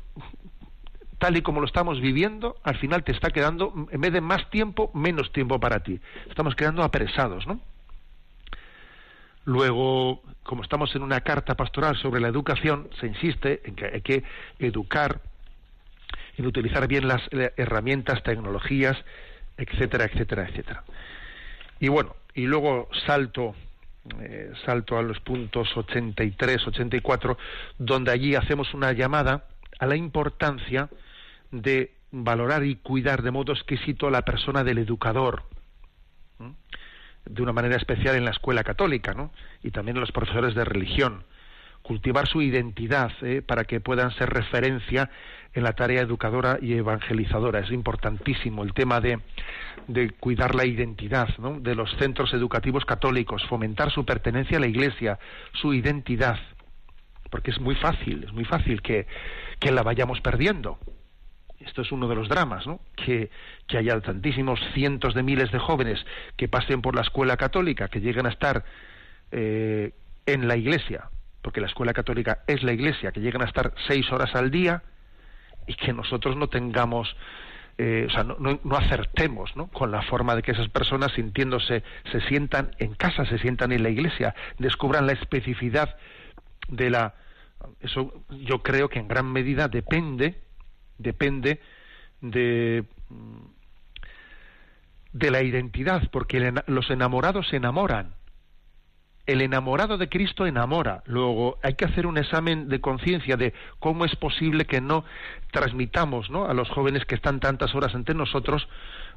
tal 1.18 1.38
y 1.38 1.42
como 1.42 1.60
lo 1.60 1.66
estamos 1.66 2.02
viviendo, 2.02 2.58
al 2.64 2.78
final 2.78 3.04
te 3.04 3.12
está 3.12 3.32
quedando, 3.32 3.74
en 3.90 4.02
vez 4.02 4.14
de 4.14 4.22
más 4.22 4.50
tiempo, 4.52 4.92
menos 4.94 5.32
tiempo 5.32 5.60
para 5.60 5.80
ti. 5.80 6.00
Estamos 6.30 6.56
quedando 6.56 6.84
apresados, 6.84 7.48
¿no? 7.48 7.60
Luego, 9.46 10.22
como 10.44 10.64
estamos 10.64 10.96
en 10.96 11.02
una 11.02 11.22
carta 11.22 11.56
pastoral 11.56 11.98
sobre 11.98 12.22
la 12.22 12.28
educación, 12.28 12.90
se 13.00 13.08
insiste 13.08 13.62
en 13.64 13.76
que 13.76 13.86
hay 13.86 14.02
que 14.02 14.24
educar 14.60 15.22
en 16.38 16.46
utilizar 16.46 16.88
bien 16.88 17.08
las 17.08 17.22
eh, 17.32 17.52
herramientas, 17.58 18.24
tecnologías, 18.24 18.98
etcétera, 19.58 20.06
etcétera, 20.06 20.48
etcétera. 20.48 20.84
Y 21.80 21.90
bueno, 21.90 22.16
y 22.34 22.46
luego 22.46 22.90
salto 23.06 23.56
eh, 24.22 24.52
salto 24.66 24.98
a 24.98 25.04
los 25.04 25.20
puntos 25.20 25.76
83, 25.76 26.68
84, 26.68 27.38
donde 27.78 28.12
allí 28.12 28.36
hacemos 28.36 28.74
una 28.74 28.92
llamada 28.94 29.46
a 29.78 29.86
la 29.86 29.96
importancia 29.96 30.90
de 31.52 31.94
valorar 32.12 32.64
y 32.64 32.78
cuidar 32.78 33.22
de 33.22 33.32
modo 33.32 33.52
exquisito 33.52 34.08
a 34.08 34.12
la 34.12 34.24
persona 34.24 34.64
del 34.64 34.80
educador, 34.80 35.44
de 37.30 37.42
una 37.42 37.54
manera 37.54 37.78
especial 37.78 38.16
en 38.16 38.26
la 38.26 38.32
escuela 38.32 38.64
católica, 38.64 39.14
¿no? 39.14 39.32
Y 39.64 39.72
también 39.72 39.98
en 39.98 40.02
los 40.02 40.12
profesores 40.12 40.56
de 40.56 40.66
religión 40.66 41.24
cultivar 41.82 42.28
su 42.28 42.42
identidad 42.42 43.12
¿eh? 43.22 43.42
para 43.42 43.64
que 43.64 43.80
puedan 43.80 44.12
ser 44.12 44.30
referencia 44.30 45.10
en 45.54 45.64
la 45.64 45.74
tarea 45.74 46.02
educadora 46.02 46.60
y 46.62 46.74
evangelizadora. 46.74 47.60
Es 47.60 47.72
importantísimo 47.72 48.64
el 48.64 48.74
tema 48.74 49.02
de, 49.02 49.20
de 49.88 50.12
cuidar 50.12 50.56
la 50.56 50.66
identidad 50.66 51.30
de 51.38 51.76
los 51.76 51.92
centros 51.98 52.34
educativos 52.34 52.86
católicos, 52.86 53.44
fomentar 53.48 53.92
su 53.92 54.06
pertenencia 54.06 54.58
a 54.58 54.62
la 54.62 54.68
Iglesia, 54.68 55.18
su 55.54 55.74
identidad, 55.74 56.38
porque 57.32 57.52
es 57.52 57.60
muy 57.60 57.76
fácil, 57.76 58.24
es 58.24 58.34
muy 58.34 58.46
fácil 58.46 58.82
que, 58.82 59.08
que 59.60 59.72
la 59.72 59.82
vayamos 59.82 60.22
perdiendo. 60.22 60.78
Esto 61.60 61.82
es 61.82 61.92
uno 61.92 62.08
de 62.08 62.16
los 62.16 62.30
dramas, 62.30 62.66
¿no? 62.66 62.80
Que, 62.96 63.30
haya 63.78 64.00
tantísimos 64.02 64.60
cientos 64.74 65.14
de 65.14 65.24
miles 65.24 65.52
de 65.52 65.60
jóvenes 65.60 66.04
que 66.38 66.48
pasen 66.48 66.82
por 66.82 66.96
la 66.96 67.02
escuela 67.02 67.38
católica, 67.38 67.88
que 67.88 68.00
lleguen 68.00 68.26
a 68.26 68.30
estar 68.30 68.64
eh, 69.32 69.94
en 70.26 70.48
la 70.48 70.56
Iglesia, 70.56 71.10
porque 71.42 71.62
la 71.62 71.68
escuela 71.68 71.94
católica 71.94 72.40
es 72.48 72.64
la 72.64 72.74
iglesia, 72.74 73.12
que 73.12 73.22
llegan 73.22 73.42
a 73.42 73.46
estar 73.46 73.74
seis 73.88 74.12
horas 74.12 74.36
al 74.36 74.52
día 74.52 74.84
y 75.68 75.76
que 75.76 75.94
nosotros 75.94 76.36
no 76.36 76.48
tengamos, 76.50 77.16
eh, 77.78 78.06
o 78.08 78.12
sea, 78.12 78.24
no, 78.24 78.38
no, 78.40 78.76
acertemos 78.76 79.56
¿no? 79.56 79.68
con 79.68 79.92
la 79.92 80.02
forma 80.04 80.36
de 80.36 80.42
que 80.42 80.52
esas 80.52 80.70
personas 80.70 81.12
sintiéndose, 81.14 81.84
se 82.12 82.22
sientan 82.22 82.72
en 82.80 82.94
casa, 82.96 83.26
se 83.26 83.40
sientan 83.40 83.72
en 83.72 83.84
la 83.84 83.90
iglesia, 83.90 84.36
descubran 84.58 85.06
la 85.08 85.14
especificidad 85.14 85.96
de 86.68 86.90
la... 86.90 87.14
Eso 87.82 88.14
yo 88.30 88.62
creo 88.64 88.90
que 88.90 89.00
en 89.00 89.08
gran 89.08 89.32
medida 89.32 89.68
depende, 89.68 90.42
depende 91.00 91.60
de 92.22 92.86
de 95.12 95.32
la 95.32 95.42
identidad, 95.42 96.10
porque 96.12 96.54
los 96.68 96.90
enamorados 96.90 97.48
se 97.48 97.58
enamoran. 97.58 98.14
El 99.26 99.42
enamorado 99.42 99.98
de 100.00 100.10
Cristo 100.10 100.48
enamora. 100.48 101.04
Luego 101.06 101.60
hay 101.62 101.76
que 101.76 101.86
hacer 101.86 102.08
un 102.08 102.18
examen 102.18 102.68
de 102.68 102.82
conciencia 102.82 103.38
de 103.38 103.54
cómo 103.78 104.06
es 104.06 104.16
posible 104.16 104.66
que 104.66 104.82
no 104.82 105.06
transmitamos 105.52 106.32
¿no? 106.32 106.46
a 106.46 106.54
los 106.56 106.68
jóvenes 106.70 107.06
que 107.06 107.14
están 107.14 107.40
tantas 107.40 107.76
horas 107.76 107.94
entre 107.94 108.16
nosotros 108.16 108.68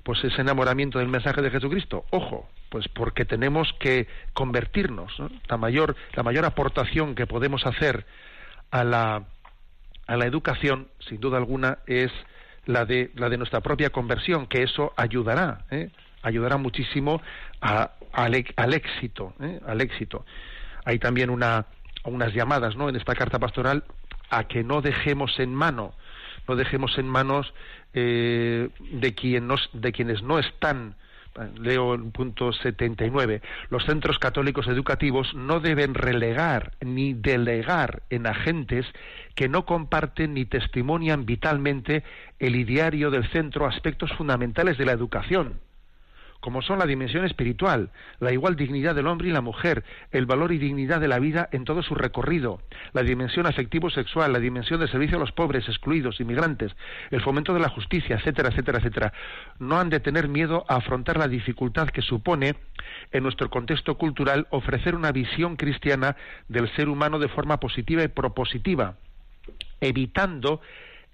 pues 0.03 0.23
ese 0.25 0.43
enamoramiento 0.43 0.99
del 0.99 1.09
mensaje 1.09 1.41
de 1.41 1.51
Jesucristo. 1.51 2.05
Ojo, 2.11 2.51
pues 2.69 2.89
porque 2.89 3.25
tenemos 3.25 3.73
que 3.81 4.07
convertirnos. 4.35 5.15
La, 5.49 5.57
mayor, 5.57 5.97
la 6.13 6.23
mayor 6.23 6.45
aportación 6.45 7.15
que 7.15 7.27
podemos 7.27 7.65
hacer 7.65 8.05
a 8.71 8.85
la, 8.85 9.23
a 10.07 10.17
la 10.17 10.27
educación, 10.27 10.89
sin 11.09 11.21
duda 11.21 11.39
alguna, 11.39 11.79
es 11.87 12.13
la 12.67 12.85
de, 12.85 13.11
la 13.15 13.29
de 13.29 13.39
nuestra 13.39 13.61
propia 13.61 13.91
conversión, 13.91 14.47
que 14.47 14.63
eso 14.63 14.93
ayudará, 14.97 15.65
¿eh? 15.71 15.91
ayudará 16.23 16.57
muchísimo 16.57 17.21
al, 17.61 18.35
éxito, 18.75 19.35
¿eh? 19.41 19.61
al 19.67 19.81
éxito. 19.81 20.25
Hay 20.85 20.99
también 20.99 21.31
una, 21.31 21.67
unas 22.05 22.33
llamadas, 22.33 22.77
¿no? 22.77 22.89
En 22.89 22.97
esta 22.97 23.15
carta 23.15 23.39
pastoral 23.39 23.85
a 24.31 24.45
que 24.45 24.65
no 24.65 24.81
dejemos 24.81 25.39
en 25.39 25.55
mano, 25.55 25.95
no 26.49 26.57
dejemos 26.57 26.99
en 26.99 27.07
manos 27.07 27.53
eh, 27.95 28.71
de, 28.79 29.15
quien 29.15 29.49
de 29.73 29.93
quienes 29.93 30.23
no 30.23 30.39
están 30.39 30.97
leo 31.61 31.95
el 31.95 32.03
punto 32.11 32.53
79, 32.53 33.41
los 33.71 33.85
centros 33.85 34.19
católicos 34.19 34.67
educativos 34.67 35.35
no 35.35 35.61
deben 35.61 35.95
relegar 35.95 36.73
ni 36.81 37.15
delegar 37.15 38.03
en 38.11 38.27
agentes 38.27 38.87
que 39.35 39.49
no 39.49 39.65
comparten 39.65 40.35
ni 40.35 40.45
testimonian 40.45 41.25
vitalmente 41.25 42.05
el 42.39 42.57
ideario 42.57 43.11
del 43.11 43.29
centro 43.31 43.67
aspectos 43.67 44.13
fundamentales 44.13 44.79
de 44.79 44.85
la 44.85 44.93
educación 44.93 45.61
como 46.43 46.61
son 46.61 46.81
la 46.81 46.87
dimensión 46.87 47.25
espiritual, 47.25 47.91
la 48.19 48.33
igual 48.33 48.57
dignidad 48.57 48.97
del 48.97 49.07
hombre 49.07 49.29
y 49.29 49.33
la 49.33 49.41
mujer, 49.41 49.85
el 50.11 50.27
valor 50.27 50.51
y 50.51 50.59
dignidad 50.59 51.01
de 51.01 51.07
la 51.07 51.21
vida 51.21 51.49
en 51.53 51.65
todo 51.65 51.85
su 51.85 51.95
recorrido, 51.95 52.61
la 52.93 53.05
dimensión 53.05 53.47
afectivo-sexual, 53.47 54.33
la 54.33 54.41
dimensión 54.41 54.81
de 54.81 54.89
servicio 54.89 55.19
a 55.19 55.21
los 55.21 55.31
pobres, 55.31 55.69
excluidos, 55.69 56.19
inmigrantes, 56.21 56.73
el 57.13 57.21
fomento 57.21 57.55
de 57.55 57.61
la 57.61 57.69
justicia, 57.69 58.17
etcétera, 58.17 58.49
etcétera, 58.49 58.79
etcétera. 58.79 59.13
No 59.61 59.79
han 59.79 59.89
de 59.89 60.01
tener 60.01 60.27
miedo 60.27 60.65
a 60.67 60.77
afrontar 60.77 61.17
la 61.17 61.29
dificultad 61.29 61.91
que 61.91 62.03
supone 62.03 62.57
en 63.13 63.23
nuestro 63.23 63.49
contexto 63.49 63.97
cultural 63.97 64.49
ofrecer 64.51 64.97
una 64.97 65.13
visión 65.13 65.55
cristiana 65.55 66.17
del 66.49 66.69
ser 66.75 66.89
humano 66.89 67.21
de 67.21 67.29
forma 67.29 67.61
positiva 67.61 68.03
y 68.03 68.09
propositiva, 68.09 68.97
evitando 69.81 70.61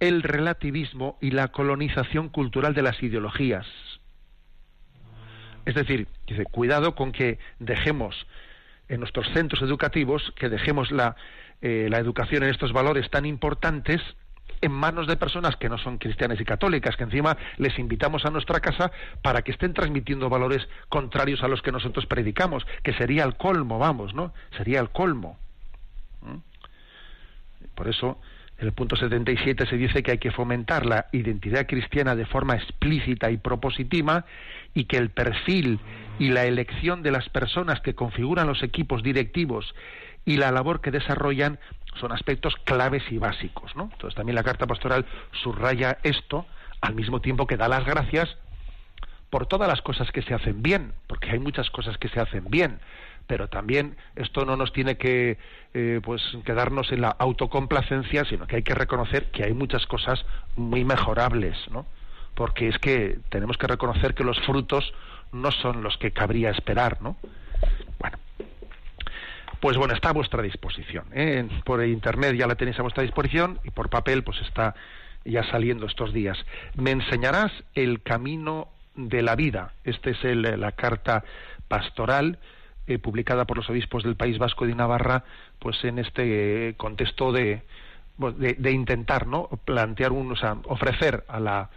el 0.01 0.22
relativismo 0.22 1.18
y 1.20 1.33
la 1.33 1.49
colonización 1.49 2.31
cultural 2.31 2.72
de 2.72 2.83
las 2.83 3.03
ideologías. 3.03 3.66
Es 5.68 5.74
decir, 5.74 6.08
dice, 6.26 6.46
cuidado 6.46 6.94
con 6.94 7.12
que 7.12 7.38
dejemos 7.58 8.26
en 8.88 9.00
nuestros 9.00 9.28
centros 9.34 9.60
educativos, 9.60 10.32
que 10.34 10.48
dejemos 10.48 10.90
la, 10.90 11.14
eh, 11.60 11.88
la 11.90 11.98
educación 11.98 12.42
en 12.42 12.48
estos 12.48 12.72
valores 12.72 13.10
tan 13.10 13.26
importantes 13.26 14.00
en 14.62 14.72
manos 14.72 15.06
de 15.06 15.18
personas 15.18 15.56
que 15.56 15.68
no 15.68 15.76
son 15.76 15.98
cristianas 15.98 16.40
y 16.40 16.46
católicas, 16.46 16.96
que 16.96 17.04
encima 17.04 17.36
les 17.58 17.78
invitamos 17.78 18.24
a 18.24 18.30
nuestra 18.30 18.60
casa 18.60 18.90
para 19.20 19.42
que 19.42 19.50
estén 19.50 19.74
transmitiendo 19.74 20.30
valores 20.30 20.66
contrarios 20.88 21.42
a 21.42 21.48
los 21.48 21.60
que 21.60 21.70
nosotros 21.70 22.06
predicamos, 22.06 22.66
que 22.82 22.94
sería 22.94 23.24
el 23.24 23.36
colmo, 23.36 23.78
vamos, 23.78 24.14
¿no? 24.14 24.32
Sería 24.56 24.80
el 24.80 24.88
colmo. 24.88 25.36
¿Mm? 26.22 26.38
Por 27.74 27.88
eso, 27.88 28.18
en 28.58 28.68
el 28.68 28.72
punto 28.72 28.96
77 28.96 29.66
se 29.66 29.76
dice 29.76 30.02
que 30.02 30.12
hay 30.12 30.18
que 30.18 30.30
fomentar 30.30 30.86
la 30.86 31.08
identidad 31.12 31.66
cristiana 31.66 32.16
de 32.16 32.24
forma 32.24 32.56
explícita 32.56 33.30
y 33.30 33.36
propositiva 33.36 34.24
y 34.74 34.84
que 34.84 34.96
el 34.96 35.10
perfil 35.10 35.80
y 36.18 36.30
la 36.30 36.44
elección 36.44 37.02
de 37.02 37.10
las 37.10 37.28
personas 37.28 37.80
que 37.80 37.94
configuran 37.94 38.46
los 38.46 38.62
equipos 38.62 39.02
directivos 39.02 39.74
y 40.24 40.36
la 40.36 40.50
labor 40.50 40.80
que 40.80 40.90
desarrollan 40.90 41.58
son 41.94 42.12
aspectos 42.12 42.54
claves 42.64 43.02
y 43.10 43.18
básicos. 43.18 43.74
¿no? 43.76 43.90
Entonces 43.92 44.14
también 44.14 44.34
la 44.34 44.42
Carta 44.42 44.66
Pastoral 44.66 45.06
subraya 45.42 45.98
esto 46.02 46.46
al 46.80 46.94
mismo 46.94 47.20
tiempo 47.20 47.46
que 47.46 47.56
da 47.56 47.68
las 47.68 47.84
gracias 47.84 48.36
por 49.30 49.46
todas 49.46 49.68
las 49.68 49.82
cosas 49.82 50.10
que 50.10 50.22
se 50.22 50.34
hacen 50.34 50.62
bien, 50.62 50.92
porque 51.06 51.30
hay 51.30 51.38
muchas 51.38 51.70
cosas 51.70 51.98
que 51.98 52.08
se 52.08 52.20
hacen 52.20 52.44
bien, 52.48 52.80
pero 53.26 53.48
también 53.48 53.96
esto 54.16 54.46
no 54.46 54.56
nos 54.56 54.72
tiene 54.72 54.96
que 54.96 55.38
eh, 55.74 56.00
pues 56.02 56.22
quedarnos 56.44 56.90
en 56.92 57.02
la 57.02 57.10
autocomplacencia, 57.10 58.24
sino 58.24 58.46
que 58.46 58.56
hay 58.56 58.62
que 58.62 58.74
reconocer 58.74 59.30
que 59.30 59.44
hay 59.44 59.52
muchas 59.52 59.86
cosas 59.86 60.24
muy 60.56 60.84
mejorables, 60.84 61.56
¿no? 61.70 61.86
Porque 62.39 62.68
es 62.68 62.78
que 62.78 63.18
tenemos 63.30 63.59
que 63.59 63.66
reconocer 63.66 64.14
que 64.14 64.22
los 64.22 64.39
frutos 64.47 64.95
no 65.32 65.51
son 65.51 65.82
los 65.82 65.99
que 65.99 66.12
cabría 66.12 66.51
esperar, 66.51 67.03
¿no? 67.03 67.16
Bueno, 67.99 68.16
pues 69.59 69.76
bueno, 69.76 69.93
está 69.93 70.11
a 70.11 70.12
vuestra 70.12 70.41
disposición. 70.41 71.07
¿eh? 71.12 71.49
Por 71.64 71.84
internet 71.84 72.36
ya 72.36 72.47
la 72.47 72.55
tenéis 72.55 72.78
a 72.78 72.82
vuestra 72.82 73.03
disposición 73.03 73.59
y 73.64 73.70
por 73.70 73.91
papel 73.91 74.22
pues 74.22 74.41
está 74.43 74.76
ya 75.24 75.43
saliendo 75.51 75.86
estos 75.86 76.12
días. 76.12 76.39
Me 76.76 76.93
enseñarás 76.93 77.51
el 77.74 78.03
camino 78.03 78.68
de 78.95 79.22
la 79.22 79.34
vida. 79.34 79.72
Esta 79.82 80.11
es 80.11 80.22
la 80.22 80.70
carta 80.70 81.24
pastoral 81.66 82.39
eh, 82.86 83.01
publicada 83.01 83.47
por 83.47 83.57
los 83.57 83.68
obispos 83.68 84.05
del 84.05 84.14
País 84.14 84.39
Vasco 84.39 84.64
de 84.64 84.76
Navarra, 84.76 85.24
pues 85.59 85.82
en 85.82 85.99
este 85.99 86.74
contexto 86.76 87.32
de, 87.32 87.62
de, 88.16 88.70
intentar, 88.70 89.26
¿no? 89.26 89.49
Plantear 89.64 90.12
un, 90.12 90.30
o 90.30 90.36
sea, 90.36 90.57
ofrecer 90.66 91.24
a 91.26 91.41
la 91.41 91.70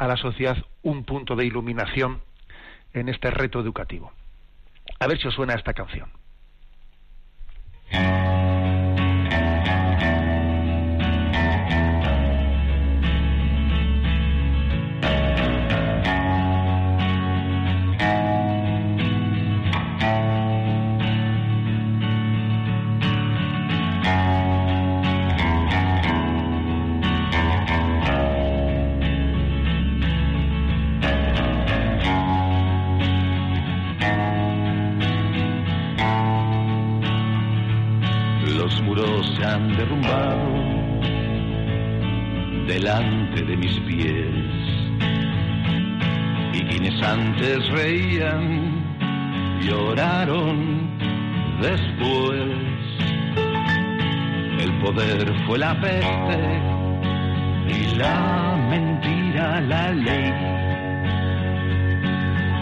a 0.00 0.08
la 0.08 0.16
sociedad 0.16 0.56
un 0.82 1.04
punto 1.04 1.36
de 1.36 1.44
iluminación 1.44 2.22
en 2.94 3.10
este 3.10 3.30
reto 3.30 3.60
educativo. 3.60 4.12
A 4.98 5.06
ver 5.06 5.20
si 5.20 5.28
os 5.28 5.34
suena 5.34 5.52
esta 5.54 5.74
canción. 5.74 6.10
Después. 51.60 52.40
El 54.58 54.78
poder 54.80 55.32
fue 55.46 55.58
la 55.58 55.80
peste 55.80 56.60
y 57.68 57.96
la 57.96 58.56
mentira 58.68 59.60
la 59.62 59.92
ley. 59.92 60.32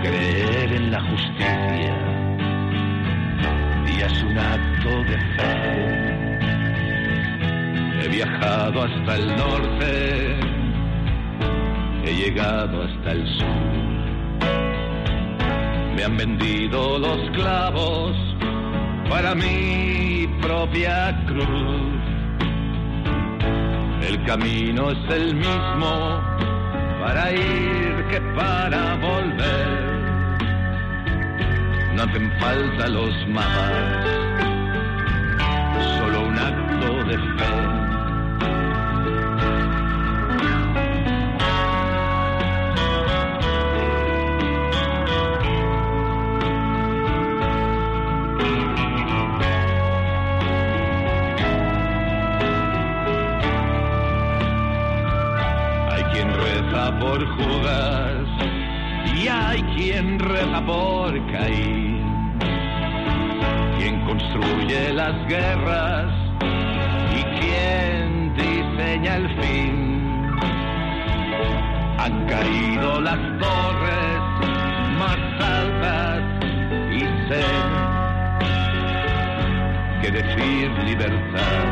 Creer 0.03 0.73
en 0.75 0.91
la 0.93 1.01
justicia 1.01 1.97
y 3.87 4.01
es 4.01 4.23
un 4.23 4.39
acto 4.39 5.03
de 5.03 5.19
fe 5.37 6.09
He 8.01 8.09
viajado 8.09 8.85
hasta 8.85 9.17
el 9.17 9.27
norte, 9.37 10.37
he 12.05 12.15
llegado 12.15 12.85
hasta 12.85 13.11
el 13.11 13.27
sur. 13.27 13.98
Me 15.99 16.05
han 16.05 16.17
vendido 16.17 16.97
los 17.01 17.29
clavos 17.33 18.17
para 19.11 19.35
mi 19.35 20.29
propia 20.41 21.25
cruz. 21.27 21.99
El 24.09 24.23
camino 24.25 24.93
es 24.93 25.11
el 25.11 25.35
mismo 25.35 26.23
para 27.01 27.33
ir 27.33 28.07
que 28.13 28.21
para 28.37 28.95
volver. 28.95 29.89
No 31.97 32.03
hacen 32.05 32.33
falta 32.39 32.87
los 32.87 33.29
mapas 33.31 34.19
de 37.09 37.17
fe. 37.17 37.58
Y 59.15 59.29
hay 59.29 59.63
quien 59.75 60.19
reza 60.19 60.65
por 60.65 61.13
Caín. 61.33 62.39
Quien 63.77 64.01
construye 64.05 64.93
las 64.93 65.27
guerras 65.27 66.13
y 67.17 67.23
quien 67.41 68.35
diseña 68.35 69.17
el 69.17 69.29
fin. 69.41 70.37
Han 71.99 72.27
caído 72.27 73.01
las 73.01 73.19
torres 73.39 74.21
más 74.99 75.19
altas 75.41 76.23
y 76.93 77.01
sé 77.29 77.45
que 80.03 80.11
decir 80.13 80.71
libertad 80.85 81.67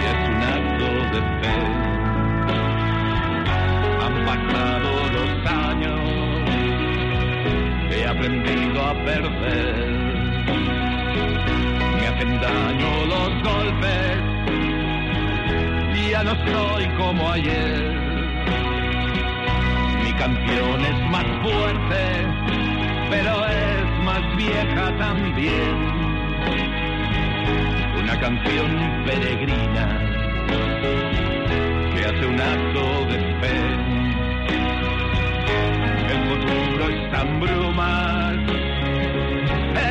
y 0.00 0.04
es 0.04 0.28
un 0.28 0.42
acto 0.42 0.86
de 1.12 1.20
fe. 1.42 1.65
Aprendido 8.16 8.82
a 8.82 8.94
perder. 9.04 9.86
Me 11.96 12.06
hacen 12.06 12.40
daño 12.40 13.06
los 13.06 13.42
golpes, 13.42 14.16
ya 16.10 16.22
no 16.24 16.34
soy 16.46 16.88
como 16.96 17.30
ayer. 17.30 17.94
Mi 20.02 20.12
canción 20.12 20.80
es 20.80 21.10
más 21.10 21.26
fuerte, 21.42 22.02
pero 23.10 23.46
es 23.46 24.04
más 24.04 24.36
vieja 24.36 24.96
también. 24.98 25.76
Una 28.02 28.20
canción 28.20 29.04
peregrina 29.04 30.00
que 31.94 32.04
hace 32.04 32.26
un 32.26 32.40
acto 32.40 33.06
de 33.06 33.18
fe. 33.40 34.15
Futuro 36.28 36.88
está 36.88 37.22
en 37.22 37.40
brumas, 37.40 38.36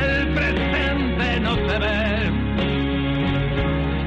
el 0.00 0.28
presente 0.34 1.40
no 1.40 1.54
se 1.54 1.78
ve. 1.78 2.30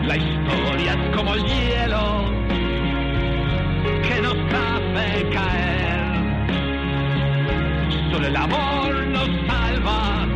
La 0.04 0.16
historia 0.18 0.94
es 0.94 1.16
como 1.16 1.34
el 1.34 1.44
hielo 1.44 2.32
que 4.08 4.22
nos 4.22 4.38
hace 4.54 5.30
caer. 5.30 6.00
Solo 8.12 8.28
el 8.28 8.36
amor 8.36 9.08
nos 9.08 9.30
salva 9.48 10.28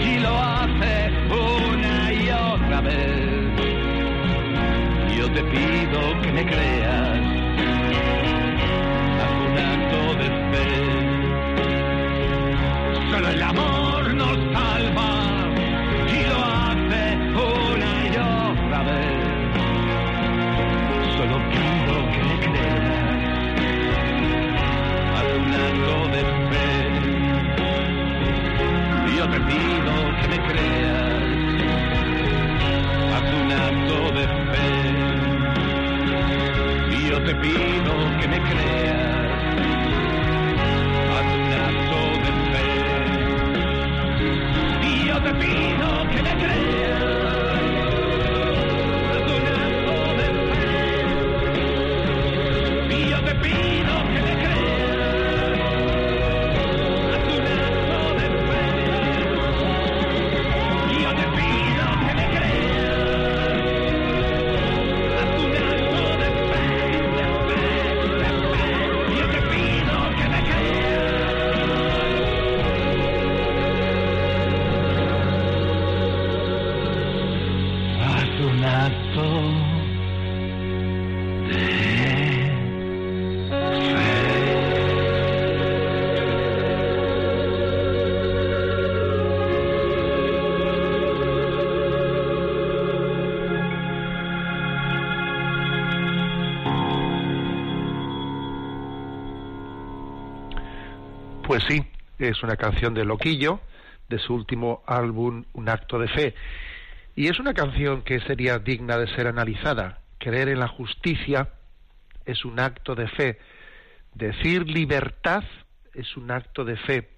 y 0.00 0.18
lo 0.18 0.38
hace 0.38 1.10
una 1.30 2.12
y 2.12 2.30
otra 2.30 2.80
vez. 2.80 3.16
Yo 5.18 5.30
te 5.32 5.42
pido 5.44 6.20
que 6.22 6.32
me 6.32 6.46
creas, 6.46 7.20
acto 9.58 10.14
de 10.18 10.28
fe. 10.50 10.95
Acto 33.86 34.10
de 34.12 34.26
fe. 34.50 34.70
Yo 37.08 37.16
te 37.22 37.34
pido 37.36 37.92
que 38.20 38.28
me 38.28 38.40
creas, 38.40 38.96
haz 41.12 41.26
un 41.34 41.52
acto 41.68 42.00
de 42.24 42.30
fe. 42.52 42.68
Yo 45.06 45.16
te 45.22 45.32
pido 45.34 45.95
Pues 101.56 101.68
sí, 101.68 101.82
es 102.18 102.42
una 102.42 102.56
canción 102.56 102.92
de 102.92 103.06
Loquillo, 103.06 103.60
de 104.10 104.18
su 104.18 104.34
último 104.34 104.82
álbum 104.86 105.46
Un 105.54 105.70
acto 105.70 105.98
de 105.98 106.06
fe. 106.06 106.34
Y 107.14 107.28
es 107.28 107.40
una 107.40 107.54
canción 107.54 108.02
que 108.02 108.20
sería 108.20 108.58
digna 108.58 108.98
de 108.98 109.06
ser 109.14 109.26
analizada. 109.26 110.00
Creer 110.18 110.50
en 110.50 110.60
la 110.60 110.68
justicia 110.68 111.48
es 112.26 112.44
un 112.44 112.60
acto 112.60 112.94
de 112.94 113.08
fe. 113.08 113.38
Decir 114.12 114.68
libertad 114.68 115.44
es 115.94 116.14
un 116.18 116.30
acto 116.30 116.62
de 116.62 116.76
fe. 116.76 117.08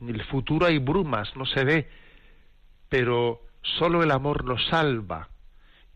En 0.00 0.10
el 0.10 0.22
futuro 0.26 0.66
hay 0.66 0.78
brumas, 0.78 1.34
no 1.34 1.44
se 1.44 1.64
ve, 1.64 1.88
pero 2.88 3.40
solo 3.62 4.04
el 4.04 4.12
amor 4.12 4.44
nos 4.44 4.64
salva 4.68 5.28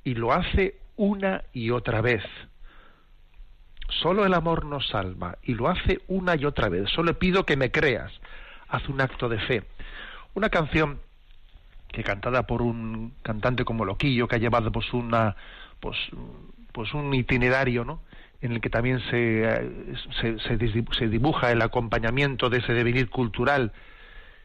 y 0.03 0.15
lo 0.15 0.33
hace 0.33 0.81
una 0.97 1.45
y 1.53 1.71
otra 1.71 2.01
vez. 2.01 2.25
Solo 3.89 4.27
el 4.27 4.35
amor 4.35 4.65
nos 4.65 4.89
salva 4.89 5.39
y 5.43 5.55
lo 5.55 5.69
hace 5.69 6.01
una 6.09 6.37
y 6.37 6.45
otra 6.45 6.69
vez. 6.69 6.91
Solo 6.91 7.19
pido 7.19 7.45
que 7.45 7.57
me 7.57 7.71
creas. 7.71 8.13
Haz 8.69 8.89
un 8.89 9.01
acto 9.01 9.29
de 9.29 9.39
fe. 9.39 9.63
Una 10.35 10.49
canción 10.49 11.01
que 11.89 12.03
cantada 12.03 12.45
por 12.45 12.63
un 12.63 13.15
cantante 13.23 13.65
como 13.65 13.85
Loquillo, 13.85 14.27
que 14.27 14.37
ha 14.37 14.39
llevado 14.41 14.73
pues 14.73 14.93
una 14.93 15.37
pues, 15.81 15.97
pues 16.73 16.93
un 16.95 17.15
itinerario, 17.15 17.85
¿no? 17.85 18.01
en 18.45 18.53
el 18.53 18.61
que 18.61 18.69
también 18.69 19.01
se, 19.11 19.97
se, 20.21 20.39
se 20.39 21.09
dibuja 21.09 21.51
el 21.51 21.63
acompañamiento 21.63 22.51
de 22.51 22.59
ese 22.59 22.75
devenir 22.75 23.09
cultural 23.09 23.73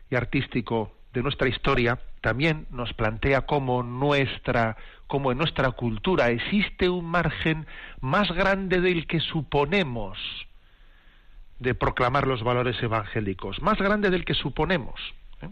y 0.09 0.15
artístico 0.15 0.93
de 1.13 1.23
nuestra 1.23 1.47
historia, 1.47 1.99
también 2.21 2.67
nos 2.69 2.93
plantea 2.93 3.41
cómo 3.41 3.83
nuestra, 3.83 4.77
cómo 5.07 5.31
en 5.31 5.37
nuestra 5.37 5.71
cultura 5.71 6.29
existe 6.29 6.89
un 6.89 7.05
margen 7.05 7.65
más 7.99 8.31
grande 8.31 8.81
del 8.81 9.07
que 9.07 9.19
suponemos 9.19 10.17
de 11.59 11.75
proclamar 11.75 12.25
los 12.25 12.43
valores 12.43 12.81
evangélicos, 12.81 13.61
más 13.61 13.77
grande 13.77 14.09
del 14.09 14.23
que 14.23 14.33
suponemos. 14.33 14.99
¿eh? 15.41 15.49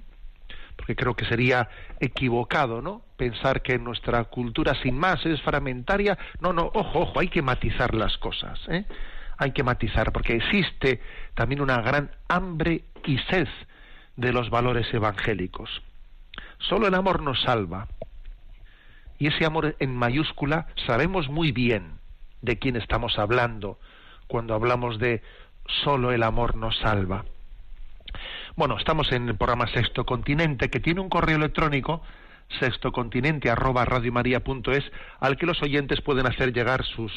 Porque 0.76 0.96
creo 0.96 1.16
que 1.16 1.26
sería 1.26 1.70
equivocado, 2.00 2.82
¿no? 2.82 3.02
Pensar 3.18 3.62
que 3.62 3.78
nuestra 3.78 4.24
cultura 4.26 4.74
sin 4.82 4.98
más 4.98 5.26
es 5.26 5.42
fragmentaria. 5.42 6.18
No, 6.40 6.54
no, 6.54 6.72
ojo, 6.74 7.00
ojo, 7.00 7.20
hay 7.20 7.28
que 7.28 7.42
matizar 7.42 7.94
las 7.94 8.18
cosas, 8.18 8.60
¿eh? 8.70 8.86
Hay 9.40 9.52
que 9.52 9.64
matizar, 9.64 10.12
porque 10.12 10.36
existe 10.36 11.00
también 11.36 11.62
una 11.62 11.82
gran 11.82 12.10
hambre 12.28 12.86
y 13.06 13.20
sed 13.30 13.48
de 14.18 14.34
los 14.34 14.50
valores 14.50 14.94
evangélicos. 14.94 15.82
Solo 16.60 16.88
el 16.88 16.96
amor 16.96 17.22
nos 17.22 17.42
salva. 17.42 17.88
Y 19.20 19.28
ese 19.28 19.46
amor 19.46 19.76
en 19.80 19.96
mayúscula 19.96 20.68
sabemos 20.86 21.30
muy 21.30 21.52
bien 21.52 22.00
de 22.42 22.60
quién 22.60 22.76
estamos 22.76 23.18
hablando 23.18 23.80
cuando 24.28 24.54
hablamos 24.54 25.00
de 25.00 25.24
solo 25.84 26.12
el 26.12 26.24
amor 26.24 26.56
nos 26.56 26.78
salva. 26.78 27.26
Bueno, 28.56 28.78
estamos 28.78 29.12
en 29.12 29.30
el 29.30 29.38
programa 29.38 29.68
Sexto 29.68 30.06
Continente 30.06 30.70
que 30.70 30.80
tiene 30.80 31.02
un 31.02 31.10
correo 31.10 31.38
electrónico 31.38 32.02
sextocontinente 32.60 33.50
arroba 33.50 33.86
radiomaria.es 33.86 34.84
al 35.20 35.38
que 35.38 35.46
los 35.46 35.62
oyentes 35.62 36.02
pueden 36.02 36.26
hacer 36.26 36.54
llegar 36.54 36.86
sus, 36.86 37.12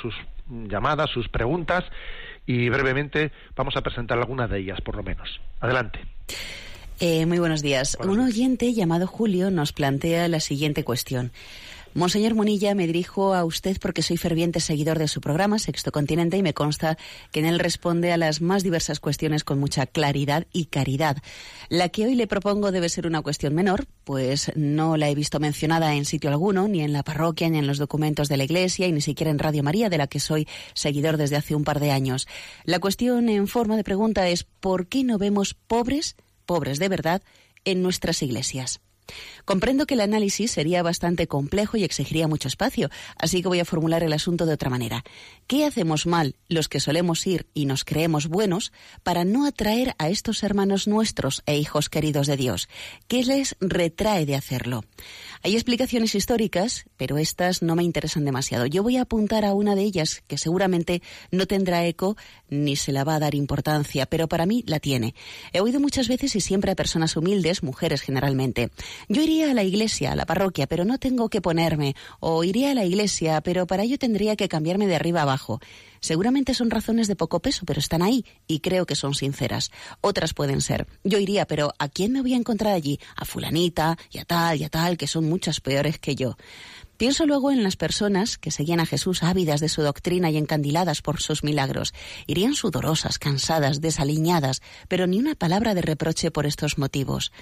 sus 0.00 0.14
llamadas, 0.48 1.10
sus 1.10 1.28
preguntas 1.28 1.84
y 2.46 2.68
brevemente 2.68 3.32
vamos 3.56 3.76
a 3.76 3.80
presentar 3.80 4.18
algunas 4.18 4.50
de 4.50 4.60
ellas, 4.60 4.80
por 4.80 4.96
lo 4.96 5.02
menos. 5.02 5.40
Adelante. 5.60 6.00
Eh, 7.00 7.26
muy 7.26 7.38
buenos 7.38 7.62
días. 7.62 7.98
Un 8.00 8.20
oyente 8.20 8.72
llamado 8.72 9.06
Julio 9.06 9.50
nos 9.50 9.72
plantea 9.72 10.28
la 10.28 10.40
siguiente 10.40 10.84
cuestión. 10.84 11.32
Monseñor 11.96 12.34
Munilla, 12.34 12.74
me 12.74 12.88
dirijo 12.88 13.34
a 13.34 13.44
usted 13.44 13.78
porque 13.80 14.02
soy 14.02 14.16
ferviente 14.16 14.58
seguidor 14.58 14.98
de 14.98 15.06
su 15.06 15.20
programa 15.20 15.60
Sexto 15.60 15.92
Continente 15.92 16.36
y 16.36 16.42
me 16.42 16.52
consta 16.52 16.98
que 17.30 17.38
en 17.38 17.46
él 17.46 17.60
responde 17.60 18.10
a 18.10 18.16
las 18.16 18.40
más 18.40 18.64
diversas 18.64 18.98
cuestiones 18.98 19.44
con 19.44 19.60
mucha 19.60 19.86
claridad 19.86 20.44
y 20.52 20.64
caridad. 20.64 21.18
La 21.68 21.90
que 21.90 22.06
hoy 22.06 22.16
le 22.16 22.26
propongo 22.26 22.72
debe 22.72 22.88
ser 22.88 23.06
una 23.06 23.22
cuestión 23.22 23.54
menor, 23.54 23.86
pues 24.02 24.50
no 24.56 24.96
la 24.96 25.08
he 25.08 25.14
visto 25.14 25.38
mencionada 25.38 25.94
en 25.94 26.04
sitio 26.04 26.30
alguno, 26.30 26.66
ni 26.66 26.80
en 26.80 26.92
la 26.92 27.04
parroquia, 27.04 27.48
ni 27.48 27.58
en 27.58 27.68
los 27.68 27.78
documentos 27.78 28.28
de 28.28 28.38
la 28.38 28.44
Iglesia, 28.44 28.88
y 28.88 28.92
ni 28.92 29.00
siquiera 29.00 29.30
en 29.30 29.38
Radio 29.38 29.62
María, 29.62 29.88
de 29.88 29.98
la 29.98 30.08
que 30.08 30.18
soy 30.18 30.48
seguidor 30.72 31.16
desde 31.16 31.36
hace 31.36 31.54
un 31.54 31.62
par 31.62 31.78
de 31.78 31.92
años. 31.92 32.26
La 32.64 32.80
cuestión 32.80 33.28
en 33.28 33.46
forma 33.46 33.76
de 33.76 33.84
pregunta 33.84 34.28
es 34.28 34.42
¿por 34.42 34.88
qué 34.88 35.04
no 35.04 35.16
vemos 35.16 35.54
pobres, 35.54 36.16
pobres 36.44 36.80
de 36.80 36.88
verdad, 36.88 37.22
en 37.64 37.82
nuestras 37.82 38.20
iglesias? 38.20 38.80
Comprendo 39.44 39.86
que 39.86 39.94
el 39.94 40.00
análisis 40.00 40.50
sería 40.50 40.82
bastante 40.82 41.26
complejo 41.26 41.76
y 41.76 41.84
exigiría 41.84 42.28
mucho 42.28 42.48
espacio, 42.48 42.90
así 43.16 43.42
que 43.42 43.48
voy 43.48 43.60
a 43.60 43.64
formular 43.64 44.02
el 44.02 44.12
asunto 44.12 44.46
de 44.46 44.54
otra 44.54 44.70
manera. 44.70 45.04
¿Qué 45.46 45.64
hacemos 45.64 46.06
mal 46.06 46.36
los 46.48 46.68
que 46.68 46.80
solemos 46.80 47.26
ir 47.26 47.46
y 47.54 47.66
nos 47.66 47.84
creemos 47.84 48.28
buenos 48.28 48.72
para 49.02 49.24
no 49.24 49.46
atraer 49.46 49.94
a 49.98 50.08
estos 50.08 50.42
hermanos 50.42 50.88
nuestros 50.88 51.42
e 51.46 51.56
hijos 51.58 51.88
queridos 51.88 52.26
de 52.26 52.36
Dios? 52.36 52.68
¿Qué 53.08 53.24
les 53.24 53.56
retrae 53.60 54.26
de 54.26 54.36
hacerlo? 54.36 54.84
Hay 55.46 55.52
explicaciones 55.52 56.14
históricas, 56.14 56.86
pero 56.96 57.18
estas 57.18 57.60
no 57.60 57.76
me 57.76 57.82
interesan 57.82 58.24
demasiado. 58.24 58.64
Yo 58.64 58.82
voy 58.82 58.96
a 58.96 59.02
apuntar 59.02 59.44
a 59.44 59.52
una 59.52 59.74
de 59.74 59.82
ellas 59.82 60.22
que 60.26 60.38
seguramente 60.38 61.02
no 61.30 61.44
tendrá 61.44 61.84
eco 61.84 62.16
ni 62.48 62.76
se 62.76 62.92
la 62.92 63.04
va 63.04 63.16
a 63.16 63.18
dar 63.18 63.34
importancia, 63.34 64.06
pero 64.06 64.26
para 64.26 64.46
mí 64.46 64.64
la 64.66 64.80
tiene. 64.80 65.14
He 65.52 65.60
oído 65.60 65.80
muchas 65.80 66.08
veces 66.08 66.34
y 66.34 66.40
siempre 66.40 66.70
a 66.70 66.74
personas 66.74 67.14
humildes, 67.14 67.62
mujeres 67.62 68.00
generalmente. 68.00 68.70
Yo 69.10 69.20
iría 69.20 69.50
a 69.50 69.54
la 69.54 69.64
iglesia, 69.64 70.12
a 70.12 70.16
la 70.16 70.24
parroquia, 70.24 70.66
pero 70.66 70.86
no 70.86 70.96
tengo 70.96 71.28
que 71.28 71.42
ponerme, 71.42 71.94
o 72.20 72.42
iría 72.42 72.70
a 72.70 72.74
la 72.74 72.86
iglesia, 72.86 73.42
pero 73.42 73.66
para 73.66 73.82
ello 73.82 73.98
tendría 73.98 74.36
que 74.36 74.48
cambiarme 74.48 74.86
de 74.86 74.96
arriba 74.96 75.20
abajo. 75.20 75.60
Seguramente 76.04 76.52
son 76.52 76.68
razones 76.68 77.08
de 77.08 77.16
poco 77.16 77.40
peso, 77.40 77.64
pero 77.64 77.80
están 77.80 78.02
ahí 78.02 78.26
y 78.46 78.60
creo 78.60 78.84
que 78.84 78.94
son 78.94 79.14
sinceras. 79.14 79.70
Otras 80.02 80.34
pueden 80.34 80.60
ser. 80.60 80.86
Yo 81.02 81.18
iría, 81.18 81.46
pero 81.46 81.72
¿a 81.78 81.88
quién 81.88 82.12
me 82.12 82.20
voy 82.20 82.34
a 82.34 82.36
encontrar 82.36 82.74
allí? 82.74 83.00
A 83.16 83.24
fulanita, 83.24 83.96
y 84.10 84.18
a 84.18 84.26
tal, 84.26 84.60
y 84.60 84.64
a 84.64 84.68
tal, 84.68 84.98
que 84.98 85.06
son 85.06 85.26
muchas 85.26 85.62
peores 85.62 85.98
que 85.98 86.14
yo. 86.14 86.36
Pienso 86.98 87.24
luego 87.24 87.50
en 87.50 87.62
las 87.62 87.76
personas 87.76 88.36
que 88.36 88.50
seguían 88.50 88.80
a 88.80 88.86
Jesús 88.86 89.22
ávidas 89.22 89.60
de 89.60 89.70
su 89.70 89.80
doctrina 89.80 90.30
y 90.30 90.36
encandiladas 90.36 91.00
por 91.00 91.22
sus 91.22 91.42
milagros. 91.42 91.94
Irían 92.26 92.52
sudorosas, 92.52 93.18
cansadas, 93.18 93.80
desaliñadas, 93.80 94.60
pero 94.88 95.06
ni 95.06 95.18
una 95.18 95.34
palabra 95.34 95.72
de 95.72 95.80
reproche 95.80 96.30
por 96.30 96.44
estos 96.44 96.76
motivos. 96.76 97.32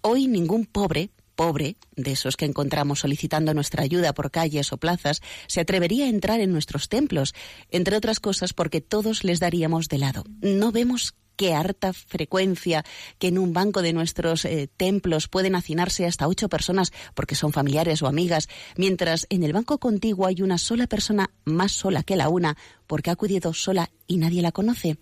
Hoy 0.00 0.28
ningún 0.28 0.64
pobre 0.64 1.10
pobre, 1.38 1.76
de 1.94 2.10
esos 2.10 2.36
que 2.36 2.46
encontramos 2.46 2.98
solicitando 2.98 3.54
nuestra 3.54 3.84
ayuda 3.84 4.12
por 4.12 4.32
calles 4.32 4.72
o 4.72 4.76
plazas, 4.76 5.22
se 5.46 5.60
atrevería 5.60 6.06
a 6.06 6.08
entrar 6.08 6.40
en 6.40 6.50
nuestros 6.50 6.88
templos, 6.88 7.32
entre 7.70 7.96
otras 7.96 8.18
cosas 8.18 8.52
porque 8.52 8.80
todos 8.80 9.22
les 9.22 9.38
daríamos 9.38 9.86
de 9.86 9.98
lado. 9.98 10.24
No 10.42 10.72
vemos 10.72 11.14
qué 11.38 11.54
harta 11.54 11.92
frecuencia 11.92 12.84
que 13.20 13.28
en 13.28 13.38
un 13.38 13.52
banco 13.52 13.80
de 13.80 13.92
nuestros 13.92 14.44
eh, 14.44 14.68
templos 14.76 15.28
pueden 15.28 15.54
hacinarse 15.54 16.04
hasta 16.04 16.26
ocho 16.26 16.48
personas 16.48 16.92
porque 17.14 17.36
son 17.36 17.52
familiares 17.52 18.02
o 18.02 18.08
amigas, 18.08 18.48
mientras 18.76 19.26
en 19.30 19.44
el 19.44 19.52
banco 19.52 19.78
contiguo 19.78 20.26
hay 20.26 20.42
una 20.42 20.58
sola 20.58 20.88
persona 20.88 21.30
más 21.44 21.70
sola 21.70 22.02
que 22.02 22.16
la 22.16 22.28
una 22.28 22.56
porque 22.88 23.10
ha 23.10 23.12
acudido 23.12 23.54
sola 23.54 23.88
y 24.08 24.16
nadie 24.16 24.42
la 24.42 24.50
conoce. 24.50 24.98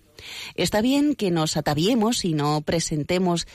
Está 0.53 0.81
bien 0.81 1.15
que 1.15 1.31
nos 1.31 1.57
ataviemos 1.57 2.23
y 2.23 2.33
no 2.33 2.61
presentemos, 2.61 3.47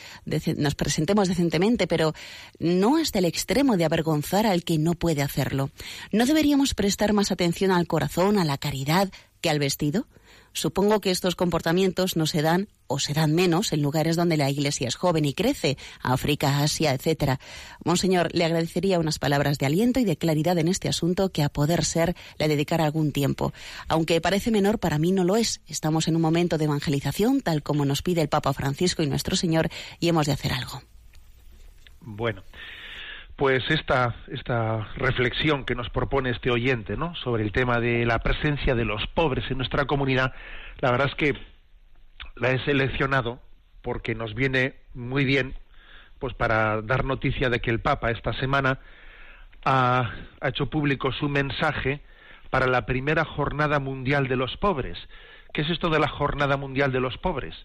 nos 0.57 0.75
presentemos 0.75 1.29
decentemente, 1.29 1.87
pero 1.87 2.15
no 2.59 2.97
hasta 2.97 3.21
el 3.21 3.27
extremo 3.27 3.77
de 3.77 3.85
avergonzar 3.85 4.47
al 4.47 4.65
que 4.65 4.79
no 4.79 4.95
puede 4.95 5.23
hacerlo. 5.23 5.71
¿No 6.11 6.27
deberíamos 6.27 6.75
prestar 6.75 7.13
más 7.13 7.31
atención 7.31 7.71
al 7.71 7.87
corazón, 7.87 8.39
a 8.39 8.45
la 8.45 8.59
caridad, 8.59 9.11
que 9.41 9.51
al 9.51 9.61
vestido? 9.61 10.07
Supongo 10.53 11.01
que 11.01 11.11
estos 11.11 11.35
comportamientos 11.37 12.17
no 12.17 12.27
se 12.27 12.43
dan 12.43 12.69
o 12.87 12.99
se 12.99 13.15
dan 13.15 13.35
menos 13.35 13.73
en 13.73 13.83
lugares 13.83 14.17
donde 14.17 14.37
la 14.37 14.51
Iglesia 14.51 14.89
es 14.89 14.97
joven 14.97 15.25
y 15.25 15.33
crece, 15.33 15.79
África, 16.03 16.63
Asia, 16.63 16.93
etcétera. 16.93 17.41
Monseñor, 17.85 18.29
le 18.35 18.45
agradecería 18.45 18.99
unas 18.99 19.19
palabras 19.19 19.59
de 19.59 19.67
aliento 19.67 19.99
y 20.01 20.05
de 20.05 20.17
claridad 20.17 20.59
en 20.59 20.69
este 20.69 20.89
asunto 20.89 21.31
que 21.31 21.43
a 21.43 21.49
poder 21.49 21.85
ser 21.85 22.15
le 22.39 22.49
dedicara 22.49 22.85
algún 22.85 23.13
tiempo. 23.13 23.53
Aunque 23.89 24.21
parece 24.21 24.51
menor, 24.51 24.79
para 24.79 24.99
mí 24.99 25.13
no 25.13 25.25
lo 25.25 25.37
es. 25.37 25.63
Estamos 25.67 26.09
en 26.09 26.17
un 26.17 26.23
momento 26.23 26.59
de 26.59 26.65
evangelización, 26.65 27.41
tal 27.41 27.63
como 27.63 27.85
nos 27.85 28.03
pide 28.03 28.21
el 28.21 28.29
Papa 28.29 28.53
Francisco 28.53 29.03
y 29.03 29.07
nuestro 29.07 29.37
Señor, 29.37 29.71
y 30.01 30.09
hemos 30.09 30.27
de 30.27 30.33
hacer 30.33 30.53
algo. 30.53 30.83
Bueno, 32.05 32.43
pues 33.43 33.69
esta, 33.71 34.15
esta 34.29 34.87
reflexión 34.95 35.65
que 35.65 35.75
nos 35.75 35.91
propone 35.91 36.31
este 36.31 36.49
oyente 36.49 36.97
¿no? 36.97 37.17
sobre 37.17 37.43
el 37.43 37.51
tema 37.51 37.81
de 37.81 38.07
la 38.07 38.21
presencia 38.21 38.77
de 38.77 38.85
los 38.85 39.05
pobres 39.09 39.51
en 39.51 39.57
nuestra 39.59 39.85
comunidad, 39.85 40.33
la 40.79 40.93
verdad 40.93 41.09
es 41.09 41.17
que 41.17 41.37
la 42.37 42.53
he 42.53 42.61
seleccionado 42.61 43.41
porque 43.83 44.15
nos 44.15 44.37
viene 44.37 44.77
muy 44.95 45.25
bien 45.25 45.57
pues 46.21 46.35
para 46.35 46.83
dar 46.83 47.05
noticia 47.05 47.51
de 47.51 47.59
que 47.59 47.73
el 47.73 47.81
Papa 47.81 48.13
esta 48.13 48.33
semana 48.35 48.79
ha, 49.65 50.13
ha 50.41 50.49
hecho 50.49 50.71
público 50.71 51.11
su 51.11 51.29
mensaje 51.29 52.01
para 52.49 52.69
la 52.69 52.87
primera 52.87 53.25
jornada 53.25 53.81
mundial 53.81 54.29
de 54.29 54.37
los 54.37 54.57
pobres. 54.57 54.97
¿Qué 55.53 55.63
es 55.63 55.71
esto 55.71 55.91
de 55.91 55.99
la 55.99 56.07
jornada 56.07 56.57
mundial 56.57 56.93
de 56.93 57.01
los 57.01 57.19
pobres? 57.19 57.57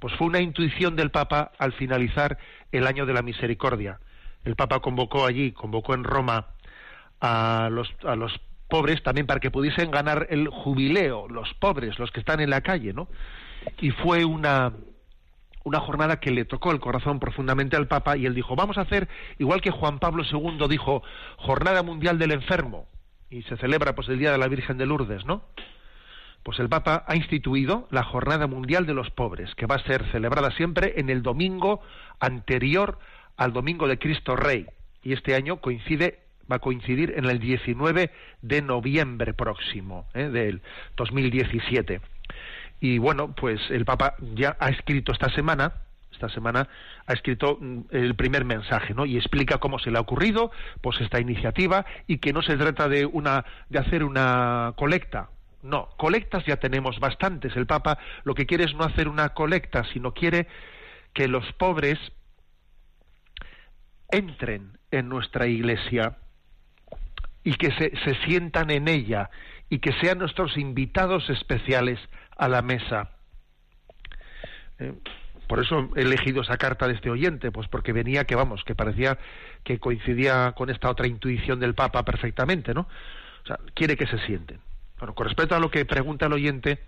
Pues 0.00 0.12
fue 0.14 0.26
una 0.26 0.40
intuición 0.40 0.96
del 0.96 1.12
Papa 1.12 1.52
al 1.56 1.72
finalizar 1.72 2.36
el 2.72 2.88
año 2.88 3.06
de 3.06 3.12
la 3.12 3.22
misericordia 3.22 4.00
el 4.44 4.56
Papa 4.56 4.80
convocó 4.80 5.26
allí, 5.26 5.52
convocó 5.52 5.94
en 5.94 6.04
Roma 6.04 6.46
a 7.20 7.68
los, 7.70 7.92
a 8.04 8.16
los 8.16 8.40
pobres 8.68 9.02
también 9.02 9.26
para 9.26 9.40
que 9.40 9.50
pudiesen 9.50 9.90
ganar 9.90 10.26
el 10.30 10.48
jubileo, 10.48 11.28
los 11.28 11.52
pobres, 11.54 11.98
los 11.98 12.10
que 12.10 12.20
están 12.20 12.40
en 12.40 12.50
la 12.50 12.62
calle, 12.62 12.92
¿no? 12.92 13.08
Y 13.80 13.90
fue 13.90 14.24
una, 14.24 14.72
una 15.64 15.80
jornada 15.80 16.20
que 16.20 16.30
le 16.30 16.44
tocó 16.46 16.70
el 16.70 16.80
corazón 16.80 17.20
profundamente 17.20 17.76
al 17.76 17.88
Papa 17.88 18.16
y 18.16 18.26
él 18.26 18.34
dijo, 18.34 18.56
vamos 18.56 18.78
a 18.78 18.82
hacer, 18.82 19.08
igual 19.38 19.60
que 19.60 19.70
Juan 19.70 19.98
Pablo 19.98 20.22
II 20.24 20.66
dijo, 20.68 21.02
Jornada 21.36 21.82
Mundial 21.82 22.18
del 22.18 22.32
Enfermo, 22.32 22.86
y 23.28 23.42
se 23.42 23.56
celebra 23.58 23.94
pues 23.94 24.08
el 24.08 24.18
Día 24.18 24.32
de 24.32 24.38
la 24.38 24.48
Virgen 24.48 24.78
de 24.78 24.86
Lourdes, 24.86 25.24
¿no? 25.26 25.42
Pues 26.42 26.58
el 26.58 26.70
Papa 26.70 27.04
ha 27.06 27.16
instituido 27.16 27.86
la 27.90 28.02
Jornada 28.02 28.46
Mundial 28.46 28.86
de 28.86 28.94
los 28.94 29.10
Pobres, 29.10 29.54
que 29.56 29.66
va 29.66 29.74
a 29.74 29.84
ser 29.84 30.10
celebrada 30.10 30.50
siempre 30.52 30.94
en 30.96 31.10
el 31.10 31.22
domingo 31.22 31.82
anterior 32.18 32.98
al 33.40 33.54
Domingo 33.54 33.88
de 33.88 33.98
Cristo 33.98 34.36
Rey 34.36 34.66
y 35.02 35.14
este 35.14 35.34
año 35.34 35.62
coincide 35.62 36.18
va 36.50 36.56
a 36.56 36.58
coincidir 36.58 37.14
en 37.16 37.24
el 37.24 37.40
19 37.40 38.10
de 38.42 38.62
noviembre 38.62 39.32
próximo 39.32 40.06
¿eh? 40.12 40.28
del 40.28 40.60
2017 40.96 42.02
y 42.80 42.98
bueno 42.98 43.34
pues 43.34 43.58
el 43.70 43.86
Papa 43.86 44.14
ya 44.34 44.58
ha 44.60 44.68
escrito 44.68 45.12
esta 45.12 45.30
semana 45.30 45.72
esta 46.12 46.28
semana 46.28 46.68
ha 47.06 47.12
escrito 47.14 47.56
mm, 47.58 47.80
el 47.92 48.14
primer 48.14 48.44
mensaje, 48.44 48.92
¿no? 48.92 49.06
Y 49.06 49.16
explica 49.16 49.56
cómo 49.56 49.78
se 49.78 49.90
le 49.90 49.96
ha 49.96 50.02
ocurrido, 50.02 50.50
pues 50.82 51.00
esta 51.00 51.18
iniciativa 51.18 51.86
y 52.06 52.18
que 52.18 52.34
no 52.34 52.42
se 52.42 52.58
trata 52.58 52.90
de 52.90 53.06
una 53.06 53.46
de 53.70 53.78
hacer 53.78 54.04
una 54.04 54.74
colecta. 54.76 55.30
No, 55.62 55.88
colectas 55.96 56.44
ya 56.44 56.56
tenemos 56.56 57.00
bastantes. 57.00 57.56
El 57.56 57.66
Papa 57.66 57.96
lo 58.24 58.34
que 58.34 58.44
quiere 58.44 58.64
es 58.64 58.74
no 58.74 58.84
hacer 58.84 59.08
una 59.08 59.30
colecta, 59.30 59.84
sino 59.94 60.12
quiere 60.12 60.46
que 61.14 61.26
los 61.26 61.50
pobres 61.54 61.98
entren 64.12 64.78
en 64.90 65.08
nuestra 65.08 65.46
iglesia 65.46 66.16
y 67.42 67.54
que 67.54 67.70
se, 67.72 67.96
se, 68.04 68.14
sientan 68.26 68.70
en 68.70 68.88
ella 68.88 69.30
y 69.68 69.78
que 69.78 69.92
sean 70.00 70.18
nuestros 70.18 70.56
invitados 70.56 71.30
especiales 71.30 71.98
a 72.36 72.48
la 72.48 72.62
mesa. 72.62 73.10
Eh, 74.78 74.94
por 75.46 75.58
eso 75.58 75.90
he 75.96 76.02
elegido 76.02 76.42
esa 76.42 76.58
carta 76.58 76.86
de 76.86 76.94
este 76.94 77.10
oyente, 77.10 77.50
pues 77.50 77.66
porque 77.68 77.92
venía 77.92 78.24
que 78.24 78.36
vamos, 78.36 78.62
que 78.64 78.74
parecía 78.74 79.18
que 79.64 79.78
coincidía 79.78 80.52
con 80.52 80.70
esta 80.70 80.88
otra 80.88 81.08
intuición 81.08 81.58
del 81.58 81.74
Papa 81.74 82.04
perfectamente, 82.04 82.72
¿no? 82.72 82.82
O 83.42 83.46
sea, 83.46 83.58
quiere 83.74 83.96
que 83.96 84.06
se 84.06 84.18
sienten. 84.26 84.60
Bueno, 84.98 85.14
con 85.14 85.26
respecto 85.26 85.56
a 85.56 85.58
lo 85.58 85.70
que 85.70 85.84
pregunta 85.84 86.26
el 86.26 86.34
oyente, 86.34 86.80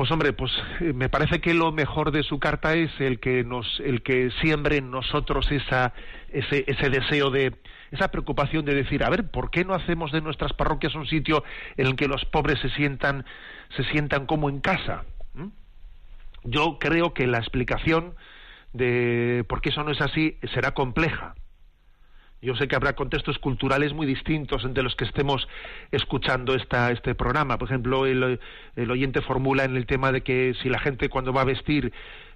pues 0.00 0.10
hombre, 0.12 0.32
pues 0.32 0.50
eh, 0.80 0.94
me 0.94 1.10
parece 1.10 1.42
que 1.42 1.52
lo 1.52 1.72
mejor 1.72 2.10
de 2.10 2.22
su 2.22 2.38
carta 2.38 2.72
es 2.74 2.90
el 3.00 3.20
que 3.20 3.44
nos, 3.44 3.80
el 3.80 4.02
que 4.02 4.30
siembre 4.40 4.78
en 4.78 4.90
nosotros 4.90 5.52
esa, 5.52 5.92
ese, 6.30 6.64
ese 6.66 6.88
deseo 6.88 7.28
de, 7.28 7.54
esa 7.90 8.08
preocupación 8.08 8.64
de 8.64 8.74
decir, 8.74 9.04
a 9.04 9.10
ver, 9.10 9.30
¿por 9.30 9.50
qué 9.50 9.62
no 9.62 9.74
hacemos 9.74 10.10
de 10.10 10.22
nuestras 10.22 10.54
parroquias 10.54 10.94
un 10.94 11.06
sitio 11.06 11.44
en 11.76 11.86
el 11.86 11.96
que 11.96 12.08
los 12.08 12.24
pobres 12.24 12.58
se 12.60 12.70
sientan, 12.70 13.26
se 13.76 13.84
sientan 13.92 14.24
como 14.24 14.48
en 14.48 14.60
casa? 14.60 15.04
¿Mm? 15.34 15.48
Yo 16.44 16.78
creo 16.80 17.12
que 17.12 17.26
la 17.26 17.36
explicación 17.36 18.14
de 18.72 19.44
por 19.50 19.60
qué 19.60 19.68
eso 19.68 19.84
no 19.84 19.90
es 19.90 20.00
así 20.00 20.38
será 20.54 20.72
compleja, 20.72 21.34
Yo 22.42 22.56
sé 22.56 22.68
que 22.68 22.76
habrá 22.76 22.94
contextos 22.94 23.38
culturales 23.38 23.92
muy 23.92 24.06
distintos 24.06 24.64
entre 24.64 24.82
los 24.82 24.96
que 24.96 25.04
estemos 25.04 25.46
escuchando 25.90 26.54
esta, 26.54 26.90
este 26.90 27.14
programa. 27.14 27.58
Por 27.58 27.68
ejemplo, 27.68 28.06
el, 28.06 28.40
oyente 28.90 29.20
formula 29.20 29.64
en 29.64 29.76
el 29.76 29.84
tema 29.84 30.10
de 30.10 30.22
que 30.22 30.54
si 30.62 30.70
la 30.70 30.78
gente 30.78 31.10
cuando 31.10 31.34
va 31.34 31.42
a 31.42 31.44
vestir 31.44 31.92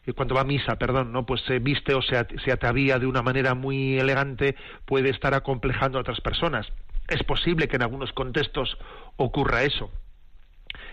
eh, 0.07 0.13
cuando 0.13 0.35
va 0.35 0.43
a 0.43 0.45
misa, 0.45 0.77
perdón, 0.77 1.11
no, 1.13 1.25
pues 1.25 1.41
se 1.43 1.59
viste 1.59 1.95
o 1.95 2.03
se, 2.03 2.27
se 2.45 2.53
atavía 2.53 2.99
de 2.99 3.07
una 3.07 3.23
manera 3.23 3.55
muy 3.55 3.99
elegante, 3.99 4.57
puede 4.85 5.09
estar 5.09 5.33
acomplejando 5.33 5.97
a 5.97 6.03
otras 6.03 6.21
personas. 6.21 6.67
Es 7.09 7.23
posible 7.23 7.67
que 7.69 7.77
en 7.77 7.83
algunos 7.83 8.13
contextos 8.13 8.77
ocurra 9.17 9.63
eso. 9.63 9.91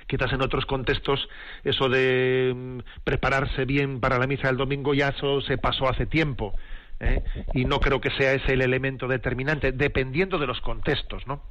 Quizás 0.07 0.31
en 0.31 0.41
otros 0.41 0.65
contextos 0.65 1.27
eso 1.65 1.89
de 1.89 2.53
mm, 2.55 2.79
prepararse 3.03 3.65
bien 3.65 3.99
para 3.99 4.19
la 4.19 4.27
misa 4.27 4.47
del 4.47 4.57
domingo 4.57 4.93
ya 4.93 5.09
eso 5.09 5.41
se 5.41 5.57
pasó 5.57 5.89
hace 5.89 6.05
tiempo. 6.05 6.53
¿Eh? 7.01 7.23
Y 7.53 7.65
no 7.65 7.79
creo 7.79 7.99
que 7.99 8.11
sea 8.11 8.33
ese 8.33 8.53
el 8.53 8.61
elemento 8.61 9.07
determinante, 9.07 9.71
dependiendo 9.71 10.37
de 10.37 10.47
los 10.47 10.61
contextos, 10.61 11.27
¿no? 11.27 11.43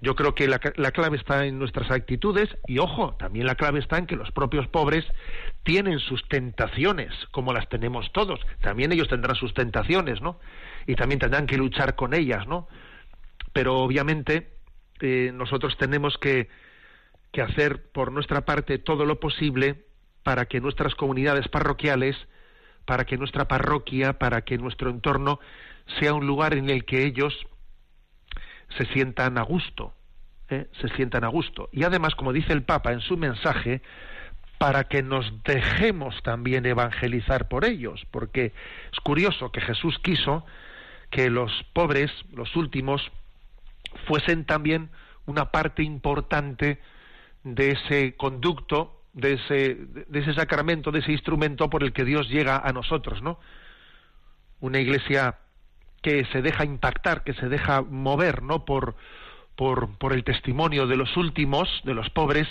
Yo 0.00 0.16
creo 0.16 0.34
que 0.34 0.48
la, 0.48 0.60
la, 0.76 0.90
clave 0.90 1.16
está 1.16 1.46
en 1.46 1.58
nuestras 1.58 1.90
actitudes 1.90 2.48
y, 2.66 2.78
ojo, 2.78 3.14
también 3.14 3.46
la 3.46 3.54
clave 3.54 3.78
está 3.78 3.96
en 3.98 4.06
que 4.06 4.16
los 4.16 4.30
propios 4.32 4.66
pobres 4.68 5.04
tienen 5.62 5.98
sus 5.98 6.26
tentaciones, 6.28 7.12
como 7.30 7.52
las 7.52 7.68
tenemos 7.68 8.12
todos. 8.12 8.40
También 8.60 8.92
ellos 8.92 9.08
tendrán 9.08 9.36
sus 9.36 9.54
tentaciones, 9.54 10.20
¿no? 10.20 10.38
Y 10.86 10.94
también 10.96 11.20
tendrán 11.20 11.46
que 11.46 11.56
luchar 11.56 11.94
con 11.94 12.12
ellas, 12.12 12.46
¿no? 12.46 12.68
Pero 13.52 13.78
obviamente 13.78 14.50
eh, 15.00 15.30
nosotros 15.32 15.76
tenemos 15.78 16.18
que 16.18 16.48
hacer 17.40 17.90
por 17.90 18.12
nuestra 18.12 18.44
parte 18.44 18.78
todo 18.78 19.04
lo 19.04 19.20
posible 19.20 19.84
para 20.24 20.46
que 20.46 20.60
nuestras 20.60 20.94
comunidades 20.96 21.48
parroquiales, 21.48 22.16
para 22.84 23.04
que 23.04 23.16
nuestra 23.16 23.46
parroquia, 23.46 24.18
para 24.18 24.42
que 24.42 24.58
nuestro 24.58 24.90
entorno 24.90 25.40
sea 26.00 26.14
un 26.14 26.26
lugar 26.26 26.54
en 26.54 26.70
el 26.70 26.84
que 26.84 27.04
ellos 27.04 27.46
se 28.76 28.86
sientan 28.86 29.38
a 29.38 29.42
gusto, 29.42 29.94
¿eh? 30.48 30.66
se 30.80 30.88
sientan 30.88 31.24
a 31.24 31.28
gusto. 31.28 31.68
Y 31.72 31.84
además, 31.84 32.14
como 32.14 32.32
dice 32.32 32.52
el 32.52 32.62
Papa 32.62 32.92
en 32.92 33.00
su 33.00 33.16
mensaje, 33.16 33.82
para 34.58 34.84
que 34.84 35.02
nos 35.02 35.42
dejemos 35.44 36.22
también 36.22 36.64
evangelizar 36.66 37.48
por 37.48 37.64
ellos, 37.64 38.06
porque 38.10 38.52
es 38.92 39.00
curioso 39.00 39.52
que 39.52 39.60
Jesús 39.60 39.98
quiso 39.98 40.44
que 41.10 41.30
los 41.30 41.52
pobres, 41.72 42.10
los 42.32 42.56
últimos, 42.56 43.10
fuesen 44.06 44.44
también 44.44 44.90
una 45.26 45.50
parte 45.50 45.82
importante 45.82 46.80
de 47.42 47.72
ese 47.72 48.16
conducto, 48.16 49.00
de 49.14 49.34
ese, 49.34 49.76
de 50.08 50.20
ese 50.20 50.34
sacramento, 50.34 50.90
de 50.90 50.98
ese 51.00 51.12
instrumento 51.12 51.70
por 51.70 51.82
el 51.82 51.92
que 51.92 52.04
Dios 52.04 52.28
llega 52.28 52.58
a 52.58 52.72
nosotros, 52.72 53.22
¿no? 53.22 53.38
Una 54.60 54.80
iglesia 54.80 55.38
que 56.02 56.24
se 56.26 56.42
deja 56.42 56.64
impactar, 56.64 57.24
que 57.24 57.32
se 57.34 57.48
deja 57.48 57.82
mover, 57.82 58.42
¿no? 58.42 58.64
Por, 58.64 58.96
por, 59.56 59.96
por 59.98 60.12
el 60.12 60.24
testimonio 60.24 60.86
de 60.86 60.96
los 60.96 61.16
últimos, 61.16 61.68
de 61.84 61.94
los 61.94 62.10
pobres, 62.10 62.48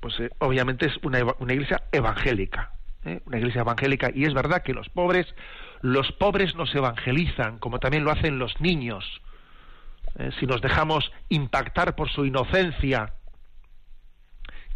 pues 0.00 0.18
eh, 0.20 0.30
obviamente 0.38 0.86
es 0.86 0.96
una, 1.02 1.20
una 1.38 1.52
iglesia 1.54 1.84
evangélica, 1.92 2.72
¿eh? 3.04 3.22
una 3.24 3.38
iglesia 3.38 3.62
evangélica. 3.62 4.10
Y 4.14 4.24
es 4.24 4.34
verdad 4.34 4.62
que 4.62 4.74
los 4.74 4.88
pobres, 4.88 5.26
los 5.80 6.12
pobres 6.12 6.54
nos 6.56 6.74
evangelizan, 6.74 7.58
como 7.58 7.78
también 7.78 8.04
lo 8.04 8.10
hacen 8.10 8.38
los 8.38 8.60
niños. 8.60 9.22
¿eh? 10.18 10.30
si 10.38 10.46
nos 10.46 10.60
dejamos 10.60 11.10
impactar 11.28 11.94
por 11.94 12.10
su 12.10 12.24
inocencia 12.24 13.14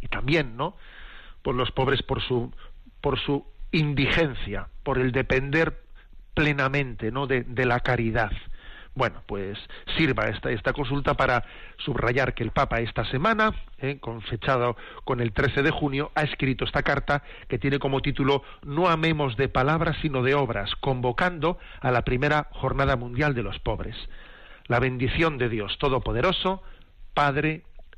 y 0.00 0.08
también, 0.08 0.56
¿no? 0.56 0.76
Por 1.44 1.54
los 1.54 1.70
pobres 1.70 2.02
por 2.02 2.20
su 2.20 2.52
por 3.00 3.20
su 3.20 3.46
indigencia, 3.70 4.68
por 4.82 4.98
el 4.98 5.12
depender 5.12 5.84
plenamente, 6.34 7.12
¿no? 7.12 7.28
de, 7.28 7.44
de 7.44 7.64
la 7.66 7.78
caridad. 7.80 8.32
Bueno, 8.96 9.22
pues 9.26 9.58
sirva 9.96 10.28
esta, 10.28 10.50
esta 10.52 10.72
consulta 10.72 11.14
para 11.14 11.44
subrayar 11.78 12.32
que 12.32 12.44
el 12.44 12.52
Papa 12.52 12.78
esta 12.78 13.04
semana, 13.06 13.52
eh, 13.78 13.98
con 13.98 14.22
fechado 14.22 14.76
con 15.02 15.20
el 15.20 15.32
13 15.32 15.62
de 15.62 15.72
junio, 15.72 16.12
ha 16.14 16.22
escrito 16.22 16.64
esta 16.64 16.84
carta 16.84 17.24
que 17.48 17.58
tiene 17.58 17.80
como 17.80 18.02
título 18.02 18.44
No 18.62 18.88
amemos 18.88 19.36
de 19.36 19.48
palabras 19.48 19.96
sino 20.00 20.22
de 20.22 20.36
obras, 20.36 20.70
convocando 20.76 21.58
a 21.80 21.90
la 21.90 22.02
primera 22.02 22.48
Jornada 22.52 22.94
Mundial 22.94 23.34
de 23.34 23.42
los 23.42 23.58
Pobres. 23.58 23.96
La 24.68 24.78
bendición 24.78 25.38
de 25.38 25.48
Dios 25.48 25.76
Todopoderoso, 25.78 26.62
Padre, 27.14 27.64